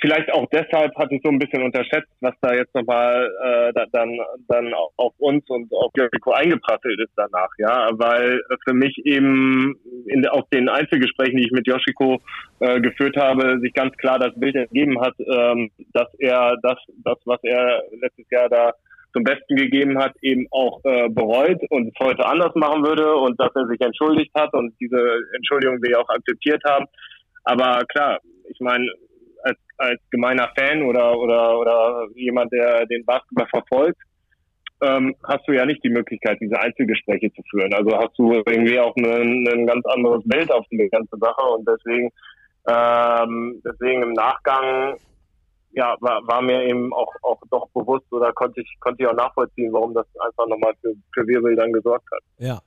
[0.00, 3.86] vielleicht auch deshalb hatte ich so ein bisschen unterschätzt, was da jetzt nochmal äh, da,
[3.92, 4.18] dann
[4.48, 9.76] dann auf uns und auf Jericho eingeprasselt ist danach, ja, weil für mich eben
[10.06, 12.20] in, auf den Einzelgesprächen, die ich mit Yoshiko
[12.60, 17.18] äh, geführt habe, sich ganz klar das Bild ergeben hat, ähm, dass er das, das,
[17.24, 18.72] was er letztes Jahr da
[19.12, 23.40] zum Besten gegeben hat, eben auch äh, bereut und es heute anders machen würde und
[23.40, 25.00] dass er sich entschuldigt hat und diese
[25.34, 26.86] Entschuldigung wir auch akzeptiert haben.
[27.44, 28.20] Aber klar,
[28.50, 28.86] ich meine,
[29.78, 34.00] als, gemeiner Fan oder, oder, oder jemand, der den Basketball verfolgt,
[34.80, 37.72] ähm, hast du ja nicht die Möglichkeit, diese Einzelgespräche zu führen.
[37.74, 42.10] Also hast du irgendwie auch ein ganz anderes Bild auf die ganze Sache und deswegen,
[42.68, 44.96] ähm, deswegen im Nachgang
[45.72, 49.14] ja, war, war mir eben auch, auch doch bewusst oder konnte ich, konnte ich auch
[49.14, 52.22] nachvollziehen, warum das einfach nochmal für, für Wirbel dann gesorgt hat.
[52.38, 52.60] Ja,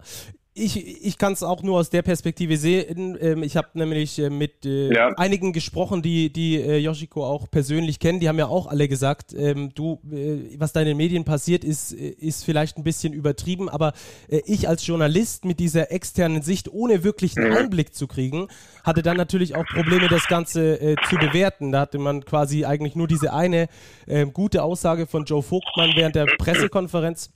[0.53, 3.17] ich, ich kann es auch nur aus der Perspektive sehen.
[3.21, 5.09] Ähm, ich habe nämlich äh, mit äh, ja.
[5.15, 8.19] einigen gesprochen, die, die äh, Yoshiko auch persönlich kennen.
[8.19, 11.63] Die haben ja auch alle gesagt, ähm, du, äh, was da in den Medien passiert,
[11.63, 13.69] ist, äh, ist vielleicht ein bisschen übertrieben.
[13.69, 13.93] Aber
[14.27, 17.57] äh, ich als Journalist mit dieser externen Sicht, ohne wirklich einen mhm.
[17.57, 18.47] Einblick zu kriegen,
[18.83, 21.71] hatte dann natürlich auch Probleme, das Ganze zu bewerten.
[21.71, 23.67] Da hatte man quasi eigentlich nur diese eine
[24.07, 27.29] ähm, gute Aussage von Joe Vogtmann während der Pressekonferenz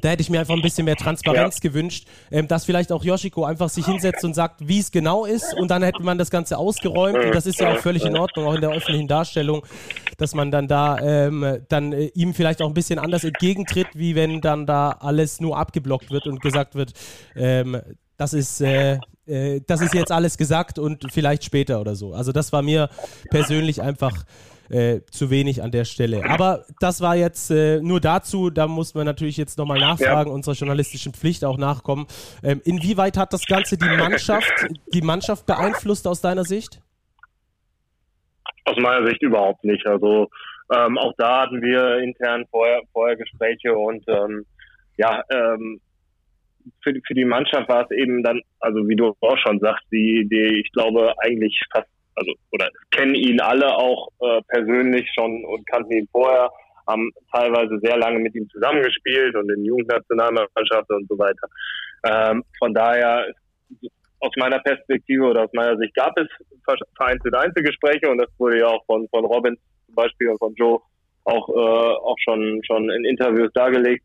[0.00, 1.70] da hätte ich mir einfach ein bisschen mehr Transparenz ja.
[1.70, 5.54] gewünscht, ähm, dass vielleicht auch Yoshiko einfach sich hinsetzt und sagt, wie es genau ist
[5.54, 8.46] und dann hätte man das Ganze ausgeräumt und das ist ja auch völlig in Ordnung,
[8.46, 9.64] auch in der öffentlichen Darstellung,
[10.18, 14.14] dass man dann da ähm, dann äh, ihm vielleicht auch ein bisschen anders entgegentritt, wie
[14.14, 16.92] wenn dann da alles nur abgeblockt wird und gesagt wird,
[17.36, 17.80] ähm,
[18.16, 22.12] das ist äh, äh, das ist jetzt alles gesagt und vielleicht später oder so.
[22.12, 22.88] Also das war mir
[23.30, 24.24] persönlich einfach
[24.70, 26.22] äh, zu wenig an der Stelle.
[26.28, 30.34] Aber das war jetzt äh, nur dazu, da muss man natürlich jetzt nochmal nachfragen, ja.
[30.34, 32.06] unserer journalistischen Pflicht auch nachkommen.
[32.42, 34.52] Ähm, inwieweit hat das Ganze die Mannschaft,
[34.92, 36.80] die Mannschaft beeinflusst aus deiner Sicht?
[38.64, 39.86] Aus meiner Sicht überhaupt nicht.
[39.86, 40.28] Also
[40.74, 44.46] ähm, auch da hatten wir intern vorher, vorher Gespräche und ähm,
[44.96, 45.80] ja, ähm,
[46.82, 50.28] für, für die Mannschaft war es eben dann, also wie du auch schon sagst, die,
[50.30, 55.66] die ich glaube eigentlich fast also oder kennen ihn alle auch äh, persönlich schon und
[55.66, 56.50] kannten ihn vorher,
[56.86, 61.46] haben teilweise sehr lange mit ihm zusammengespielt und in Jugendnationalmannschaften und so weiter.
[62.04, 63.26] Ähm, von daher
[64.20, 66.28] aus meiner Perspektive oder aus meiner Sicht gab es
[66.96, 69.56] vereinzelte Einzelgespräche und das wurde ja auch von, von Robin
[69.86, 70.80] zum Beispiel und von Joe
[71.24, 74.04] auch, äh, auch schon, schon in Interviews dargelegt.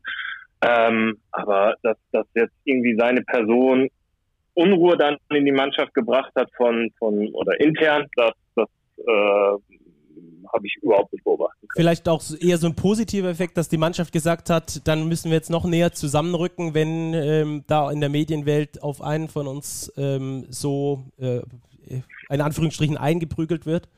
[0.60, 3.88] Ähm, aber dass, dass jetzt irgendwie seine Person
[4.58, 9.58] Unruhe dann in die Mannschaft gebracht hat von, von oder intern, das, das äh,
[10.52, 11.68] habe ich überhaupt nicht beobachtet.
[11.76, 15.36] Vielleicht auch eher so ein positiver Effekt, dass die Mannschaft gesagt hat, dann müssen wir
[15.36, 20.46] jetzt noch näher zusammenrücken, wenn ähm, da in der Medienwelt auf einen von uns ähm,
[20.48, 21.40] so äh,
[22.30, 23.88] in Anführungsstrichen eingeprügelt wird?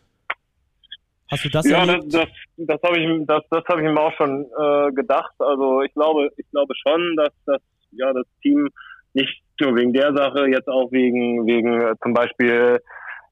[1.31, 2.13] Hast du das Ja, erlebt?
[2.13, 5.33] das, das, das habe ich, das, das hab ich mir auch schon äh, gedacht.
[5.39, 8.69] Also ich glaube, ich glaube schon, dass das, ja, das Team
[9.15, 12.81] nicht nur wegen der Sache, jetzt auch wegen, wegen äh, zum Beispiel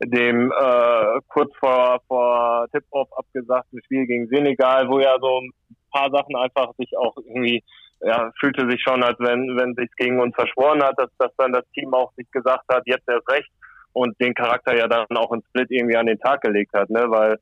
[0.05, 5.51] dem äh, kurz vor, vor Tip-Off abgesagten Spiel gegen Senegal, wo ja so ein
[5.91, 7.65] paar Sachen einfach sich auch irgendwie,
[8.01, 11.53] ja, fühlte sich schon, als wenn, wenn sich gegen uns verschworen hat, dass, dass dann
[11.53, 13.51] das Team auch sich gesagt hat, jetzt erst recht
[13.93, 17.07] und den Charakter ja dann auch in Split irgendwie an den Tag gelegt hat, ne,
[17.09, 17.39] weil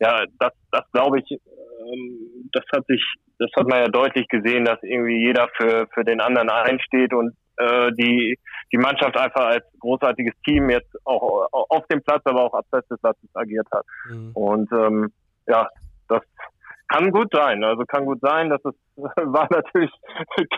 [0.00, 3.04] ja, das, das glaube ich, ähm, das hat sich,
[3.38, 7.34] das hat man ja deutlich gesehen, dass irgendwie jeder für, für den anderen einsteht und
[7.60, 8.38] äh, die,
[8.72, 13.00] die Mannschaft einfach als großartiges Team jetzt auch auf dem Platz, aber auch abseits des
[13.00, 13.84] Platzes agiert hat.
[14.08, 14.30] Mhm.
[14.32, 15.12] Und ähm,
[15.46, 15.68] ja,
[16.08, 16.22] das
[16.88, 17.62] kann gut sein.
[17.62, 19.92] Also kann gut sein, dass es war natürlich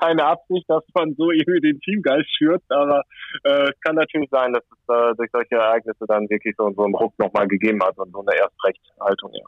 [0.01, 3.03] keine Absicht, dass man so irgendwie den Teamgeist schürt, aber
[3.45, 6.85] äh, es kann natürlich sein, dass es äh, durch solche Ereignisse dann wirklich so, so
[6.85, 9.47] einen Ruck nochmal gegeben hat und so eine Erstrechthaltung, ja.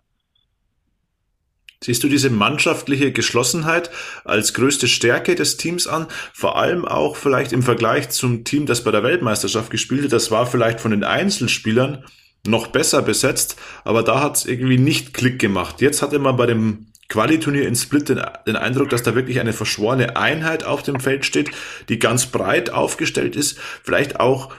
[1.84, 3.90] Siehst du diese mannschaftliche Geschlossenheit
[4.24, 6.06] als größte Stärke des Teams an?
[6.32, 10.12] Vor allem auch vielleicht im Vergleich zum Team, das bei der Weltmeisterschaft gespielt hat.
[10.14, 12.02] Das war vielleicht von den Einzelspielern
[12.46, 15.82] noch besser besetzt, aber da hat es irgendwie nicht Klick gemacht.
[15.82, 19.52] Jetzt hatte man bei dem Qualiturnier in Split den, den, Eindruck, dass da wirklich eine
[19.52, 21.50] verschworene Einheit auf dem Feld steht,
[21.90, 24.54] die ganz breit aufgestellt ist, vielleicht auch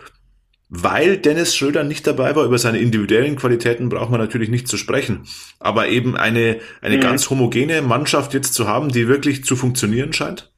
[0.70, 4.78] weil Dennis Schröder nicht dabei war, über seine individuellen Qualitäten braucht man natürlich nicht zu
[4.78, 5.26] sprechen.
[5.60, 7.02] Aber eben eine, eine mhm.
[7.02, 10.52] ganz homogene Mannschaft jetzt zu haben, die wirklich zu funktionieren scheint?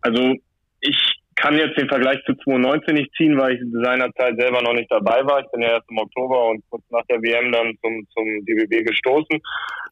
[0.00, 0.34] Also
[0.80, 0.96] ich
[1.36, 5.24] kann jetzt den Vergleich zu 2019 nicht ziehen, weil ich seinerzeit selber noch nicht dabei
[5.24, 5.40] war.
[5.40, 8.86] Ich bin ja erst im Oktober und kurz nach der WM dann zum, zum DBB
[8.86, 9.40] gestoßen.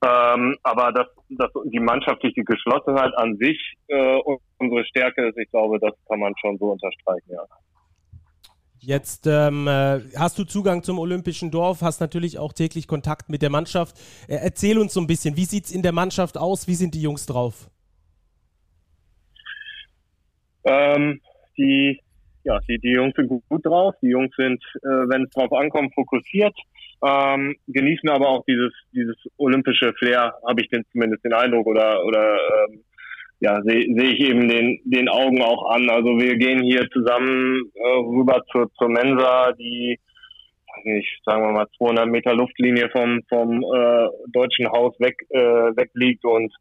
[0.04, 4.18] Ähm, aber das, das, die mannschaftliche Geschlossenheit an sich äh,
[4.58, 7.42] unsere Stärke ist, ich glaube, das kann man schon so unterstreichen, ja.
[8.82, 13.42] Jetzt ähm, äh, hast du Zugang zum Olympischen Dorf, hast natürlich auch täglich Kontakt mit
[13.42, 13.98] der Mannschaft.
[14.26, 16.66] Äh, erzähl uns so ein bisschen, wie sieht es in der Mannschaft aus?
[16.66, 17.68] Wie sind die Jungs drauf?
[20.64, 21.20] Ähm,
[21.58, 22.00] die,
[22.44, 23.94] ja, die, die Jungs sind gut, gut drauf.
[24.00, 26.56] Die Jungs sind, äh, wenn es drauf ankommt, fokussiert.
[27.02, 32.02] Ähm, genießen aber auch dieses, dieses olympische Flair, habe ich denn zumindest den Eindruck oder,
[32.04, 32.82] oder ähm,
[33.40, 35.88] ja, sehe seh ich eben den, den Augen auch an.
[35.88, 39.98] Also wir gehen hier zusammen äh, rüber zur, zur Mensa, die,
[40.84, 45.40] nicht, sagen wir mal 200 Meter Luftlinie vom, vom äh, deutschen Haus weg, äh,
[45.76, 46.52] weg liegt und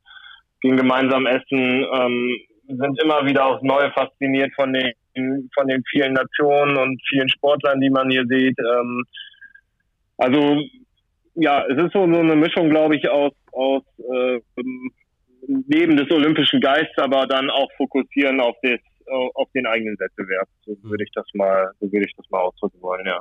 [0.62, 4.94] gehen gemeinsam essen, ähm, sind immer wieder aufs Neue fasziniert von den,
[5.54, 8.58] von den vielen Nationen und vielen Sportlern, die man hier sieht.
[8.60, 9.04] Ähm,
[10.18, 10.62] also
[11.36, 14.40] ja, es ist so, so eine Mischung, glaube ich, aus, aus äh,
[15.48, 18.80] neben des olympischen Geistes, aber dann auch fokussieren auf das,
[19.36, 20.48] auf den eigenen Wettbewerb.
[20.66, 20.90] So mhm.
[20.90, 23.20] würde ich das mal, so würde ich das mal ausdrücken wollen, ja.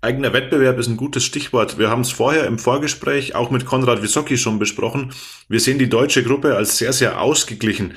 [0.00, 1.76] Eigener Wettbewerb ist ein gutes Stichwort.
[1.76, 5.12] Wir haben es vorher im Vorgespräch auch mit Konrad Wisocki schon besprochen.
[5.48, 7.94] Wir sehen die deutsche Gruppe als sehr, sehr ausgeglichen.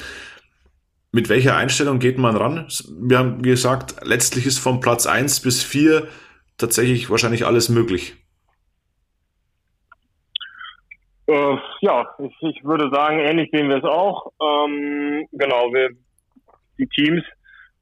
[1.12, 2.68] Mit welcher Einstellung geht man ran?
[3.00, 6.08] Wir haben gesagt, letztlich ist von Platz eins bis vier
[6.58, 8.16] tatsächlich wahrscheinlich alles möglich.
[11.32, 14.34] Äh, ja, ich, ich, würde sagen, ähnlich sehen wir es auch.
[14.42, 15.92] Ähm, genau, wir,
[16.78, 17.24] die Teams,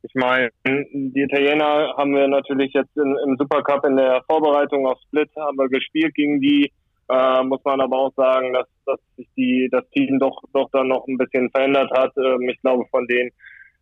[0.03, 4.99] ich meine, die Italiener haben wir natürlich jetzt in, im Supercup in der Vorbereitung auf
[5.07, 6.71] Split haben wir gespielt gegen die.
[7.09, 10.89] Äh, muss man aber auch sagen, dass, dass sich die, das Team doch, doch dann
[10.89, 12.11] noch ein bisschen verändert hat.
[12.17, 13.29] Ähm, ich glaube, von den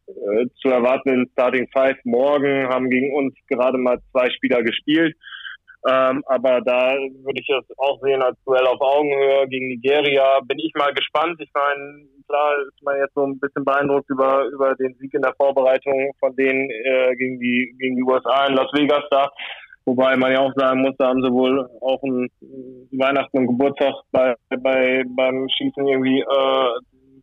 [0.08, 5.14] äh, zu erwartenden Starting Five morgen haben gegen uns gerade mal zwei Spieler gespielt.
[5.88, 10.40] Ähm, aber da würde ich es auch sehen als Duell auf Augenhöhe gegen Nigeria.
[10.46, 11.40] Bin ich mal gespannt.
[11.40, 15.22] Ich meine, klar ist man jetzt so ein bisschen beeindruckt über, über den Sieg in
[15.22, 19.30] der Vorbereitung von denen äh, gegen, die, gegen die USA in Las Vegas da.
[19.86, 22.28] Wobei man ja auch sagen muss, da haben sie wohl auch ein
[22.92, 26.80] Weihnachten und Geburtstag bei, bei, beim Schießen irgendwie äh,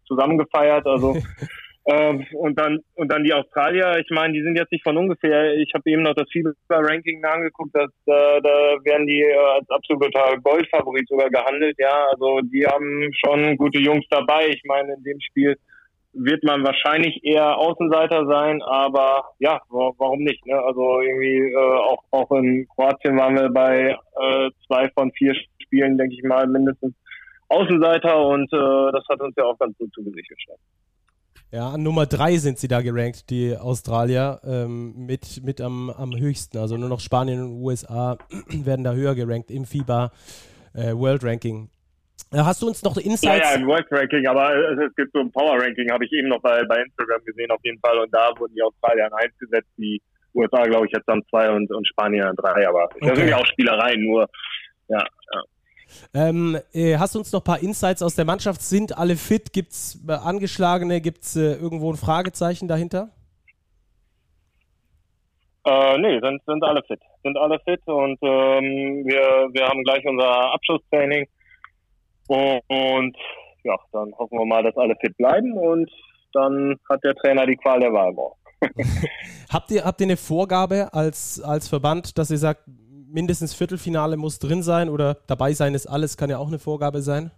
[0.07, 0.87] zusammen gefeiert.
[0.87, 1.15] Also
[1.85, 5.55] und dann und dann die Australier, ich meine, die sind jetzt nicht von ungefähr.
[5.57, 10.39] Ich habe eben noch das FIBA-Ranking angeguckt, dass, äh, da werden die äh, als absoluter
[10.43, 11.77] Goldfavorit sogar gehandelt.
[11.79, 14.49] Ja, also die haben schon gute Jungs dabei.
[14.49, 15.57] Ich meine, in dem Spiel
[16.15, 20.47] wird man wahrscheinlich eher Außenseiter sein, aber ja, warum nicht?
[20.47, 20.59] Ne?
[20.59, 25.99] Also irgendwie äh, auch auch in Kroatien waren wir bei äh, zwei von vier Spielen,
[25.99, 26.95] denke ich mal, mindestens
[27.49, 30.61] Außenseiter und äh, das hat uns ja auch ganz gut zu Gesicht gestellt.
[31.51, 36.17] Ja, an Nummer 3 sind sie da gerankt, die Australier, ähm, mit, mit am, am
[36.17, 36.59] höchsten.
[36.59, 38.19] Also nur noch Spanien und USA
[38.49, 40.11] werden da höher gerankt im FIBA
[40.75, 41.71] äh, World Ranking.
[42.33, 43.39] Äh, hast du uns noch Insights?
[43.39, 46.29] Ja, ja, ein World Ranking, aber es, gibt so ein Power Ranking, habe ich eben
[46.29, 47.99] noch bei, bei Instagram gesehen auf jeden Fall.
[47.99, 50.03] Und da wurden die Australier an 1 gesetzt, die
[50.35, 52.69] USA, glaube ich, jetzt an 2 und, und Spanien an 3.
[52.69, 53.09] Aber okay.
[53.09, 54.29] das sind ja auch Spielereien, nur
[54.89, 55.43] ja, ja.
[56.15, 58.63] Ähm, äh, hast du uns noch ein paar Insights aus der Mannschaft?
[58.63, 59.53] Sind alle fit?
[59.53, 61.01] Gibt es äh, Angeschlagene?
[61.01, 63.11] Gibt es äh, irgendwo ein Fragezeichen dahinter?
[65.67, 67.01] Äh, nee, sind, sind alle fit.
[67.23, 71.27] Sind alle fit und ähm, wir, wir haben gleich unser Abschlusstraining.
[72.29, 73.17] Und, und
[73.65, 75.91] ja, dann hoffen wir mal, dass alle fit bleiben und
[76.33, 78.39] dann hat der Trainer die Qual der Wahl morgen.
[79.53, 82.63] habt, ihr, habt ihr eine Vorgabe als, als Verband, dass ihr sagt,
[83.15, 87.01] mindestens Viertelfinale muss drin sein oder dabei sein ist alles, kann ja auch eine Vorgabe
[87.01, 87.31] sein?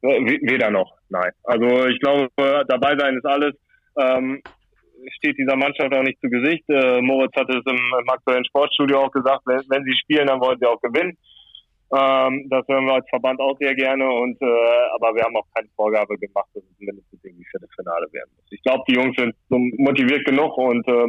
[0.00, 1.32] Weder noch, nein.
[1.42, 2.28] Also ich glaube,
[2.68, 3.54] dabei sein ist alles.
[3.98, 4.40] Ähm,
[5.16, 6.64] steht dieser Mannschaft auch nicht zu Gesicht.
[6.68, 10.40] Äh, Moritz hat es im, im, aktuellen Sportstudio auch gesagt, wenn, wenn, sie spielen, dann
[10.40, 11.16] wollen sie auch gewinnen.
[11.90, 14.44] Ähm, das hören wir als Verband auch sehr gerne und äh,
[14.94, 18.46] aber wir haben auch keine Vorgabe gemacht, dass es mindestens irgendwie Viertelfinale werden muss.
[18.50, 21.08] Ich glaube, die Jungs sind motiviert genug und äh,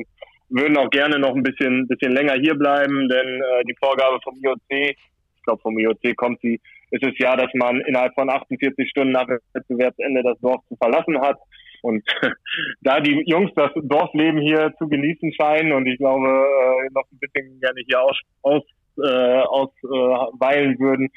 [0.50, 4.36] würden auch gerne noch ein bisschen, bisschen länger hier bleiben, denn äh, die Vorgabe vom
[4.42, 6.60] IOC, ich glaube vom IOC kommt sie,
[6.92, 11.22] ist es ja, dass man innerhalb von 48 Stunden nach Wettbewerbsende das Dorf zu verlassen
[11.22, 11.38] hat.
[11.82, 12.04] Und
[12.82, 17.20] da die Jungs das Dorfleben hier zu genießen scheinen und ich glaube äh, noch ein
[17.20, 18.64] bisschen gerne hier aus, aus,
[18.98, 21.10] äh, ausweilen äh, würden,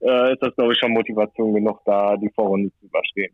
[0.00, 3.32] äh, ist das glaube ich schon Motivation genug, da die Vorrunde zu überstehen.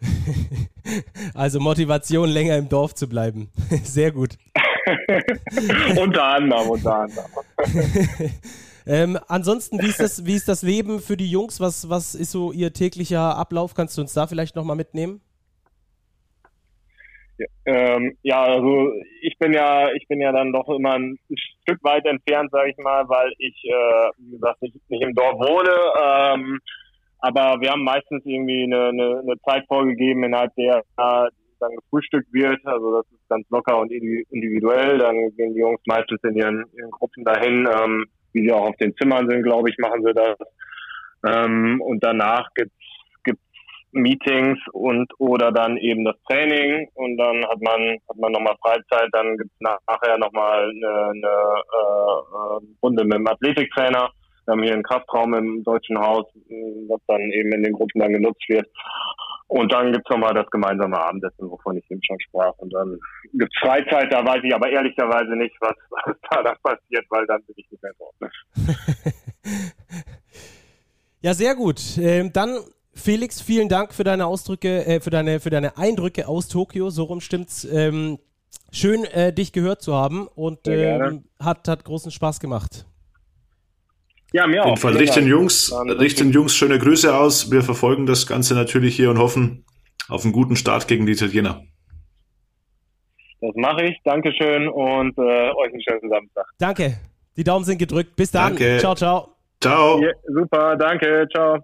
[1.34, 3.48] also Motivation, länger im Dorf zu bleiben.
[3.82, 4.36] Sehr gut.
[6.00, 7.30] unter anderem, unter anderem.
[8.86, 11.60] ähm, ansonsten, wie ist, das, wie ist das Leben für die Jungs?
[11.60, 13.74] Was, was ist so ihr täglicher Ablauf?
[13.74, 15.20] Kannst du uns da vielleicht nochmal mitnehmen?
[17.66, 21.18] Ähm, ja, also ich bin ja, ich bin ja dann doch immer ein
[21.62, 25.34] Stück weit entfernt, sage ich mal, weil ich, äh, wie gesagt, nicht, nicht im Dorf
[25.34, 25.76] wohne.
[26.02, 26.60] Ähm,
[27.18, 31.28] aber wir haben meistens irgendwie eine, eine, eine Zeit vorgegeben, innerhalb der äh,
[31.60, 32.64] dann gefrühstückt wird.
[32.64, 34.98] Also das ganz locker und individuell.
[34.98, 38.76] Dann gehen die Jungs meistens in ihren, ihren Gruppen dahin, ähm, wie sie auch auf
[38.76, 40.36] den Zimmern sind, glaube ich, machen sie das.
[41.26, 42.72] Ähm, und danach gibt's
[43.96, 49.08] Meetings und oder dann eben das Training und dann hat man hat man nochmal Freizeit,
[49.12, 54.10] dann gibt's nachher nochmal eine, eine äh, Runde mit dem Athletiktrainer.
[54.44, 56.26] Wir haben hier einen Kraftraum im Deutschen Haus,
[56.88, 58.68] was dann eben in den Gruppen dann genutzt wird.
[59.48, 62.52] Und dann gibt's nochmal das gemeinsame Abendessen, wovon ich eben schon sprach.
[62.58, 62.98] Und dann
[63.32, 67.42] gibt's Freizeit, da weiß ich aber ehrlicherweise nicht, was, was da dann passiert, weil dann
[67.44, 68.32] bin ich nicht mehr dort.
[71.22, 71.80] ja, sehr gut.
[71.98, 72.58] Ähm, dann
[72.92, 76.90] Felix, vielen Dank für deine Ausdrücke, äh, für deine, für deine Eindrücke aus Tokio.
[76.90, 77.64] So rum stimmt's.
[77.64, 78.18] Ähm,
[78.72, 82.86] schön, äh, dich gehört zu haben und ähm, hat, hat großen Spaß gemacht.
[84.32, 84.72] Ja, mir auch.
[84.72, 87.50] Auf jeden Fall richten Jungs, richten Jungs schöne Grüße aus.
[87.50, 89.64] Wir verfolgen das Ganze natürlich hier und hoffen
[90.08, 91.62] auf einen guten Start gegen die Italiener.
[93.40, 93.96] Das mache ich.
[94.04, 96.46] Dankeschön und äh, euch einen schönen Samstag.
[96.58, 96.98] Danke.
[97.36, 98.16] Die Daumen sind gedrückt.
[98.16, 98.56] Bis dann.
[98.56, 98.78] Danke.
[98.78, 99.36] Ciao, ciao.
[99.60, 100.00] Ciao.
[100.00, 101.26] Ja, super, danke.
[101.34, 101.58] Ciao.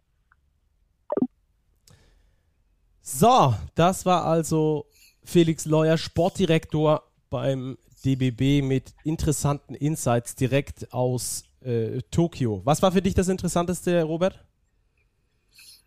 [3.00, 4.86] So, das war also
[5.24, 12.62] Felix Leuer, Sportdirektor beim DBB mit interessanten Insights direkt aus äh, Tokio.
[12.64, 14.44] Was war für dich das Interessanteste, Robert?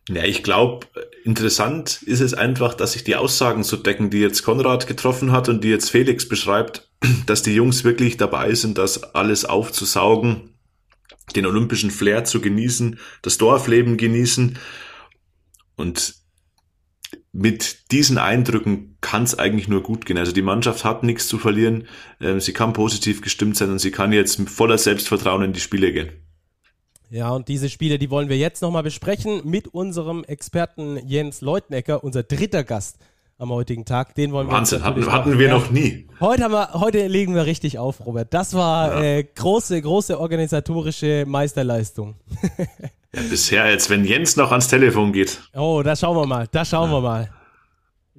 [0.07, 0.85] Ja, ich glaube,
[1.23, 5.49] interessant ist es einfach, dass sich die Aussagen zu decken, die jetzt Konrad getroffen hat
[5.49, 6.89] und die jetzt Felix beschreibt,
[7.25, 10.53] dass die Jungs wirklich dabei sind, das alles aufzusaugen,
[11.35, 14.59] den olympischen Flair zu genießen, das Dorfleben genießen.
[15.75, 16.15] Und
[17.35, 20.17] mit diesen Eindrücken kann es eigentlich nur gut gehen.
[20.17, 21.87] Also die Mannschaft hat nichts zu verlieren,
[22.21, 25.59] ähm, sie kann positiv gestimmt sein und sie kann jetzt mit voller Selbstvertrauen in die
[25.59, 26.09] Spiele gehen.
[27.09, 32.03] Ja, und diese Spiele, die wollen wir jetzt nochmal besprechen mit unserem Experten Jens Leutnecker,
[32.05, 32.97] unser dritter Gast
[33.37, 34.15] am heutigen Tag.
[34.15, 36.07] Den wollen Wahnsinn, wir hatten, hatten wir noch nie.
[36.21, 38.33] Heute, haben wir, heute legen wir richtig auf, Robert.
[38.33, 39.17] Das war ja.
[39.17, 42.15] äh, große, große organisatorische Meisterleistung.
[43.15, 45.39] Ja, bisher, jetzt wenn Jens noch ans Telefon geht.
[45.55, 46.97] Oh, da schauen wir mal, da schauen ja.
[46.97, 47.29] wir mal.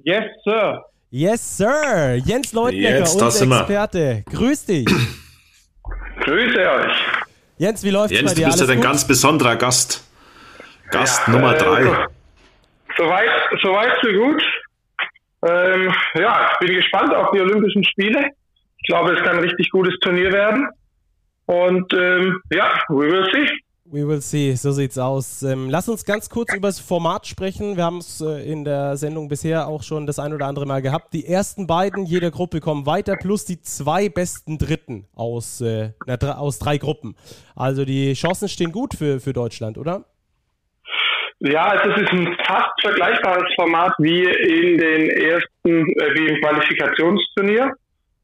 [0.03, 0.85] Yes, Sir.
[1.11, 2.15] Yes, Sir.
[2.15, 4.23] Jens Leutnecker, Jetzt, unser Experte.
[4.31, 4.87] Grüß dich.
[6.21, 6.93] Grüße euch.
[7.59, 8.41] Jens, wie läuft's Jens, bei dir?
[8.41, 10.03] Jens, du bist ja ein ganz besonderer Gast.
[10.89, 12.07] Gast ja, Nummer äh, drei.
[12.97, 13.29] Soweit,
[13.61, 14.43] soweit so gut.
[15.47, 18.29] Ähm, ja, ich bin gespannt auf die Olympischen Spiele.
[18.79, 20.67] Ich glaube, es kann ein richtig gutes Turnier werden.
[21.45, 23.47] Und ähm, ja, we will see.
[23.89, 25.43] We will see, so sieht's aus.
[25.43, 27.77] Ähm, lass uns ganz kurz über das Format sprechen.
[27.77, 30.81] Wir haben es äh, in der Sendung bisher auch schon das ein oder andere Mal
[30.81, 31.13] gehabt.
[31.13, 36.17] Die ersten beiden jeder Gruppe kommen weiter, plus die zwei besten Dritten aus, äh, na,
[36.37, 37.15] aus drei Gruppen.
[37.55, 40.03] Also die Chancen stehen gut für, für Deutschland, oder?
[41.39, 47.71] Ja, es ist ein fast vergleichbares Format wie in den ersten, äh, wie im Qualifikationsturnier.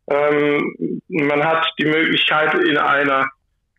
[0.10, 3.30] Ähm, man hat die Möglichkeit in einer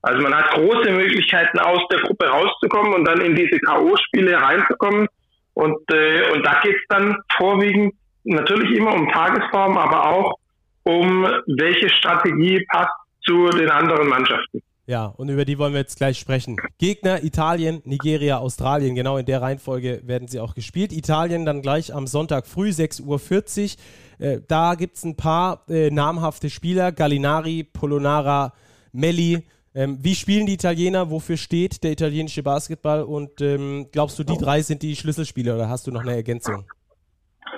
[0.05, 5.07] also man hat große Möglichkeiten, aus der Gruppe rauszukommen und dann in diese K.O.-Spiele reinzukommen.
[5.55, 7.95] Und, äh, und da geht es dann vorwiegend
[8.25, 10.35] natürlich immer um Tagesform, aber auch
[10.83, 12.93] um welche Strategie passt
[13.27, 14.61] zu den anderen Mannschaften.
[14.87, 16.59] Ja, und über die wollen wir jetzt gleich sprechen.
[16.77, 18.95] Gegner Italien, Nigeria, Australien.
[18.95, 20.93] Genau in der Reihenfolge werden sie auch gespielt.
[20.93, 23.77] Italien dann gleich am Sonntag früh 6.40
[24.21, 24.27] Uhr.
[24.27, 26.93] Äh, da gibt es ein paar äh, namhafte Spieler.
[26.93, 28.53] Gallinari, Polonara,
[28.93, 29.45] Melli.
[29.75, 31.11] Ähm, wie spielen die Italiener?
[31.11, 33.03] Wofür steht der italienische Basketball?
[33.03, 36.65] Und ähm, glaubst du, die drei sind die Schlüsselspieler oder hast du noch eine Ergänzung?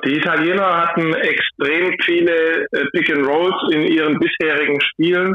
[0.05, 5.35] Die Italiener hatten extrem viele äh, Pick and Rolls in ihren bisherigen Spielen.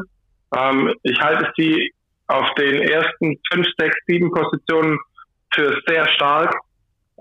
[0.56, 1.92] Ähm, ich halte sie
[2.28, 4.98] auf den ersten fünf, sechs, sieben Positionen
[5.54, 6.56] für sehr stark.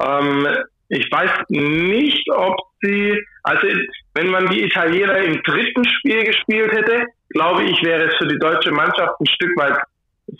[0.01, 0.47] Ähm,
[0.89, 3.67] ich weiß nicht, ob sie, also
[4.15, 8.39] wenn man die Italiener im dritten Spiel gespielt hätte, glaube ich, wäre es für die
[8.39, 9.79] deutsche Mannschaft ein Stück weit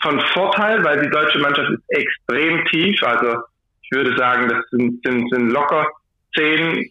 [0.01, 3.01] von Vorteil, weil die deutsche Mannschaft ist extrem tief.
[3.03, 3.41] Also
[3.83, 5.87] ich würde sagen, das sind, sind, sind locker
[6.35, 6.89] zehn,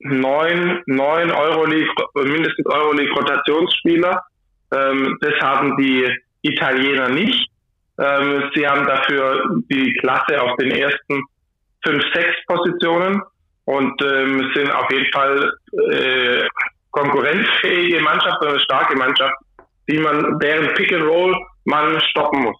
[0.00, 4.22] neun, neun Euroleague, mindestens Euroleague Rotationsspieler.
[4.72, 6.08] Ähm, das haben die
[6.42, 7.50] Italiener nicht.
[7.98, 11.22] Ähm, sie haben dafür die Klasse auf den ersten
[11.84, 13.22] fünf, sechs Positionen
[13.64, 15.52] und ähm, sind auf jeden Fall
[15.90, 16.46] äh,
[16.96, 19.34] konkurrenzfähige Mannschaft, eine starke Mannschaft,
[19.88, 22.56] die man, deren Pick and Roll man stoppen muss.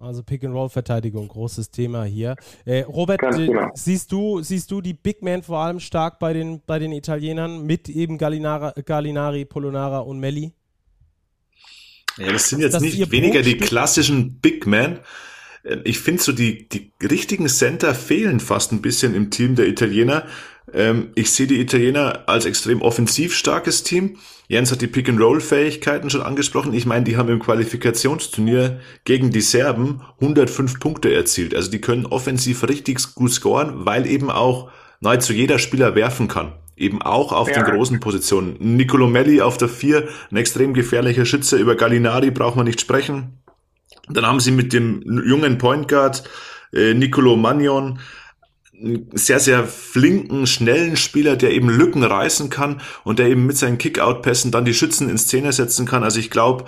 [0.00, 2.36] Also Pick-and-Roll-Verteidigung, großes Thema hier.
[2.64, 3.68] Äh, Robert, äh, genau.
[3.74, 7.66] siehst, du, siehst du die Big Man vor allem stark bei den, bei den Italienern
[7.66, 10.52] mit eben Gallinara, Gallinari, Polonara und Melli?
[12.16, 15.00] Ja, das sind jetzt das nicht weniger die klassischen Big Men.
[15.64, 19.66] Äh, ich finde so, die, die richtigen Center fehlen fast ein bisschen im Team der
[19.66, 20.26] Italiener.
[20.72, 24.18] Ähm, ich sehe die Italiener als extrem offensiv starkes Team.
[24.48, 26.72] Jens hat die Pick-and-Roll-Fähigkeiten schon angesprochen.
[26.72, 31.54] Ich meine, die haben im Qualifikationsturnier gegen die Serben 105 Punkte erzielt.
[31.54, 36.54] Also die können offensiv richtig gut scoren, weil eben auch nahezu jeder Spieler werfen kann.
[36.76, 37.62] Eben auch auf ja.
[37.62, 38.56] den großen Positionen.
[38.58, 41.58] Nicolo Melli auf der 4, ein extrem gefährlicher Schütze.
[41.58, 43.42] Über Gallinari braucht man nicht sprechen.
[44.08, 46.22] Dann haben sie mit dem jungen Point Guard
[46.72, 47.98] äh, Nicolo Magnon
[49.12, 53.78] sehr, sehr flinken, schnellen Spieler, der eben Lücken reißen kann und der eben mit seinen
[53.78, 56.04] Kick-Out-Pässen dann die Schützen in Szene setzen kann.
[56.04, 56.64] Also ich glaube,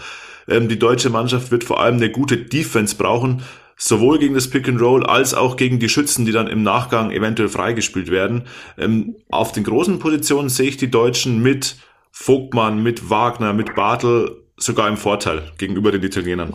[0.48, 3.42] ähm, die deutsche Mannschaft wird vor allem eine gute Defense brauchen,
[3.76, 7.10] sowohl gegen das Pick and Roll als auch gegen die Schützen, die dann im Nachgang
[7.10, 8.46] eventuell freigespielt werden.
[8.76, 11.76] Ähm, auf den großen Positionen sehe ich die Deutschen mit
[12.12, 16.54] Vogtmann, mit Wagner, mit Bartel sogar im Vorteil gegenüber den Italienern.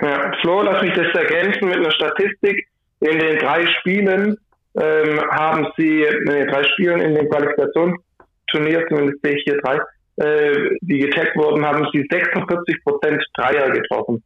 [0.00, 2.66] Ja, Flo, lass mich das ergänzen mit einer Statistik.
[3.00, 4.36] In den drei Spielen
[4.80, 9.78] ähm, haben sie, äh, drei Spielen in dem Qualifikationsturnier, zumindest sehe ich hier drei,
[10.16, 14.22] äh, die getaggt wurden, haben sie 46 Prozent Dreier getroffen.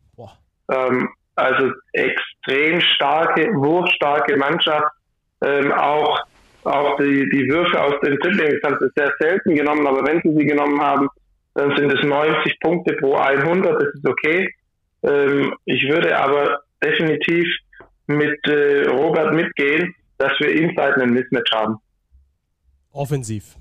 [0.70, 4.88] Ähm, also extrem starke, wurfstarke Mannschaft.
[5.40, 6.18] Ähm, auch
[6.64, 10.36] auch die, die Würfe aus den Dribblings haben sie sehr selten genommen, aber wenn sie
[10.36, 11.08] sie genommen haben,
[11.54, 14.48] dann sind es 90 Punkte pro 100, das ist okay.
[15.02, 17.46] Ähm, ich würde aber definitiv
[18.06, 21.76] mit äh, Robert mitgehen, dass wir inside einen Mismatch haben.
[22.92, 23.56] Offensiv.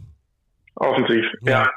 [0.75, 1.63] Offensiv, ja.
[1.63, 1.69] ja.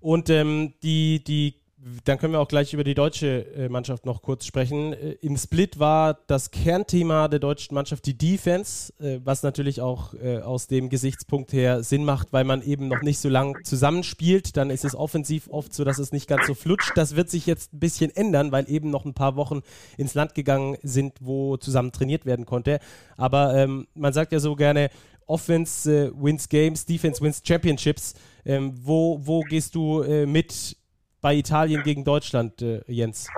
[0.00, 1.60] Und ähm, die, die
[2.04, 4.94] dann können wir auch gleich über die deutsche äh, Mannschaft noch kurz sprechen.
[4.94, 10.14] Äh, Im Split war das Kernthema der deutschen Mannschaft die Defense, äh, was natürlich auch
[10.44, 14.56] aus dem Gesichtspunkt her Sinn macht, weil man eben noch nicht so lang zusammenspielt.
[14.56, 16.92] Dann ist es offensiv oft so, dass es nicht ganz so flutscht.
[16.96, 19.60] Das wird sich jetzt ein bisschen ändern, weil eben noch ein paar Wochen
[19.96, 22.78] ins Land gegangen sind, wo zusammen trainiert werden konnte.
[23.16, 24.90] Aber ähm, man sagt ja so gerne,
[25.26, 28.14] Offense äh, wins Games, Defense wins Championships.
[28.46, 30.76] Ähm, wo, wo gehst du äh, mit
[31.24, 33.30] bei Italien gegen Deutschland, äh, Jens?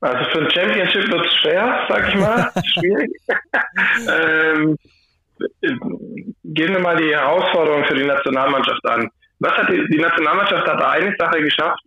[0.00, 2.50] Also für ein Championship wird es schwer, sag ich mal.
[2.74, 3.12] Schwierig.
[4.10, 4.76] ähm,
[6.42, 9.08] gehen wir mal die Herausforderung für die Nationalmannschaft an.
[9.38, 11.78] Was hat die, die Nationalmannschaft hat eine Sache geschafft,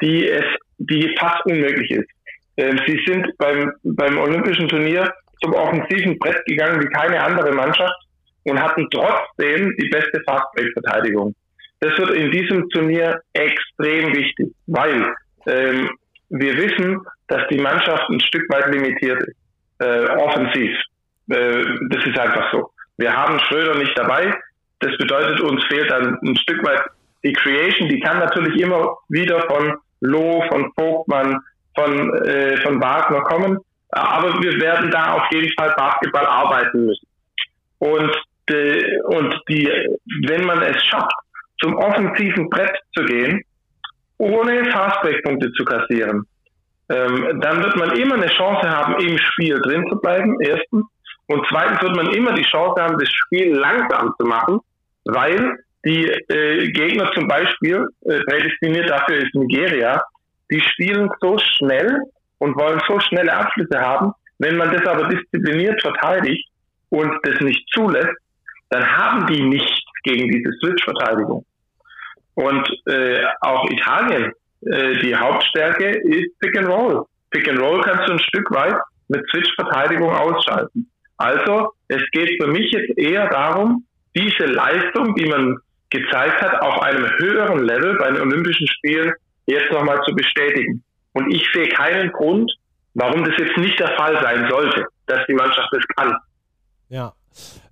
[0.00, 0.44] die es,
[0.78, 2.08] die fast unmöglich ist.
[2.56, 5.12] Ähm, sie sind beim, beim Olympischen Turnier
[5.42, 7.96] zum offensiven Brett gegangen wie keine andere Mannschaft
[8.44, 11.34] und hatten trotzdem die beste Fastbreak-Verteidigung.
[11.80, 15.14] Das wird in diesem Turnier extrem wichtig, weil
[15.46, 15.90] ähm,
[16.28, 19.36] wir wissen, dass die Mannschaft ein Stück weit limitiert ist,
[19.78, 20.76] äh, offensiv.
[21.30, 22.70] Äh, das ist einfach so.
[22.98, 24.32] Wir haben Schröder nicht dabei.
[24.80, 26.82] Das bedeutet, uns fehlt dann ein Stück weit
[27.24, 27.88] die Creation.
[27.88, 31.38] Die kann natürlich immer wieder von Loh, von Vogtmann,
[31.74, 33.58] von, äh, von Wagner kommen.
[33.90, 37.06] Aber wir werden da auf jeden Fall Basketball arbeiten müssen.
[37.78, 38.14] Und,
[38.50, 39.66] äh, und die,
[40.28, 41.12] wenn man es schafft,
[41.60, 43.42] zum offensiven Brett zu gehen,
[44.18, 46.26] ohne Fastbreak-Punkte zu kassieren,
[46.90, 50.84] ähm, dann wird man immer eine Chance haben, im Spiel drin zu bleiben, erstens.
[51.26, 54.58] Und zweitens wird man immer die Chance haben, das Spiel langsam zu machen,
[55.04, 60.02] weil die äh, Gegner zum Beispiel, äh, prädestiniert dafür ist Nigeria,
[60.50, 62.00] die spielen so schnell
[62.38, 64.12] und wollen so schnelle Abschlüsse haben.
[64.38, 66.48] Wenn man das aber diszipliniert verteidigt
[66.88, 68.16] und das nicht zulässt,
[68.70, 71.44] dann haben die nichts gegen diese Switch-Verteidigung.
[72.40, 74.32] Und äh, auch Italien,
[74.62, 77.04] äh, die Hauptstärke ist Pick and Roll.
[77.30, 78.76] Pick and Roll kannst du ein Stück weit
[79.08, 80.90] mit Switch-Verteidigung ausschalten.
[81.18, 83.84] Also es geht für mich jetzt eher darum,
[84.16, 85.58] diese Leistung, die man
[85.90, 89.12] gezeigt hat, auf einem höheren Level bei den Olympischen Spielen
[89.44, 90.82] jetzt nochmal zu bestätigen.
[91.12, 92.50] Und ich sehe keinen Grund,
[92.94, 96.16] warum das jetzt nicht der Fall sein sollte, dass die Mannschaft das kann.
[96.88, 97.12] Ja,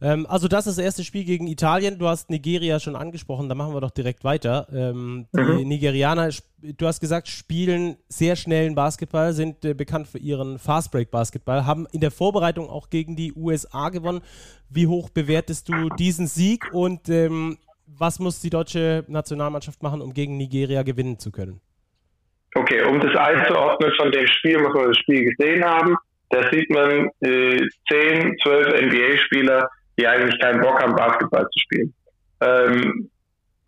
[0.01, 1.99] ähm, also das ist das erste Spiel gegen Italien.
[1.99, 4.67] Du hast Nigeria schon angesprochen, da machen wir doch direkt weiter.
[4.73, 5.69] Ähm, die mhm.
[5.69, 6.31] Nigerianer,
[6.63, 12.01] du hast gesagt, spielen sehr schnellen Basketball, sind äh, bekannt für ihren Fastbreak-Basketball, haben in
[12.01, 14.21] der Vorbereitung auch gegen die USA gewonnen.
[14.69, 20.13] Wie hoch bewertest du diesen Sieg und ähm, was muss die deutsche Nationalmannschaft machen, um
[20.13, 21.61] gegen Nigeria gewinnen zu können?
[22.55, 25.97] Okay, um das einzuordnen von dem Spiel, muss man das Spiel gesehen haben
[26.31, 27.61] da sieht man äh,
[27.91, 29.69] 10, 12 NBA-Spieler,
[29.99, 31.95] die eigentlich keinen Bock haben, Basketball zu spielen.
[32.41, 33.11] Ähm,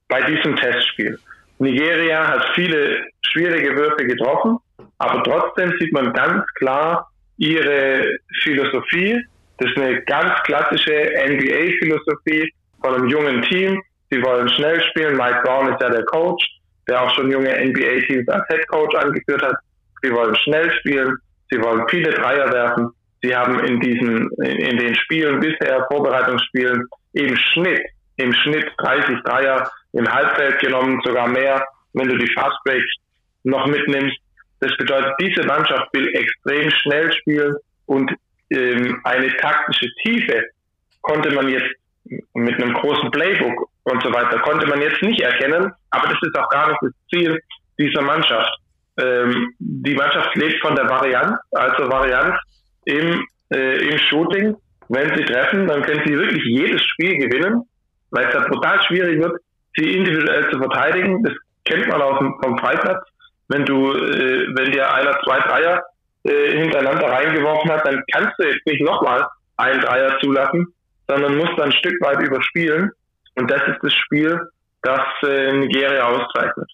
[0.08, 1.18] bei diesem Testspiel.
[1.58, 4.58] Nigeria hat viele schwierige Würfe getroffen,
[4.98, 9.22] aber trotzdem sieht man ganz klar ihre Philosophie.
[9.58, 13.80] Das ist eine ganz klassische NBA-Philosophie von einem jungen Team.
[14.10, 15.16] Sie wollen schnell spielen.
[15.16, 16.44] Mike Brown ist ja der Coach,
[16.88, 19.56] der auch schon junge NBA-Teams als Head Coach angeführt hat.
[20.02, 21.16] Sie wollen schnell spielen.
[21.50, 22.90] Sie wollen viele Dreier werfen.
[23.22, 27.82] Sie haben in diesen, in den Spielen bisher, Vorbereitungsspielen, im Schnitt,
[28.16, 32.94] im Schnitt 30 Dreier im Halbfeld genommen, sogar mehr, wenn du die Fast Breaks
[33.44, 34.16] noch mitnimmst.
[34.60, 38.10] Das bedeutet, diese Mannschaft will extrem schnell spielen und
[38.50, 40.44] ähm, eine taktische Tiefe
[41.02, 41.74] konnte man jetzt
[42.34, 46.38] mit einem großen Playbook und so weiter, konnte man jetzt nicht erkennen, aber das ist
[46.38, 47.40] auch gar nicht das Ziel
[47.78, 48.50] dieser Mannschaft.
[49.02, 52.34] Ähm, die Mannschaft lebt von der Varianz, also Varianz
[52.84, 54.56] im, äh, im Shooting.
[54.88, 57.62] Wenn sie treffen, dann können sie wirklich jedes Spiel gewinnen,
[58.10, 59.40] weil es dann total schwierig wird,
[59.76, 61.22] sie individuell zu verteidigen.
[61.22, 61.34] Das
[61.64, 63.06] kennt man auch vom Freiplatz.
[63.48, 65.82] Wenn du, äh, wenn dir einer zwei Dreier
[66.24, 69.26] äh, hintereinander reingeworfen hat, dann kannst du jetzt nicht nochmal
[69.56, 70.66] einen Dreier zulassen,
[71.08, 72.90] sondern musst dann ein Stück weit überspielen.
[73.36, 74.40] Und das ist das Spiel,
[74.82, 76.70] das äh, Nigeria auszeichnet.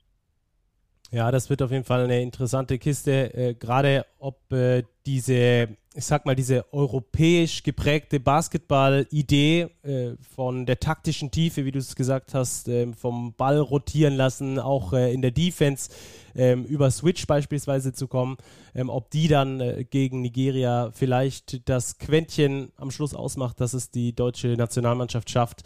[1.16, 6.04] Ja, das wird auf jeden Fall eine interessante Kiste, äh, gerade ob äh, diese, ich
[6.04, 12.34] sag mal, diese europäisch geprägte Basketball-Idee äh, von der taktischen Tiefe, wie du es gesagt
[12.34, 15.88] hast, ähm, vom Ball rotieren lassen, auch äh, in der Defense
[16.34, 18.36] ähm, über Switch beispielsweise zu kommen,
[18.74, 23.90] ähm, ob die dann äh, gegen Nigeria vielleicht das Quäntchen am Schluss ausmacht, dass es
[23.90, 25.62] die deutsche Nationalmannschaft schafft,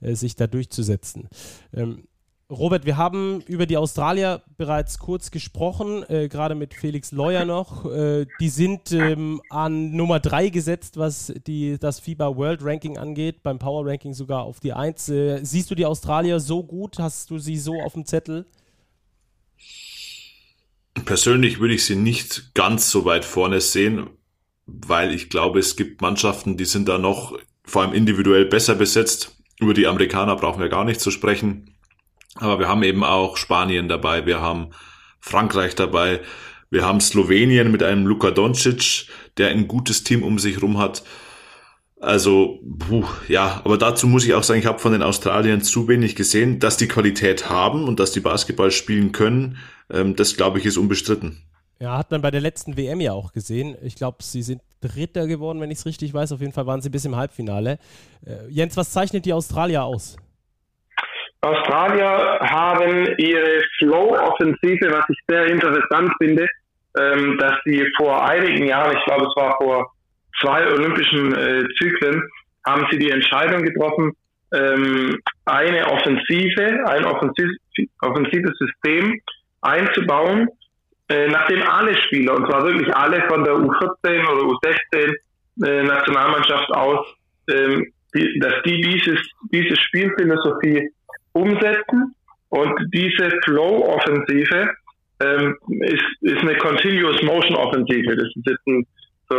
[0.00, 1.28] äh, sich da durchzusetzen.
[1.74, 2.04] Ähm,
[2.50, 7.90] Robert, wir haben über die Australier bereits kurz gesprochen, äh, gerade mit Felix Leuer noch.
[7.90, 13.42] Äh, die sind ähm, an Nummer 3 gesetzt, was die, das FIBA World Ranking angeht,
[13.42, 15.08] beim Power Ranking sogar auf die 1.
[15.08, 16.98] Äh, siehst du die Australier so gut?
[16.98, 18.44] Hast du sie so auf dem Zettel?
[21.06, 24.10] Persönlich würde ich sie nicht ganz so weit vorne sehen,
[24.66, 29.34] weil ich glaube, es gibt Mannschaften, die sind da noch vor allem individuell besser besetzt.
[29.60, 31.73] Über die Amerikaner brauchen wir gar nicht zu sprechen.
[32.36, 34.70] Aber wir haben eben auch Spanien dabei, wir haben
[35.20, 36.20] Frankreich dabei,
[36.70, 39.06] wir haben Slowenien mit einem Luka Doncic,
[39.36, 41.04] der ein gutes Team um sich rum hat.
[42.00, 45.88] Also, puh, ja, aber dazu muss ich auch sagen, ich habe von den Australiern zu
[45.88, 49.56] wenig gesehen, dass die Qualität haben und dass die Basketball spielen können.
[49.90, 51.38] Ähm, das, glaube ich, ist unbestritten.
[51.80, 53.76] Ja, hat man bei der letzten WM ja auch gesehen.
[53.82, 56.32] Ich glaube, sie sind Dritter geworden, wenn ich es richtig weiß.
[56.32, 57.78] Auf jeden Fall waren sie bis im Halbfinale.
[58.26, 60.16] Äh, Jens, was zeichnet die Australier aus?
[61.44, 66.48] Australier haben ihre Flow-Offensive, was ich sehr interessant finde,
[66.98, 69.92] ähm, dass sie vor einigen Jahren, ich glaube es war vor
[70.40, 72.22] zwei olympischen äh, Zyklen,
[72.66, 74.12] haben sie die Entscheidung getroffen,
[74.54, 77.50] ähm, eine Offensive, ein offensiv,
[78.00, 79.20] offensives System
[79.60, 80.48] einzubauen,
[81.08, 85.14] äh, nachdem alle Spieler, und zwar wirklich alle von der U14 oder U16
[85.66, 87.06] äh, Nationalmannschaft aus,
[87.50, 89.18] ähm, die, dass die dieses,
[89.52, 90.88] diese Spielphilosophie
[91.34, 92.14] umsetzen.
[92.48, 94.70] Und diese Flow-Offensive
[95.20, 98.16] ähm, ist, ist eine Continuous Motion Offensive.
[98.16, 98.86] Das ist jetzt ein
[99.28, 99.36] so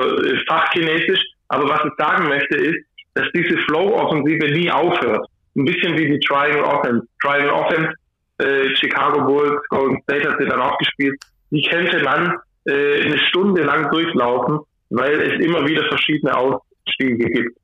[0.48, 1.22] Fachchinesisch.
[1.48, 5.28] Aber was ich sagen möchte ist, dass diese Flow-Offensive nie aufhört.
[5.56, 7.08] Ein bisschen wie die Triangle Offense.
[7.22, 7.94] Triangle Offense,
[8.40, 11.16] äh, Chicago Bulls, Golden State hat sie dann auch gespielt.
[11.52, 12.36] Die könnte man
[12.66, 17.58] äh, eine Stunde lang durchlaufen, weil es immer wieder verschiedene Ausstiege gibt.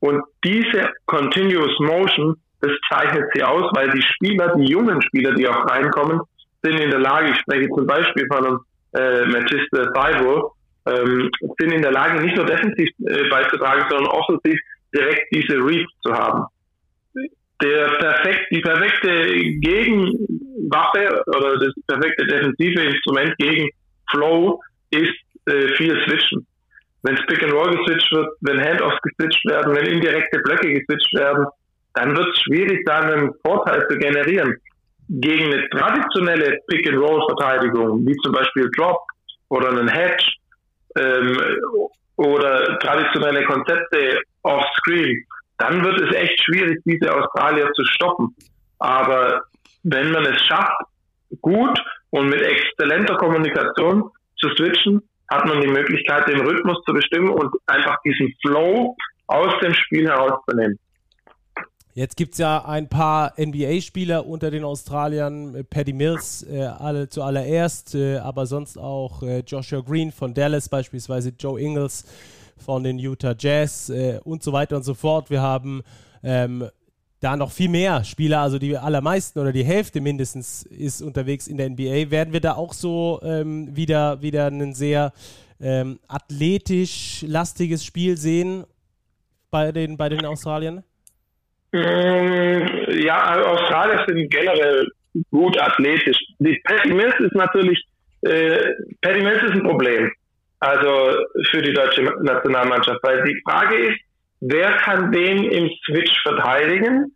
[0.00, 5.46] Und diese Continuous Motion das zeichnet sie aus, weil die Spieler, die jungen Spieler, die
[5.46, 6.20] auch reinkommen,
[6.62, 8.60] sind in der Lage, ich spreche zum Beispiel von einem
[8.94, 10.52] äh, Manchester Cyborg,
[10.86, 14.58] ähm, sind in der Lage, nicht nur defensiv äh, beizutragen, sondern offensiv
[14.94, 16.44] direkt diese Reads zu haben.
[17.62, 19.26] Der perfekt, die perfekte
[19.60, 23.70] Gegenwaffe oder das perfekte defensive Instrument gegen
[24.10, 24.60] Flow
[24.90, 25.14] ist
[25.46, 26.46] äh, viel Switchen.
[27.02, 31.46] Wenn Pick and Roll geswitcht wird, wenn Handoffs geswitcht werden, wenn indirekte Blöcke geswitcht werden,
[31.94, 34.56] dann wird es schwierig, da einen Vorteil zu generieren.
[35.08, 39.00] Gegen eine traditionelle Pick-and-Roll-Verteidigung, wie zum Beispiel Drop
[39.48, 40.24] oder einen Hedge
[40.96, 41.38] ähm,
[42.16, 45.24] oder traditionelle Konzepte off-screen,
[45.58, 48.34] dann wird es echt schwierig, diese Australier zu stoppen.
[48.78, 49.42] Aber
[49.84, 50.74] wenn man es schafft,
[51.40, 51.78] gut
[52.10, 57.54] und mit exzellenter Kommunikation zu switchen, hat man die Möglichkeit, den Rhythmus zu bestimmen und
[57.66, 58.96] einfach diesen Flow
[59.26, 60.78] aus dem Spiel herauszunehmen.
[61.96, 67.94] Jetzt gibt es ja ein paar NBA-Spieler unter den Australiern, Paddy Mills äh, alle zuallererst,
[67.94, 72.04] äh, aber sonst auch äh, Joshua Green von Dallas beispielsweise, Joe Ingles
[72.56, 75.30] von den Utah Jazz äh, und so weiter und so fort.
[75.30, 75.84] Wir haben
[76.24, 76.68] ähm,
[77.20, 81.58] da noch viel mehr Spieler, also die allermeisten oder die Hälfte mindestens ist unterwegs in
[81.58, 82.10] der NBA.
[82.10, 85.12] Werden wir da auch so ähm, wieder, wieder einen sehr
[85.60, 88.64] ähm, athletisch lastiges Spiel sehen
[89.52, 90.82] bei den, bei den Australiern?
[91.74, 94.86] Mm, ja, Australier sind generell
[95.32, 96.16] gut athletisch.
[96.38, 97.84] Die Patty Mills ist natürlich,
[98.22, 100.08] äh, Patty Mills ist ein Problem.
[100.60, 101.16] Also
[101.50, 103.98] für die deutsche Nationalmannschaft, weil die Frage ist,
[104.40, 107.12] wer kann wen im Switch verteidigen?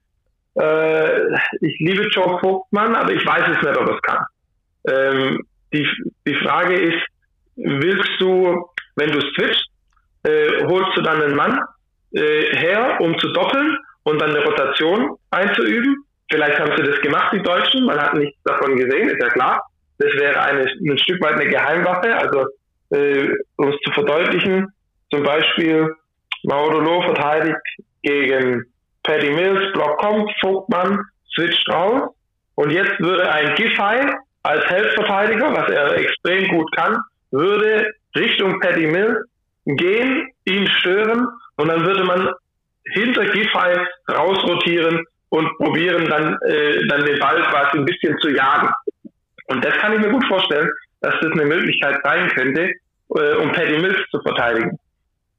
[0.57, 4.25] Äh, ich liebe Joe Vogtmann, aber ich weiß es nicht, ob er es kann.
[4.89, 5.87] Ähm, die,
[6.27, 7.07] die Frage ist,
[7.55, 8.67] willst du,
[8.97, 9.67] wenn du switchst,
[10.25, 11.61] äh, holst du dann einen Mann
[12.13, 13.79] äh, her, um zu doppeln
[14.09, 15.97] und dann eine Rotation einzuüben?
[16.31, 19.63] Vielleicht haben sie das gemacht, die Deutschen, man hat nichts davon gesehen, ist ja klar.
[19.99, 22.47] Das wäre eine, ein Stück weit eine Geheimwaffe, also
[22.91, 24.69] äh, um es zu verdeutlichen,
[25.11, 25.95] zum Beispiel
[26.45, 27.61] Mauro Loh verteidigt
[28.03, 28.65] gegen
[29.03, 31.03] Paddy Mills, Block kommt, Vogtmann
[31.35, 32.11] switcht raus
[32.55, 34.07] und jetzt würde ein Giffey
[34.43, 36.99] als Helfverteidiger, was er extrem gut kann,
[37.31, 39.19] würde Richtung Paddy Mills
[39.65, 41.27] gehen, ihn stören
[41.57, 42.31] und dann würde man
[42.93, 43.79] hinter Giffey
[44.11, 48.71] rausrotieren und probieren dann, äh, dann den Ball quasi ein bisschen zu jagen.
[49.49, 50.71] Und das kann ich mir gut vorstellen,
[51.01, 52.73] dass das eine Möglichkeit sein könnte,
[53.15, 54.79] äh, um Paddy Mills zu verteidigen.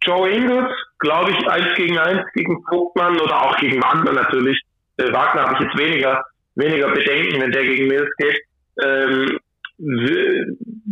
[0.01, 4.59] Joe Ingles, glaube ich, eins gegen eins gegen Vogtmann oder auch gegen Wagner natürlich.
[4.97, 6.23] Äh, Wagner habe ich jetzt weniger,
[6.55, 8.39] weniger Bedenken, wenn der gegen Mills geht.
[8.81, 9.39] Ähm,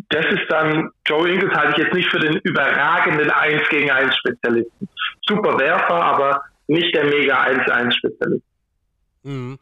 [0.09, 4.15] das ist dann, Joe Ingles halte ich jetzt nicht für den überragenden 1 gegen 1
[4.15, 4.88] Spezialisten.
[5.27, 8.43] Super Werfer, aber nicht der mega 1 1 Spezialist.
[9.23, 9.57] Mhm.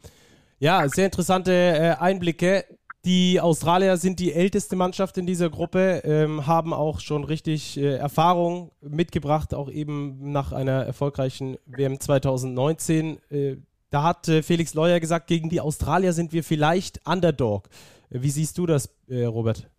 [0.59, 2.65] Ja, sehr interessante äh, Einblicke.
[3.05, 7.97] Die Australier sind die älteste Mannschaft in dieser Gruppe, ähm, haben auch schon richtig äh,
[7.97, 13.19] Erfahrung mitgebracht, auch eben nach einer erfolgreichen WM 2019.
[13.29, 13.57] Äh,
[13.91, 17.69] da hat äh, Felix Leuer gesagt, gegen die Australier sind wir vielleicht Underdog.
[18.09, 19.69] Wie siehst du das, äh, Robert?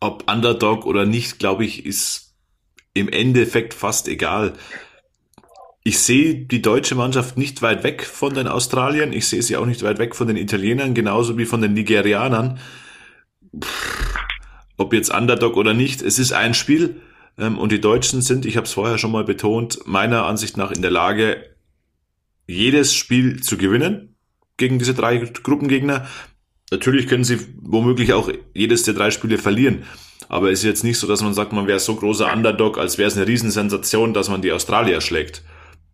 [0.00, 2.33] Ob Underdog oder nicht, glaube ich, ist
[2.94, 4.54] im Endeffekt fast egal
[5.86, 9.12] ich sehe die deutsche Mannschaft nicht weit weg von den Australiern.
[9.12, 12.58] Ich sehe sie auch nicht weit weg von den Italienern, genauso wie von den Nigerianern.
[14.78, 17.02] ob jetzt Underdog oder nicht, es ist ein Spiel.
[17.38, 20.72] Ähm, und die Deutschen sind, ich habe es vorher schon mal betont, meiner Ansicht nach
[20.72, 21.54] in der Lage,
[22.46, 24.16] jedes Spiel zu gewinnen
[24.56, 26.06] gegen diese drei Gruppengegner.
[26.70, 29.84] Natürlich können sie womöglich auch jedes der drei Spiele verlieren.
[30.28, 32.98] Aber es ist jetzt nicht so, dass man sagt, man wäre so großer Underdog, als
[32.98, 35.42] wäre es eine Riesensensation, dass man die Australier schlägt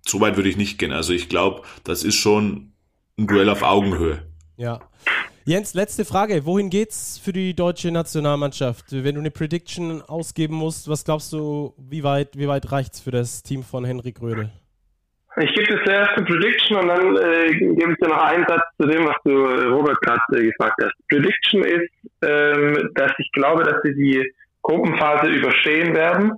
[0.07, 0.93] so weit würde ich nicht gehen.
[0.93, 2.73] Also ich glaube, das ist schon
[3.19, 4.23] ein Duell auf Augenhöhe.
[4.57, 4.81] Ja.
[5.45, 6.45] Jens, letzte Frage.
[6.45, 8.87] Wohin geht's für die deutsche Nationalmannschaft?
[8.91, 13.11] Wenn du eine Prediction ausgeben musst, was glaubst du, wie weit, wie weit reicht's für
[13.11, 14.51] das Team von Henrik Rödel?
[15.43, 18.63] Ich gebe dir zuerst eine Prediction und dann äh, gebe ich dir noch einen Satz
[18.79, 20.93] zu dem, was du äh, Robert gerade äh, gefragt hast.
[21.09, 21.91] Prediction ist,
[22.23, 26.33] ähm, dass ich glaube, dass sie die Gruppenphase überstehen werden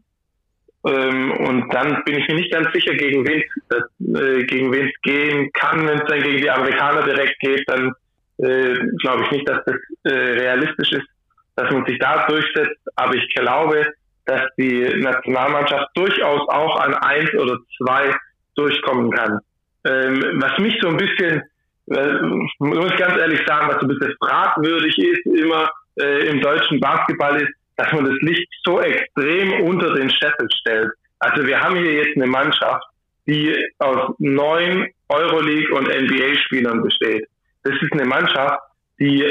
[0.84, 5.00] ähm, und dann bin ich mir nicht ganz sicher, gegen wen äh, gegen wen es
[5.02, 5.86] gehen kann.
[5.86, 7.92] Wenn es dann gegen die Amerikaner direkt geht, dann
[8.38, 11.06] äh, glaube ich nicht, dass das äh, realistisch ist,
[11.54, 12.80] dass man sich da durchsetzt.
[12.96, 13.92] Aber ich glaube,
[14.26, 18.12] dass die Nationalmannschaft durchaus auch an eins oder zwei
[18.54, 19.38] durchkommen kann.
[19.84, 21.42] Ähm, was mich so ein bisschen,
[21.88, 22.12] äh,
[22.58, 25.70] muss ich ganz ehrlich sagen, was so ein bisschen fragwürdig ist, immer
[26.00, 30.90] äh, im deutschen Basketball ist, dass man das Licht so extrem unter den Scheffel stellt.
[31.18, 32.84] Also wir haben hier jetzt eine Mannschaft,
[33.26, 37.26] die aus neun Euroleague und NBA-Spielern besteht.
[37.64, 38.58] Das ist eine Mannschaft,
[38.98, 39.24] die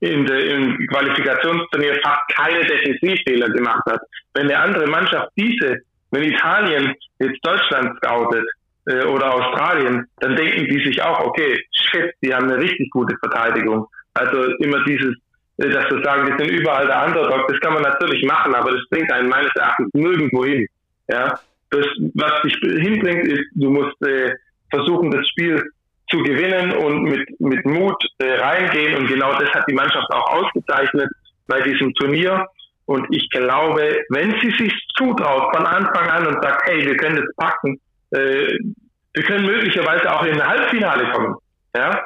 [0.00, 4.00] in der, im Qualifikationsturnier fast keine Defensivfehler gemacht hat.
[4.34, 5.78] Wenn eine andere Mannschaft diese,
[6.10, 8.44] wenn Italien jetzt Deutschland scoutet
[8.88, 13.16] äh, oder Australien, dann denken die sich auch, okay, shit, die haben eine richtig gute
[13.18, 13.86] Verteidigung.
[14.14, 15.14] Also immer dieses
[15.58, 18.80] dass wir sagen, wir sind überall der Underdog, das kann man natürlich machen, aber das
[18.90, 20.66] bringt einen meines Erachtens nirgendwo hin.
[21.08, 21.38] Ja,
[21.70, 24.34] das, was dich hinbringt, ist, du musst äh,
[24.70, 25.62] versuchen, das Spiel
[26.10, 28.98] zu gewinnen und mit, mit Mut äh, reingehen.
[28.98, 31.08] Und genau das hat die Mannschaft auch ausgezeichnet
[31.48, 32.46] bei diesem Turnier.
[32.86, 37.16] Und ich glaube, wenn sie sich zutraut von Anfang an und sagt, hey, wir können
[37.16, 38.58] das packen, äh,
[39.14, 41.36] wir können möglicherweise auch in ein Halbfinale kommen,
[41.74, 42.04] ja,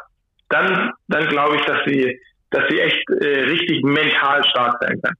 [0.49, 2.19] dann, dann glaube ich, dass sie
[2.53, 5.15] dass sie echt äh, richtig mental stark sein kann.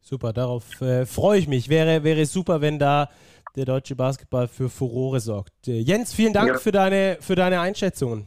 [0.00, 1.68] Super, darauf äh, freue ich mich.
[1.68, 3.08] Wäre, wäre super, wenn da
[3.54, 5.68] der deutsche Basketball für Furore sorgt.
[5.68, 6.58] Äh, Jens, vielen Dank ja.
[6.58, 8.26] für, deine, für deine Einschätzungen.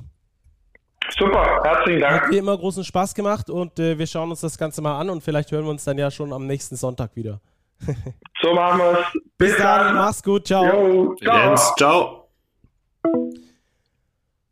[1.10, 2.24] Super, herzlichen Dank.
[2.24, 5.10] Hat wie immer großen Spaß gemacht und äh, wir schauen uns das Ganze mal an
[5.10, 7.42] und vielleicht hören wir uns dann ja schon am nächsten Sonntag wieder.
[8.42, 9.14] so machen wir es.
[9.38, 9.86] Bis, Bis dann.
[9.86, 10.64] dann, mach's gut, ciao.
[10.66, 11.50] Jo, ciao.
[11.50, 12.30] Jens, ciao.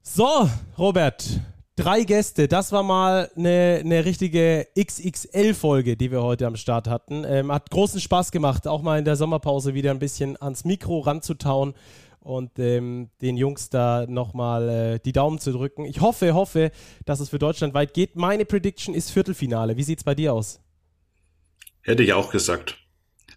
[0.02, 1.24] So, Robert,
[1.76, 7.26] Drei Gäste, das war mal eine, eine richtige XXL-Folge, die wir heute am Start hatten.
[7.28, 11.00] Ähm, hat großen Spaß gemacht, auch mal in der Sommerpause wieder ein bisschen ans Mikro
[11.00, 11.74] ranzutauen
[12.20, 15.86] und ähm, den Jungs da nochmal äh, die Daumen zu drücken.
[15.86, 16.70] Ich hoffe, hoffe,
[17.06, 18.16] dass es für Deutschland weit geht.
[18.16, 19.76] Meine Prediction ist Viertelfinale.
[19.76, 20.62] Wie sieht es bei dir aus?
[21.82, 22.78] Hätte ich auch gesagt.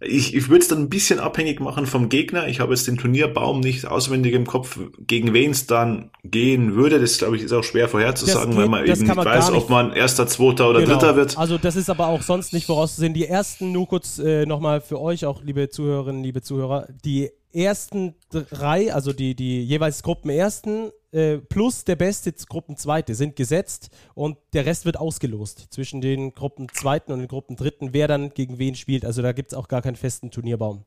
[0.00, 2.48] Ich, ich würde es dann ein bisschen abhängig machen vom Gegner.
[2.48, 7.00] Ich habe jetzt den Turnierbaum nicht auswendig im Kopf, gegen wen es dann gehen würde.
[7.00, 9.62] Das, glaube ich, ist auch schwer vorherzusagen, geht, weil man eben nicht weiß, nicht.
[9.62, 10.94] ob man erster, zweiter oder genau.
[10.94, 11.38] dritter wird.
[11.38, 13.14] Also das ist aber auch sonst nicht vorauszusehen.
[13.14, 18.14] Die ersten, nur kurz äh, nochmal für euch, auch liebe Zuhörerinnen, liebe Zuhörer, die ersten
[18.30, 24.66] drei, also die, die jeweils Gruppenersten äh, plus der beste Gruppenzweite sind gesetzt und der
[24.66, 29.04] Rest wird ausgelost zwischen den Gruppenzweiten und den Gruppendritten, wer dann gegen wen spielt.
[29.04, 30.84] Also da gibt es auch gar keinen festen Turnierbaum.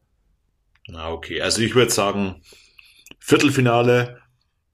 [0.88, 1.42] Na, okay.
[1.42, 2.42] Also ich würde sagen,
[3.20, 4.20] Viertelfinale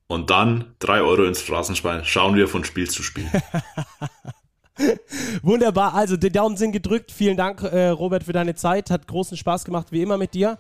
[0.08, 2.06] und dann drei Euro ins Phrasenschwein.
[2.06, 3.30] Schauen wir von Spiel zu Spiel.
[5.42, 5.94] Wunderbar.
[5.94, 7.12] Also, die Daumen sind gedrückt.
[7.12, 8.90] Vielen Dank, äh, Robert, für deine Zeit.
[8.90, 10.58] Hat großen Spaß gemacht, wie immer mit dir.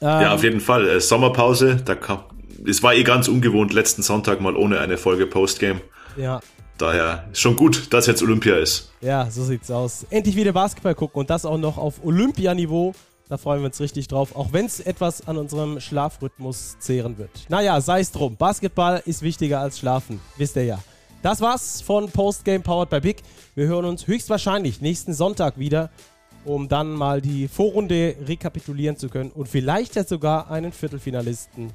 [0.00, 0.88] Ähm, ja, auf jeden Fall.
[0.88, 2.24] Äh, Sommerpause, da kam,
[2.66, 5.80] es war eh ganz ungewohnt, letzten Sonntag mal ohne eine Folge Postgame.
[6.16, 6.40] Ja.
[6.78, 8.90] Daher ist schon gut, dass jetzt Olympia ist.
[9.00, 10.06] Ja, so sieht's aus.
[10.10, 12.94] Endlich wieder Basketball gucken und das auch noch auf Olympianiveau.
[13.28, 17.30] Da freuen wir uns richtig drauf, auch wenn es etwas an unserem Schlafrhythmus zehren wird.
[17.48, 18.36] Naja, sei es drum.
[18.36, 20.78] Basketball ist wichtiger als Schlafen, wisst ihr ja.
[21.22, 23.22] Das war's von Postgame Powered by Big.
[23.54, 25.90] Wir hören uns höchstwahrscheinlich nächsten Sonntag wieder
[26.44, 31.72] um dann mal die Vorrunde rekapitulieren zu können und vielleicht ja sogar einen Viertelfinalisten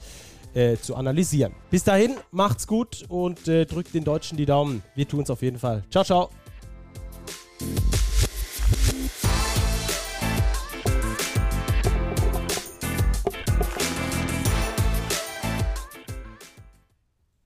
[0.53, 1.53] äh, zu analysieren.
[1.69, 4.81] Bis dahin, macht's gut und äh, drückt den Deutschen die Daumen.
[4.95, 5.83] Wir tun's auf jeden Fall.
[5.89, 6.29] Ciao, ciao.